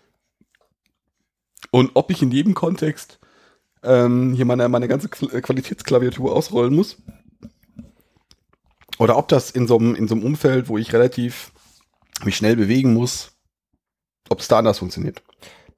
[1.70, 3.18] und ob ich in jedem Kontext
[3.82, 6.96] ähm, hier meine, meine ganze äh, Qualitätsklaviatur ausrollen muss.
[8.98, 11.52] Oder ob das in so einem in so einem Umfeld, wo ich relativ
[12.24, 13.30] mich schnell bewegen muss,
[14.28, 15.22] ob es da anders funktioniert.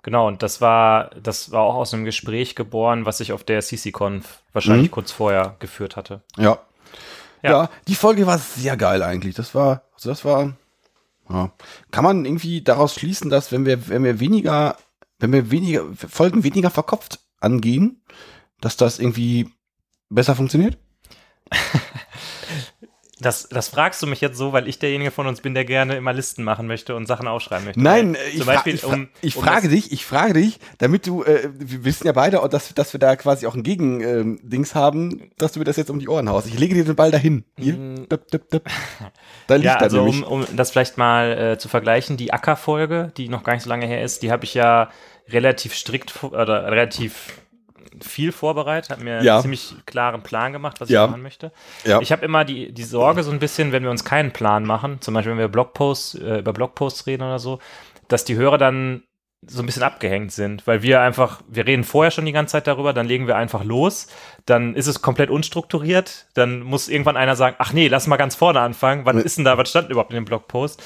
[0.02, 3.60] Genau, und das war, das war auch aus einem Gespräch geboren, was ich auf der
[3.60, 4.92] CC-Conf wahrscheinlich Mhm.
[4.92, 6.22] kurz vorher geführt hatte.
[6.38, 6.58] Ja.
[7.42, 7.50] Ja.
[7.50, 7.70] Ja.
[7.88, 9.34] die Folge war sehr geil eigentlich.
[9.34, 10.54] Das war, also das war,
[11.28, 11.52] ja.
[11.90, 14.76] Kann man irgendwie daraus schließen, dass wenn wir, wenn wir weniger,
[15.18, 18.02] wenn wir weniger, Folgen weniger verkopft angehen,
[18.60, 19.50] dass das irgendwie
[20.08, 20.78] besser funktioniert?
[23.20, 25.96] Das, das fragst du mich jetzt so, weil ich derjenige von uns bin, der gerne
[25.96, 27.80] immer Listen machen möchte und Sachen aufschreiben möchte.
[27.82, 30.32] Nein, Weil äh, ich, fra Beispiel, ich, fra um, ich um frage dich, ich frage
[30.34, 33.62] dich, damit du, äh, wir wissen ja beide, dass, dass wir da quasi auch ein
[33.62, 36.46] Gegen-Dings haben, dass du mir das jetzt um die Ohren haust.
[36.46, 37.44] Ich lege dir den Ball dahin.
[37.58, 37.74] Hier.
[37.74, 38.08] Mm.
[38.08, 38.64] Dip, dip, dip.
[39.46, 40.24] Da liegt Ja, er also nämlich.
[40.26, 43.68] um, um das vielleicht mal äh, zu vergleichen, die Acker-Folge, die noch gar nicht so
[43.68, 44.88] lange her ist, die habe ich ja
[45.28, 47.39] relativ strikt oder relativ
[48.00, 49.34] viel vorbereitet, habe mir Ja.
[49.34, 51.04] einen ziemlich klaren Plan gemacht, was Ja.
[51.04, 51.52] ich machen möchte.
[51.84, 52.00] Ja.
[52.00, 55.00] Ich habe immer die, die Sorge so ein bisschen, wenn wir uns keinen Plan machen,
[55.00, 57.58] zum Beispiel wenn wir Blogposts, äh, über Blogposts reden oder so,
[58.08, 59.02] dass die Hörer dann
[59.46, 62.66] so ein bisschen abgehängt sind, weil wir einfach, wir reden vorher schon die ganze Zeit
[62.66, 64.08] darüber, dann legen wir einfach los,
[64.44, 68.34] dann ist es komplett unstrukturiert, dann muss irgendwann einer sagen, ach nee, lass mal ganz
[68.34, 70.82] vorne anfangen, was ist denn da, was stand denn überhaupt in dem Blogpost?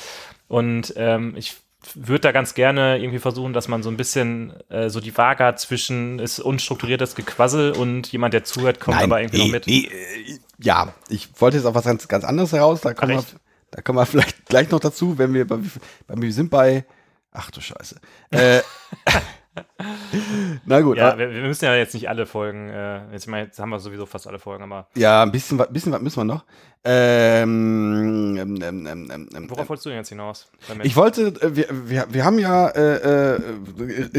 [0.47, 1.57] Und ähm, ich
[1.95, 5.45] würde da ganz gerne irgendwie versuchen, dass man so ein bisschen äh, so die Waage
[5.45, 9.67] hat zwischen ist unstrukturiertes Gequassel und jemand, der zuhört, kommt aber irgendwie noch mit.
[9.67, 12.81] nee, äh, ja, ich wollte jetzt auf was ganz, ganz anderes heraus.
[12.81, 13.25] Da kommen, wir,
[13.71, 15.59] da kommen wir vielleicht gleich noch dazu, wenn wir bei,
[16.07, 16.85] bei wir sind bei.
[17.33, 17.97] Ach du Scheiße.
[18.31, 18.61] Äh,
[20.67, 23.59] na gut, Ja, wir, wir müssen ja jetzt nicht alle Folgen, äh, jetzt, mal, jetzt
[23.59, 26.25] haben wir sowieso fast alle Folgen, aber ja, ein bisschen, was- bisschen was müssen wir
[26.25, 26.45] noch.
[26.85, 30.51] Ähm, ähm, ähm, ähm, ähm, ähm, worauf wolltest du denn jetzt hinaus?
[30.69, 30.87] damit?
[30.87, 33.41] ich wollte, äh, wir, wir, wir haben ja, äh, äh,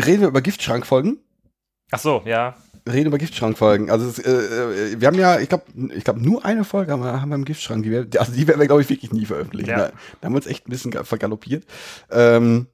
[0.06, 1.20] reden wir über Giftschrankfolgen?
[1.92, 2.56] Ach so, ja.
[2.88, 3.90] Reden über Giftschrankfolgen.
[3.90, 4.32] Also es, äh,
[4.94, 5.64] äh, wir haben ja, ich glaube,
[5.96, 7.84] ich glaube nur eine Folge haben wir, haben wir im Giftschrank.
[7.84, 9.70] Die wir, also die werden wir, glaube ich, wirklich nie veröffentlichen.
[9.72, 9.78] Ja.
[9.78, 11.66] Da, da haben wir uns echt ein bisschen ga- vergaloppiert.
[12.12, 12.68] Ähm,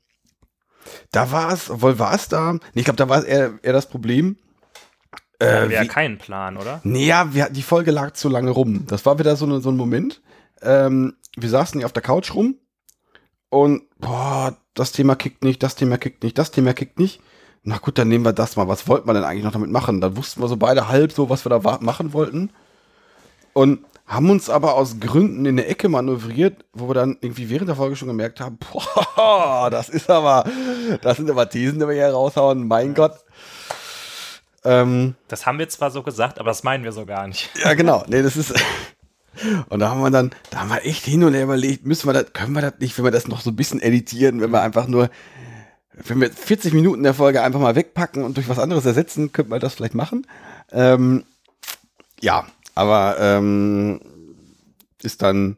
[1.12, 3.88] da war es, obwohl war es da, nee, ich glaube, da war eher, eher das
[3.90, 4.38] Problem.
[5.40, 6.82] Da Äh, haben wir ja keinen Plan, oder?
[6.84, 8.86] nee, ja, wir, die Folge lag zu lange rum.
[8.88, 10.22] Das war wieder so, eine, so ein Moment.
[10.62, 12.56] Ähm, wir saßen hier auf der Couch rum
[13.50, 17.22] und boah, das Thema kickt nicht, das Thema kickt nicht, das Thema kickt nicht.
[17.64, 18.68] Na gut, dann nehmen wir das mal.
[18.68, 20.02] Was wollten wir denn eigentlich noch damit machen?
[20.02, 22.52] Dann wussten wir so beide halb so, was wir da machen wollten.
[23.54, 27.70] Und haben uns aber aus Gründen in eine Ecke manövriert, wo wir dann irgendwie während
[27.70, 28.58] der Folge schon gemerkt haben,
[29.16, 30.44] boah, das ist aber,
[31.02, 33.14] das sind aber Thesen, die wir hier raushauen, mein Gott.
[34.66, 37.50] Ähm, Das haben wir zwar so gesagt, aber das meinen wir so gar nicht.
[37.64, 38.04] ja, genau.
[38.08, 38.54] Nee, das ist.
[39.70, 42.14] Und da haben wir dann, da haben wir echt hin und her überlegt, müssen wir
[42.14, 44.62] das, können wir das nicht, wenn wir das noch so ein bisschen editieren, wenn wir
[44.62, 45.10] einfach nur,
[45.94, 49.52] wenn wir 40 Minuten der Folge einfach mal wegpacken und durch was anderes ersetzen, könnten
[49.52, 50.28] wir das vielleicht machen.
[50.74, 51.24] Ähm,
[52.20, 52.46] ja,
[52.82, 54.00] aber ähm,
[55.02, 55.58] ist dann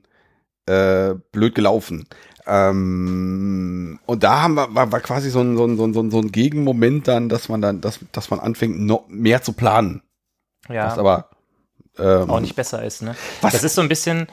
[0.67, 2.07] äh, blöd gelaufen.
[2.45, 6.19] Ähm, und da haben wir, war, war quasi so ein, so, ein, so, ein, so
[6.19, 10.01] ein Gegenmoment dann, dass man dann, dass, dass man anfängt, noch mehr zu planen.
[10.69, 10.87] Ja.
[10.87, 11.29] Was aber
[11.97, 13.01] Ähm, auch nicht besser ist.
[13.01, 13.15] Ne?
[13.41, 14.27] Was- Das ist so ein bisschen,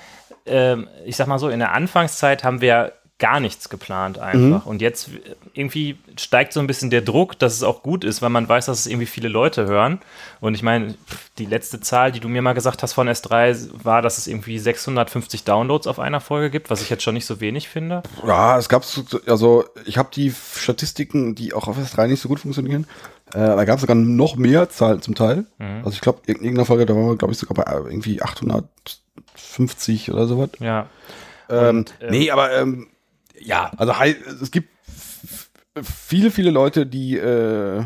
[0.46, 4.22] ähm, ich sag mal so, in der Anfangszeit haben wir gar nichts geplant Mhm.
[4.22, 4.66] einfach.
[4.66, 8.22] Und jetzt äh, irgendwie steigt so ein bisschen der Druck, dass es auch gut ist,
[8.22, 10.00] weil man weiß, dass es irgendwie viele Leute hören.
[10.40, 10.94] Und ich meine,
[11.38, 14.58] die letzte Zahl, die du mir mal gesagt hast von S3, war, dass es irgendwie
[14.58, 18.02] 650 Downloads auf einer Folge gibt, was ich jetzt schon nicht so wenig finde.
[18.26, 22.28] Ja, es gab so, also ich habe die Statistiken, die auch auf S3 nicht so
[22.28, 22.86] gut funktionieren.
[23.32, 25.44] Äh, da gab es sogar noch mehr Zahlen zum Teil.
[25.84, 28.20] Also ich glaube, in irgendeiner Folge, da waren wir, glaube ich, sogar bei äh, irgendwie
[28.22, 30.50] 850 oder sowas.
[30.58, 30.86] Ja.
[31.48, 32.88] Ähm, ähm, nee, aber ähm,
[33.40, 33.92] ja, also
[34.42, 34.68] es gibt
[35.82, 37.82] viele, viele Leute, die äh,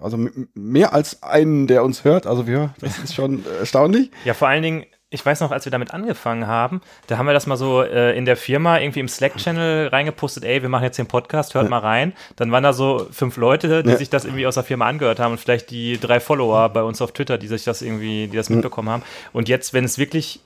[0.00, 2.26] also mehr als einen, der uns hört.
[2.26, 4.10] Also wir, das ist schon erstaunlich.
[4.24, 7.32] Ja, vor allen Dingen, ich weiß noch, als wir damit angefangen haben, da haben wir
[7.34, 10.98] das mal so äh, in der Firma irgendwie im Slack-Channel reingepostet, ey, wir machen jetzt
[10.98, 12.14] den Podcast, hört mal rein.
[12.36, 13.96] Dann waren da so fünf Leute, die Ja.
[13.96, 17.00] sich das irgendwie aus der Firma angehört haben und vielleicht die drei Follower bei uns
[17.00, 19.02] auf Twitter, die sich das irgendwie, die das mitbekommen haben.
[19.32, 20.40] Und jetzt, wenn es wirklich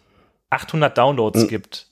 [0.50, 1.86] 800 Downloads gibt,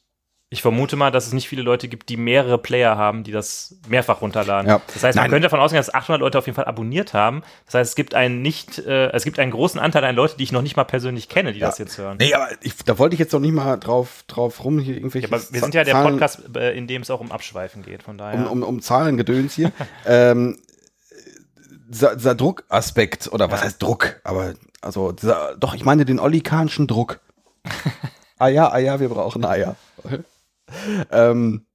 [0.49, 3.75] ich vermute mal, dass es nicht viele Leute gibt, die mehrere Player haben, die das
[3.89, 4.69] mehrfach runterladen.
[4.71, 4.81] Ja.
[4.95, 5.31] Das heißt, man Nein.
[5.33, 7.43] könnte davon ausgehen, dass 800 Leute auf jeden Fall abonniert haben.
[7.65, 10.45] Das heißt, es gibt einen nicht, äh, es gibt einen großen Anteil an Leute, die
[10.45, 12.19] ich noch nicht mal persönlich kenne, die das jetzt hören.
[12.21, 15.27] Nee, aber ich, da wollte ich jetzt noch nicht mal drauf, drauf rum hier irgendwelche
[15.29, 17.83] Ja, aber wir sind ja der Zahlen- Podcast, äh, in dem es auch um Abschweifen
[17.83, 18.39] geht, von daher.
[18.39, 19.73] um, um, um Zahlengedöns hier.
[20.07, 20.59] ähm,
[21.89, 24.21] dieser, dieser Druckaspekt, oder was heißt Druck?
[24.23, 27.19] Aber, also, dieser, doch, ich meine den Olli-Kahnschen Druck.
[28.39, 29.75] ah ja, ah ja, wir brauchen Eier.
[31.11, 31.67] Ähm,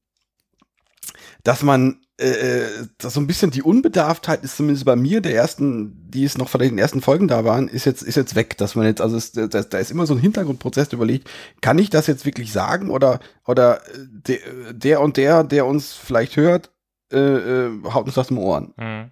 [1.43, 2.65] dass man, äh,
[2.97, 6.49] dass so ein bisschen die Unbedarftheit ist zumindest bei mir, der ersten, die es noch
[6.49, 9.17] von den ersten Folgen da waren, ist jetzt, ist jetzt weg, dass man jetzt, also
[9.17, 11.29] es, da, da ist immer so ein Hintergrundprozess der überlegt,
[11.61, 14.39] kann ich das jetzt wirklich sagen oder, oder äh, der,
[14.73, 16.71] der und der, der uns vielleicht hört,
[17.11, 18.73] äh, äh, haut uns das im Ohren.
[18.77, 19.11] Mhm.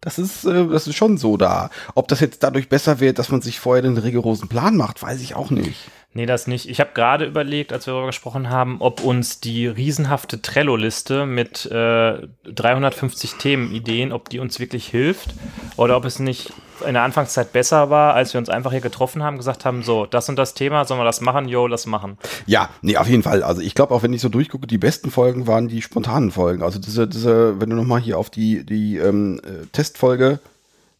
[0.00, 1.70] Das ist, äh, das ist schon so da.
[1.94, 5.20] Ob das jetzt dadurch besser wird, dass man sich vorher den rigorosen Plan macht, weiß
[5.20, 5.90] ich auch nicht.
[6.14, 6.68] Nee, das nicht.
[6.68, 11.66] Ich habe gerade überlegt, als wir darüber gesprochen haben, ob uns die riesenhafte Trello-Liste mit
[11.66, 15.34] äh, 350 Themenideen, ob die uns wirklich hilft
[15.76, 16.52] oder ob es nicht
[16.86, 20.06] in der Anfangszeit besser war, als wir uns einfach hier getroffen haben, gesagt haben, so,
[20.06, 21.46] das und das Thema, sollen wir das machen?
[21.46, 22.16] Jo, lass machen.
[22.46, 23.42] Ja, nee, auf jeden Fall.
[23.42, 26.62] Also ich glaube auch, wenn ich so durchgucke, die besten Folgen waren die spontanen Folgen.
[26.62, 30.40] Also diese, diese, wenn du nochmal hier auf die, die ähm, äh, Testfolge,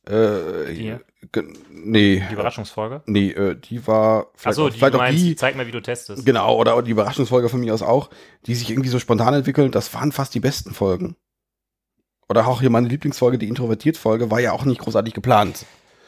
[0.08, 0.98] äh,
[1.70, 3.02] nee, Die Überraschungsfolge.
[3.06, 5.72] nee, äh, die war vielleicht, Achso, auch, die vielleicht auch meinst, die, zeig mir, wie
[5.72, 6.24] du testest.
[6.24, 8.10] genau, oder die Überraschungsfolge von mir aus auch,
[8.46, 11.16] die sich irgendwie so spontan entwickeln, das waren fast die besten Folgen.
[12.28, 15.64] Oder auch hier meine Lieblingsfolge, die Introvertiert-Folge, war ja auch nicht großartig geplant.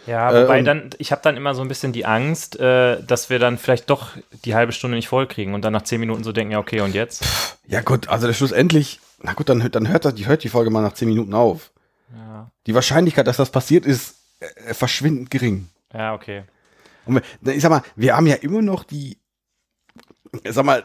[0.07, 3.03] Ja, Äh, wobei und- dann, ich habe dann immer so ein bisschen die Angst, äh,
[3.03, 4.11] dass wir dann vielleicht doch
[4.45, 6.81] die halbe Stunde nicht voll kriegen und dann nach zehn Minuten so denken, ja, okay,
[6.81, 7.25] und jetzt?
[7.67, 10.71] Ja gut, also schlussendlich, na gut, dann, hört- dann hört, das, die, hört die Folge
[10.71, 11.71] mal nach 10 Minuten auf.
[12.15, 15.69] Ja, Die Wahrscheinlichkeit, dass das passiert, ist äh, verschwindend gering.
[15.93, 16.45] ja okay.
[17.07, 19.19] Und ich sag mal, wir haben ja immer noch die,
[20.49, 20.85] sag mal,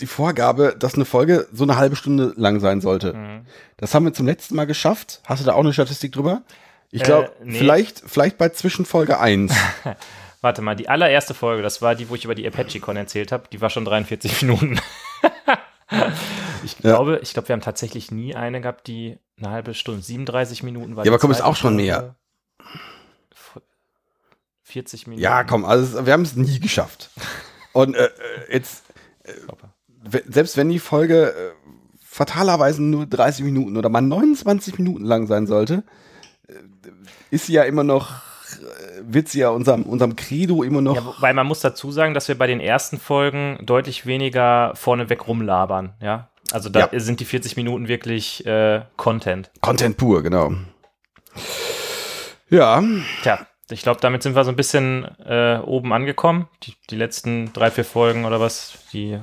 [0.00, 3.14] die Vorgabe, dass eine Folge so eine halbe Stunde lang sein sollte.
[3.14, 3.46] Mhm.
[3.78, 5.22] Das haben wir zum letzten Mal geschafft.
[5.24, 6.42] Hast du da auch eine Statistik drüber?
[6.90, 7.58] Ich glaube, Äh, nee.
[7.58, 9.54] vielleicht, vielleicht bei Zwischenfolge 1.
[10.42, 13.44] Warte mal, die allererste Folge, das war die, wo ich über die ApacheCon erzählt habe,
[13.50, 14.78] die war schon 43 Minuten.
[16.64, 20.62] ich glaube, ich glaube, wir haben tatsächlich nie eine gehabt, die eine halbe Stunde, 37
[20.62, 21.04] Minuten war.
[21.04, 22.14] Ja, aber komm, ist auch schon Folge.
[22.58, 23.62] Mehr.
[24.62, 25.22] 40 Minuten.
[25.22, 27.10] ja, komm, also wir haben es nie geschafft.
[27.72, 28.10] Und äh, äh,
[28.52, 28.84] jetzt,
[30.02, 31.52] we- selbst wenn die Folge äh,
[32.04, 35.84] fatalerweise nur 30 Minuten oder mal 29 Minuten lang sein sollte,
[36.48, 36.54] äh,
[37.30, 40.96] ist sie ja immer noch, äh, wird sie ja unserem, unserem Credo immer noch.
[40.96, 45.28] Ja, wobei man muss dazu sagen, dass wir bei den ersten Folgen deutlich weniger vorneweg
[45.28, 46.28] rumlabern, ja.
[46.52, 47.00] Also da Ja.
[47.00, 49.50] sind die 40 Minuten wirklich äh, Content.
[49.60, 50.52] Content pur, genau.
[52.48, 52.82] Ja,
[53.22, 56.48] Tja, ich glaube, damit sind wir so ein bisschen äh, oben angekommen.
[56.62, 59.18] Die, die letzten drei, vier Folgen oder was, die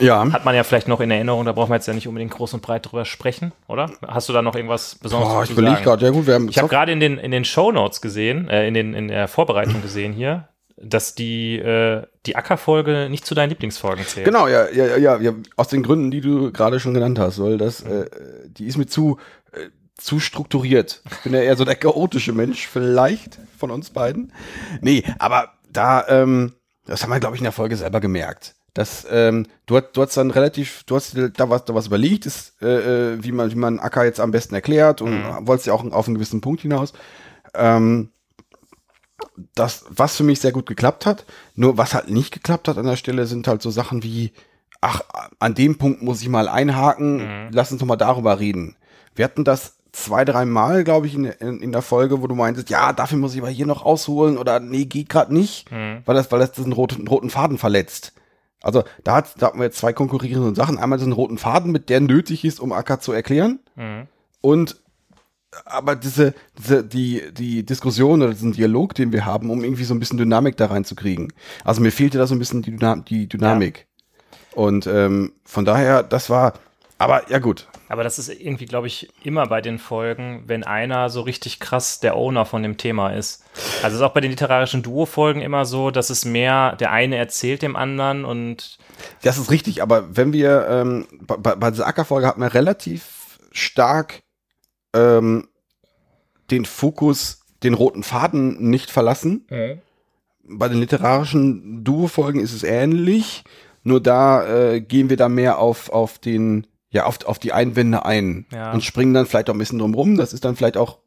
[0.00, 0.32] ja.
[0.32, 1.44] hat man ja vielleicht noch in Erinnerung.
[1.44, 3.90] Da brauchen wir jetzt ja nicht unbedingt groß und breit drüber sprechen, oder?
[4.06, 5.84] Hast du da noch irgendwas Besonderes Boah, ich zu überlege sagen?
[5.84, 8.66] gerade, ja gut, wir haben Ich habe gerade in den, in den Shownotes gesehen, äh,
[8.66, 13.50] in, den, in der Vorbereitung gesehen hier, dass die, äh, die Acker-Folge nicht zu deinen
[13.50, 14.26] Lieblingsfolgen zählt.
[14.26, 17.40] Genau, ja, ja, ja, ja, ja, aus den Gründen, die du gerade schon genannt hast,
[17.40, 18.10] weil das, äh,
[18.48, 19.18] die ist mir zu,
[19.52, 21.02] äh, zu strukturiert.
[21.10, 24.32] Ich bin ja eher so der chaotische Mensch, vielleicht von uns beiden.
[24.80, 26.52] Nee, aber da, ähm,
[26.84, 28.54] das haben wir, glaube ich, in der Folge selber gemerkt.
[28.74, 32.26] Dass, ähm, du, hast, du hast dann relativ, du hast da was, da was überlegt,
[32.26, 35.72] ist, äh, äh, wie man, wie man Acker jetzt am besten erklärt und wolltest ja
[35.72, 36.92] auch auf einen gewissen Punkt hinaus.
[37.54, 38.10] Ähm,
[39.54, 41.24] das, was für mich sehr gut geklappt hat.
[41.54, 44.32] Nur was halt nicht geklappt hat an der Stelle, sind halt so Sachen wie,
[44.82, 45.00] ach,
[45.38, 48.76] an dem Punkt muss ich mal einhaken, lass uns doch mal darüber reden.
[49.14, 52.34] Wir hatten das zwei, drei Mal, glaube ich, in, in, in der Folge, wo du
[52.34, 56.02] meintest, ja, dafür muss ich aber hier noch ausholen oder nee, geht gerade nicht, Mhm.
[56.04, 58.12] weil das, weil das diesen roten, roten Faden verletzt.
[58.62, 60.78] Also da, hat, da hatten wir jetzt zwei konkurrierende Sachen.
[60.78, 63.60] Einmal diesen roten Faden, mit der nötig ist, um Acker zu erklären.
[63.74, 64.06] Mhm.
[64.40, 64.76] Und
[65.64, 69.94] aber diese, diese, die, die Diskussion oder diesen Dialog, den wir haben, um irgendwie so
[69.94, 71.32] ein bisschen Dynamik da reinzukriegen.
[71.64, 73.86] Also mir fehlte da so ein bisschen die, Dyna die Dynamik.
[74.52, 76.54] Und ähm, von daher, das war,
[76.98, 77.68] aber ja gut.
[77.88, 82.00] Aber das ist irgendwie, glaube ich, immer bei den Folgen, wenn einer so richtig krass
[82.00, 83.44] der Owner von dem Thema ist.
[83.82, 87.16] Also es ist auch bei den literarischen Duo-Folgen immer so, dass es mehr, der eine
[87.16, 88.78] erzählt dem anderen und
[89.22, 94.22] Das ist richtig, aber wenn wir, ähm, bei, bei dieser Ackerfolge hatten wir relativ stark
[94.94, 95.48] ähm,
[96.50, 99.46] den Fokus, den roten Faden nicht verlassen.
[100.48, 103.44] Bei den literarischen Duo-Folgen ist es ähnlich,
[103.82, 108.04] nur da äh, gehen wir da mehr auf, auf den, ja, auf, auf die Einwände
[108.04, 108.72] ein Ja.
[108.72, 110.16] und springen dann vielleicht auch ein bisschen drum rum.
[110.16, 110.98] Das ist dann vielleicht auch,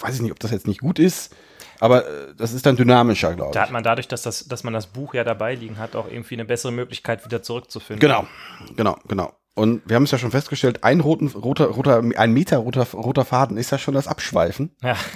[0.00, 1.34] weiß ich nicht, ob das jetzt nicht gut ist,
[1.80, 3.54] aber äh, das ist dann dynamischer, glaube ich.
[3.54, 6.08] da hat man dadurch, dass, das, dass man das Buch ja dabei liegen hat, auch
[6.08, 8.00] irgendwie eine bessere Möglichkeit, wieder zurückzufinden.
[8.00, 8.26] Genau,
[8.76, 9.32] genau, genau.
[9.54, 13.24] Und wir haben es ja schon festgestellt, ein roten, roter, roter, ein Meter roter, roter
[13.26, 14.74] Faden ist ja schon das Abschweifen.
[14.82, 14.96] Ja.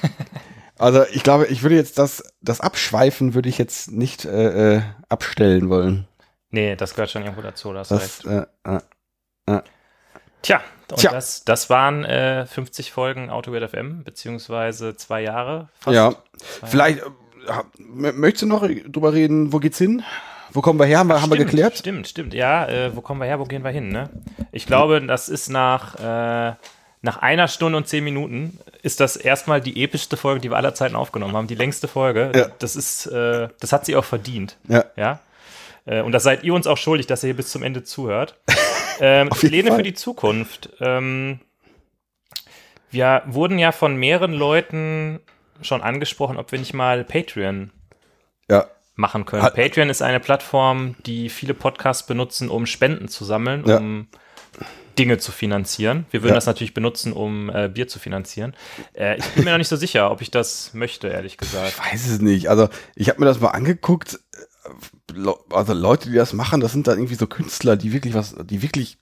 [0.79, 4.83] Also ich glaube, ich würde jetzt das, das Abschweifen würde ich jetzt nicht äh, äh,
[5.09, 6.07] abstellen wollen.
[6.51, 8.27] Nee, das gehört schon irgendwo dazu, da hast du recht.
[8.27, 8.81] Das, äh,
[10.43, 10.61] Tja,
[10.91, 11.11] und Tja.
[11.11, 15.95] Das, das waren äh, 50 Folgen AutoWeird FM, beziehungsweise zwei Jahre fast.
[15.95, 16.15] ja,
[16.61, 20.05] Zwei vielleicht, äh, möchtest du noch drüber reden, wo geht's hin?
[20.53, 21.01] Wo kommen wir her?
[21.01, 21.77] Haben wir, haben wir geklärt?
[21.77, 22.33] Stimmt, stimmt.
[22.33, 23.89] Ja, äh, wo kommen wir her, wo gehen wir hin?
[23.89, 24.09] Ne?
[24.53, 26.55] Ich glaube, das ist nach, äh,
[27.03, 30.75] nach einer Stunde und zehn Minuten ist das erstmal die epischste Folge, die wir aller
[30.75, 31.47] Zeiten aufgenommen haben.
[31.47, 32.31] Die längste Folge.
[32.35, 32.47] Ja.
[32.61, 34.57] Das ist, äh, das hat sie auch verdient.
[34.69, 34.85] Ja.
[34.97, 35.19] Ja.
[35.85, 38.37] Äh, und das seid ihr uns auch schuldig, dass ihr hier bis zum Ende zuhört.
[39.01, 39.77] Ähm, Pläne Fall.
[39.79, 40.71] für die Zukunft.
[40.81, 41.41] Ähm,
[42.91, 45.21] wir wurden ja von mehreren Leuten
[45.63, 47.71] schon angesprochen, ob wir nicht mal Patreon
[48.49, 49.43] Ja, machen können.
[49.43, 53.79] Hat- Patreon ist eine Plattform, die viele Podcasts benutzen, um Spenden zu sammeln, Ja.
[53.79, 54.09] um
[54.99, 56.07] Dinge zu finanzieren.
[56.11, 56.37] Wir würden Ja.
[56.37, 58.55] das natürlich benutzen, um äh, Bier zu finanzieren.
[58.95, 61.75] Äh, ich bin mir noch nicht so sicher, ob ich das möchte, ehrlich gesagt.
[61.77, 62.49] ich weiß es nicht.
[62.49, 64.21] Also ich habe mir das mal angeguckt.
[65.51, 68.63] Also Leute, die das machen, das sind dann irgendwie so Künstler, die wirklich was, die
[68.63, 68.99] wirklich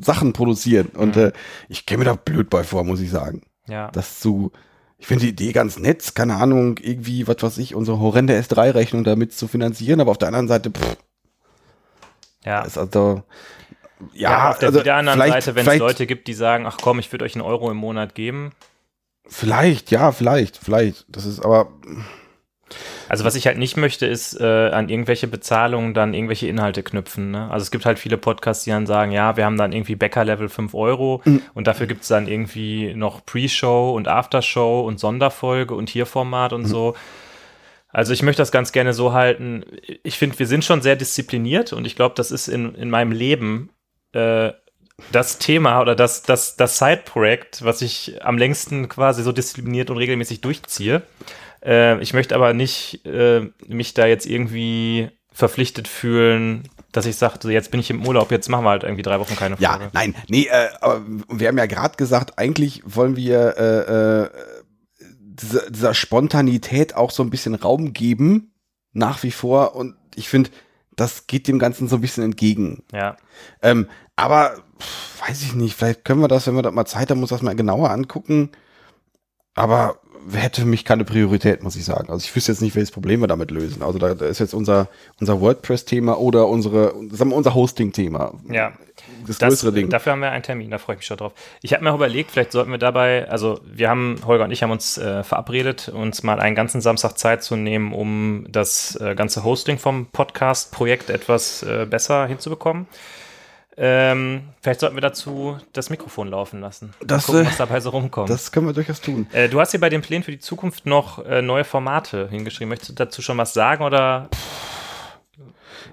[0.00, 0.88] Sachen produzieren.
[0.94, 1.22] Und Mhm.
[1.22, 1.32] äh,
[1.68, 3.42] ich käme mir da blöd bei vor, muss ich sagen.
[3.68, 3.90] Ja.
[3.92, 4.52] Das zu,
[4.98, 9.04] ich finde die Idee ganz nett, keine Ahnung, irgendwie, was weiß ich, unsere horrende S3-Rechnung
[9.04, 10.96] damit zu finanzieren, aber auf der anderen Seite, pff,
[12.44, 12.62] ja.
[12.62, 13.22] ist also,
[14.12, 16.76] ja, Ja, auf der also wieder anderen Seite, wenn es Leute gibt, die sagen, ach
[16.80, 18.52] komm, ich würde euch einen Euro im Monat geben.
[19.26, 21.06] Vielleicht, ja, vielleicht, vielleicht.
[21.08, 21.68] Das ist aber,
[23.08, 27.30] Also was ich halt nicht möchte, ist äh, an irgendwelche Bezahlungen dann irgendwelche Inhalte knüpfen.
[27.30, 27.50] Ne?
[27.50, 30.48] Also es gibt halt viele Podcasts, die dann sagen, ja, wir haben dann irgendwie Bäcker-Level
[30.48, 31.42] 5 Euro Mhm.
[31.54, 36.52] und dafür gibt es dann irgendwie noch Pre-Show und After-Show und Sonderfolge und hier Format
[36.52, 36.56] Mhm.
[36.58, 36.96] und so.
[37.88, 39.64] Also ich möchte das ganz gerne so halten.
[40.02, 43.12] Ich finde, wir sind schon sehr diszipliniert und ich glaube, das ist in, in meinem
[43.12, 43.70] Leben
[44.12, 44.52] äh,
[45.12, 49.98] das Thema oder das, das, das Side-Projekt, was ich am längsten quasi so diszipliniert und
[49.98, 51.02] regelmäßig durchziehe.
[51.66, 57.38] Äh, ich möchte aber nicht äh, mich da jetzt irgendwie verpflichtet fühlen, dass ich sage,
[57.42, 59.72] so jetzt bin ich im Urlaub, jetzt machen wir halt irgendwie drei Wochen keine ja,
[59.72, 59.90] Folge.
[59.92, 64.30] nein, nee, äh, aber wir haben ja gerade gesagt, eigentlich wollen wir äh, äh,
[65.36, 68.54] dieser, dieser Spontanität auch so ein bisschen Raum geben,
[68.92, 69.74] nach wie vor.
[69.74, 70.50] Und ich finde,
[70.96, 72.82] das geht dem Ganzen so ein bisschen entgegen.
[72.92, 73.16] Ja.
[73.62, 77.10] Ähm, aber pff, weiß ich nicht, vielleicht können wir das, wenn wir da mal Zeit
[77.10, 78.50] haben, uns das mal genauer angucken.
[79.54, 80.00] Aber
[80.32, 82.10] hätte für mich keine Priorität, muss ich sagen.
[82.10, 83.82] Also ich wüsste jetzt nicht, welches Problem wir damit lösen.
[83.82, 84.88] Also da, da ist jetzt unser,
[85.20, 88.34] unser WordPress-Thema oder unsere, sagen wir, unser Hosting-Thema.
[88.50, 88.72] Ja.
[89.26, 89.90] Das, Das, größere Ding.
[89.90, 91.32] Dafür haben wir einen Termin, da freue ich mich schon drauf.
[91.62, 94.62] Ich habe mir auch überlegt, vielleicht sollten wir dabei, also wir haben, Holger und ich
[94.62, 99.14] haben uns äh, verabredet, uns mal einen ganzen Samstag Zeit zu nehmen, um das äh,
[99.14, 102.86] ganze Hosting vom Podcast-Projekt etwas äh, besser hinzubekommen.
[103.78, 106.94] Ähm, vielleicht sollten wir dazu das Mikrofon laufen lassen.
[107.00, 108.30] Das, gucken, äh, was dabei so rumkommt.
[108.30, 109.28] Das können wir durchaus tun.
[109.32, 112.70] äh, du hast hier bei den Plänen für die Zukunft noch äh, neue Formate hingeschrieben.
[112.70, 114.30] Möchtest du dazu schon was sagen oder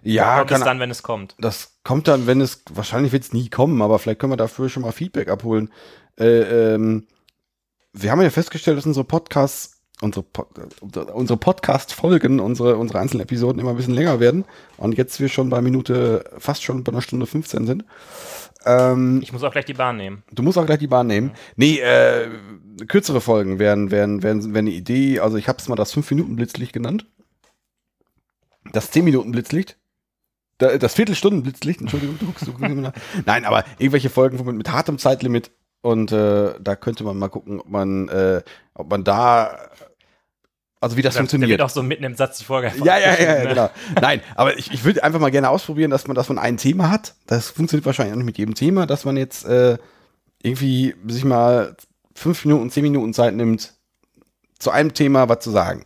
[0.02, 1.36] Ja, kommt es kann, dann, wenn es kommt?
[1.40, 4.70] das kommt dann, wenn es, wahrscheinlich wird es nie kommen, aber vielleicht können wir dafür
[4.70, 5.70] schon mal Feedback abholen.
[6.18, 7.08] Äh, ähm,
[7.94, 9.73] wir haben ja festgestellt, dass unsere Podcasts,
[10.04, 10.26] unsere,
[10.96, 14.46] äh, unsere Podcast-Folgen, unsere, unsere einzelnen Episoden immer ein bisschen länger werden
[14.78, 17.86] und jetzt wir schon bei Minute, fast schon bei einer Stunde 15 sind.
[18.66, 20.24] Ähm, Ich muss auch gleich die Bahn nehmen.
[20.32, 21.32] Du musst auch gleich die Bahn nehmen.
[21.56, 22.30] Nee, äh,
[22.88, 25.20] kürzere Folgen wären, wären, wären, wären eine Idee.
[25.20, 27.06] Also ich habe es mal das 5-Minuten-Blitzlicht genannt.
[28.72, 29.78] Das 10-Minuten-Blitzlicht.
[30.60, 32.94] Da- Das Viertelstunden-Blitzlicht, Entschuldigung, du guckst, du guckst nach.
[33.26, 35.52] Nein, aber irgendwelche Folgen mit, mit hartem Zeitlimit
[35.82, 38.42] Und äh, da könnte man mal gucken, ob man, äh,
[38.74, 39.58] ob man da,
[40.84, 41.50] also wie das Da- Da funktioniert.
[41.50, 43.48] wird auch so mitten im Satz die einfach Ja, ja, ja, ja, ne?
[43.50, 43.70] genau.
[44.02, 46.90] Nein, aber ich, ich würde einfach mal gerne ausprobieren, dass man, dass man ein Thema
[46.92, 47.16] hat.
[47.28, 49.78] Das funktioniert wahrscheinlich auch nicht mit jedem Thema, dass man jetzt äh,
[50.42, 51.76] irgendwie sich mal
[52.16, 53.74] fünf Minuten, zehn Minuten Zeit nimmt,
[54.60, 55.86] zu einem Thema was zu sagen.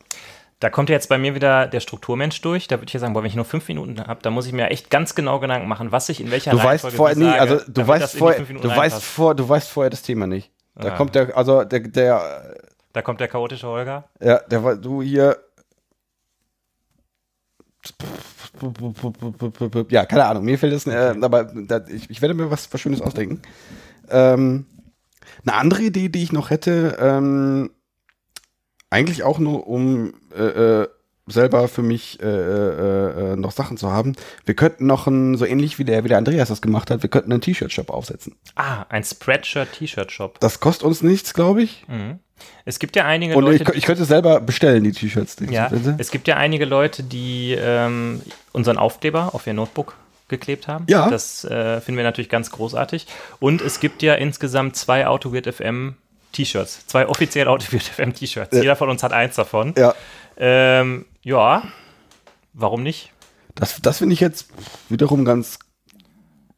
[0.59, 2.67] Da kommt ja jetzt bei mir wieder der Strukturmensch durch.
[2.67, 4.53] Da würde ich ja sagen, boah, wenn ich nur fünf Minuten habe, da muss ich
[4.53, 7.23] mir echt ganz genau Gedanken machen, was ich in welcher Du weißt Reihenfolge vorher, wie
[7.25, 9.03] nee, also du weißt vorher, du weißt reinpasst.
[9.03, 10.49] vor, du weißt vorher das Thema nicht.
[10.75, 10.97] Da Ah.
[10.97, 12.55] kommt der, also der, der,
[12.93, 14.09] Da kommt der chaotische Holger.
[14.21, 15.37] ja, der war, du hier.
[19.89, 22.81] Ja, keine Ahnung, mir fällt es, äh, aber da, ich, ich werde mir was, was
[22.81, 23.41] Schönes ausdenken.
[24.09, 24.65] Ähm,
[25.45, 27.69] eine andere Idee, die ich noch hätte, ähm,
[28.89, 30.87] eigentlich auch nur, um äh, äh,
[31.27, 34.15] selber für mich äh, äh, äh, noch Sachen zu haben.
[34.45, 37.09] Wir könnten noch ein, so ähnlich wie der, wie der Andreas das gemacht hat, wir
[37.09, 38.35] könnten einen T-Shirt-Shop aufsetzen.
[38.55, 40.39] Ah, ein Spreadshirt-T-Shirt-Shop.
[40.39, 41.85] Das kostet uns nichts, glaube ich.
[41.87, 42.19] Mhm.
[42.65, 45.37] Es gibt ja einige Und ich, Leute, ich könnte selber bestellen, die T-Shirts.
[45.49, 48.21] ja, es gibt ja einige Leute, die ähm,
[48.53, 49.95] unseren Aufkleber auf ihr Notebook
[50.27, 50.85] geklebt haben.
[50.89, 51.09] Ja.
[51.09, 53.07] Das äh, finden wir natürlich ganz großartig.
[53.39, 55.95] Und es gibt ja insgesamt zwei Autoweird FM
[56.33, 56.85] T-Shirts.
[56.87, 58.55] Zwei offiziell Autoweird FM T-Shirts.
[58.55, 59.73] Jeder von uns hat eins davon.
[59.77, 59.95] Ja,
[60.37, 61.63] Ähm, ja,
[62.53, 63.11] warum nicht?
[63.55, 64.49] das, das finde ich jetzt
[64.89, 65.59] wiederum ganz.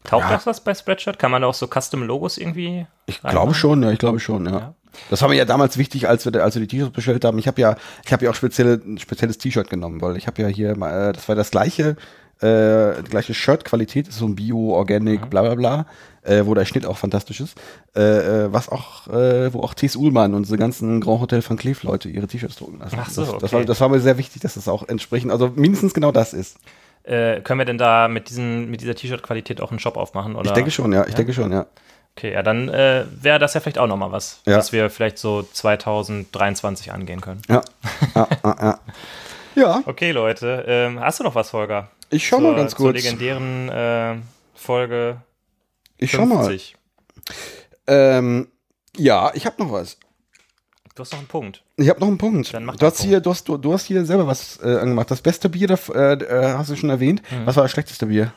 [0.04, 0.32] Taugt Ja.
[0.32, 1.20] das was bei Spreadshirt?
[1.20, 2.88] Kann man da auch so Custom-Logos irgendwie?
[3.06, 4.52] Ich glaube schon, ja, ich glaube schon, ja.
[4.52, 4.76] Ja.
[5.10, 7.38] Das war mir ja damals wichtig, als wir, als wir die T-Shirts bestellt haben.
[7.38, 7.76] Ich habe ja,
[8.06, 11.10] ich habe ja auch spezielle, ein spezielles T-Shirt genommen, weil ich habe ja hier, mal,
[11.10, 11.96] äh, das war das gleiche,
[12.42, 15.30] äh, gleiche Shirt-Qualität, ist so ein Bio, Organic, Mhm.
[15.30, 15.86] bla bla bla,
[16.24, 17.58] äh, wo der Schnitt auch fantastisch ist,
[17.96, 18.02] äh,
[18.46, 19.96] äh, was auch, äh, wo auch T.S.
[19.96, 22.98] Ullmann und diese ganzen Grand Hotel van Cleef Leute ihre T-Shirts drucken lassen.
[23.00, 23.54] Ach so, das, das, okay.
[23.56, 26.58] war, das war mir sehr wichtig, dass das auch entsprechend, also mindestens genau das ist.
[27.04, 30.36] Äh, können wir denn da mit, diesen, mit dieser T-Shirt-Qualität auch einen Shop aufmachen?
[30.36, 30.46] Oder?
[30.48, 31.16] Ich denke schon, ja, ich Ja?
[31.16, 31.66] denke schon, ja.
[32.18, 34.58] Okay, ja, dann äh, wäre das ja vielleicht auch nochmal was, Ja.
[34.58, 37.42] was wir vielleicht so 2023 angehen können.
[37.50, 37.62] Ja,
[38.16, 38.80] ja, ja, ja.
[39.56, 41.90] ja Okay, Leute, ähm, hast du noch was, Holger?
[42.10, 42.96] Ich schau zur, mal ganz Zur kurz.
[43.04, 44.16] legendären äh,
[44.54, 45.22] Folge
[45.98, 46.46] Ich schau mal.
[46.46, 46.76] 50.
[47.88, 48.48] Ähm,
[48.98, 49.98] ja, ich habe noch was.
[50.96, 51.64] Du hast noch einen Punkt.
[51.78, 52.54] Ich habe noch einen Punkt.
[52.54, 55.10] Dann mach du, hast hier, du, hast, du, du hast hier selber was äh, angemacht.
[55.10, 57.22] Das beste Bier, das, äh, äh, hast du schon erwähnt.
[57.32, 57.46] Mhm.
[57.46, 58.34] Was war das schlechteste Bier?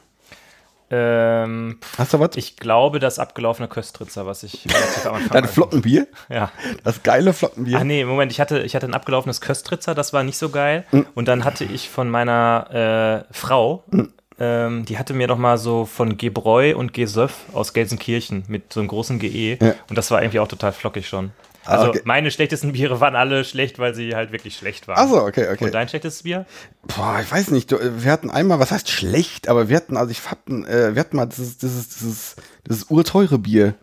[0.94, 2.36] Ähm, Hast du was?
[2.36, 6.06] ich glaube, das abgelaufene Köstritzer, was ich relativ am Anfang Dein Flockenbier?
[6.28, 6.50] Ja.
[6.84, 7.78] Das geile Flockenbier.
[7.80, 10.84] Ach nee, Moment, ich hatte, ich hatte ein abgelaufenes Köstritzer, das war nicht so geil.
[10.92, 11.06] Mhm.
[11.14, 14.12] Und dann hatte ich von meiner äh, Frau, Mhm.
[14.38, 18.80] ähm, die hatte mir noch mal so von Gebräu und Gesöff aus Gelsenkirchen mit so
[18.80, 19.56] einem großen GE.
[19.60, 19.74] Ja.
[19.88, 21.30] Und das war irgendwie auch total flockig schon.
[21.64, 22.00] Also okay.
[22.04, 24.98] meine schlechtesten Biere waren alle schlecht, weil sie halt wirklich schlecht waren.
[24.98, 25.64] Achso, okay, okay.
[25.66, 26.44] Und dein schlechtes Bier?
[26.82, 27.70] Boah, ich weiß nicht.
[27.72, 31.00] Äh, wir hatten einmal, was heißt schlecht, aber wir hatten, also ich hatten, äh, wir
[31.00, 32.36] hatten mal dieses, dieses, dieses,
[32.68, 33.74] dieses urteure Bier.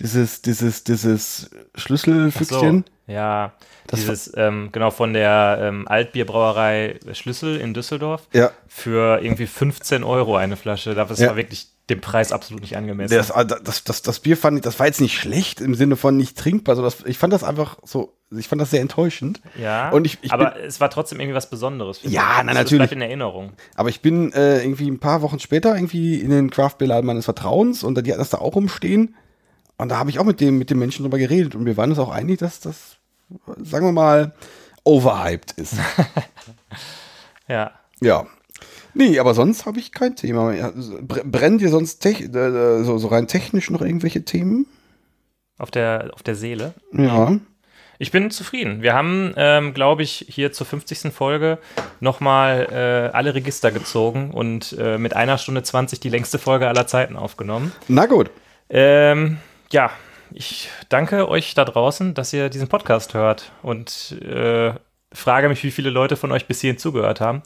[0.00, 2.84] Dieses, dieses, dieses Schlüsselfüchschen.
[3.08, 3.52] Ja,
[3.86, 8.50] Das dieses, ähm, genau, von der ähm, Altbierbrauerei Schlüssel in Düsseldorf Ja.
[8.68, 10.94] für irgendwie 15 Euro eine Flasche.
[10.94, 11.28] Das Ja.
[11.28, 13.16] war wirklich dem Preis absolut nicht angemessen.
[13.16, 15.96] Das, ah, das, das, das Bier fand ich, das war jetzt nicht schlecht im Sinne
[15.96, 16.76] von nicht trinkbar.
[16.76, 19.40] So das, ich fand das einfach so, ich fand das sehr enttäuschend.
[19.58, 22.00] ja, Und ich- ich aber es war trotzdem irgendwie was Besonderes.
[22.02, 22.78] Ja, na, Das natürlich.
[22.80, 23.52] bleibt in Erinnerung.
[23.74, 27.06] Aber ich bin äh, irgendwie ein paar Wochen später irgendwie in den Craft Beer Laden
[27.06, 29.14] meines Vertrauens und die hatten das da auch rumstehen.
[29.78, 31.90] Und da habe ich auch mit dem, mit dem Menschen drüber geredet und wir waren
[31.90, 32.96] uns auch einig, dass das,
[33.62, 34.34] sagen wir mal,
[34.84, 35.74] overhyped ist.
[37.48, 37.70] Ja.
[38.00, 38.26] ja.
[38.94, 40.72] Nee, aber sonst habe ich kein Thema mehr.
[41.02, 44.66] Brennen dir sonst tech, äh, so, so rein technisch noch irgendwelche Themen?
[45.58, 46.74] Auf der, auf der Seele.
[46.92, 47.38] Ja.
[48.00, 48.80] Ich bin zufrieden.
[48.80, 51.12] Wir haben, ähm, glaube ich, hier zur 50.
[51.12, 51.58] Folge
[51.98, 56.86] nochmal äh, alle Register gezogen und äh, mit einer Stunde 20 die längste Folge aller
[56.86, 57.72] Zeiten aufgenommen.
[57.88, 58.30] Na gut.
[58.70, 59.38] Ähm,
[59.72, 59.90] ja,
[60.32, 64.72] ich danke euch da draußen, dass ihr diesen Podcast hört und äh,
[65.12, 67.42] frage mich, wie viele Leute von euch bis hierhin zugehört haben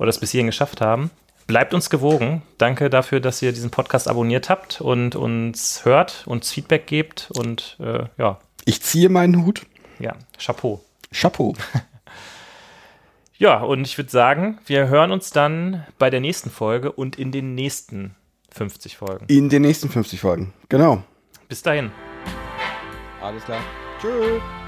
[0.00, 1.10] oder es bis hierhin geschafft haben.
[1.46, 2.42] Bleibt uns gewogen.
[2.58, 7.76] Danke dafür, dass ihr diesen Podcast abonniert habt und uns hört, uns Feedback gebt und
[7.80, 9.62] äh, ja, Ich ziehe meinen Hut.
[9.98, 10.80] ja, Chapeau.
[11.12, 11.54] Chapeau.
[13.38, 17.32] Ja, und ich würde sagen, wir hören uns dann bei der nächsten Folge und in
[17.32, 18.14] den nächsten
[18.52, 19.24] 50 Folgen.
[19.28, 20.52] In den nächsten 50 Folgen.
[20.68, 21.02] Genau.
[21.48, 21.90] Bis dahin.
[23.22, 23.62] Alles klar.
[23.98, 24.59] Tschüss.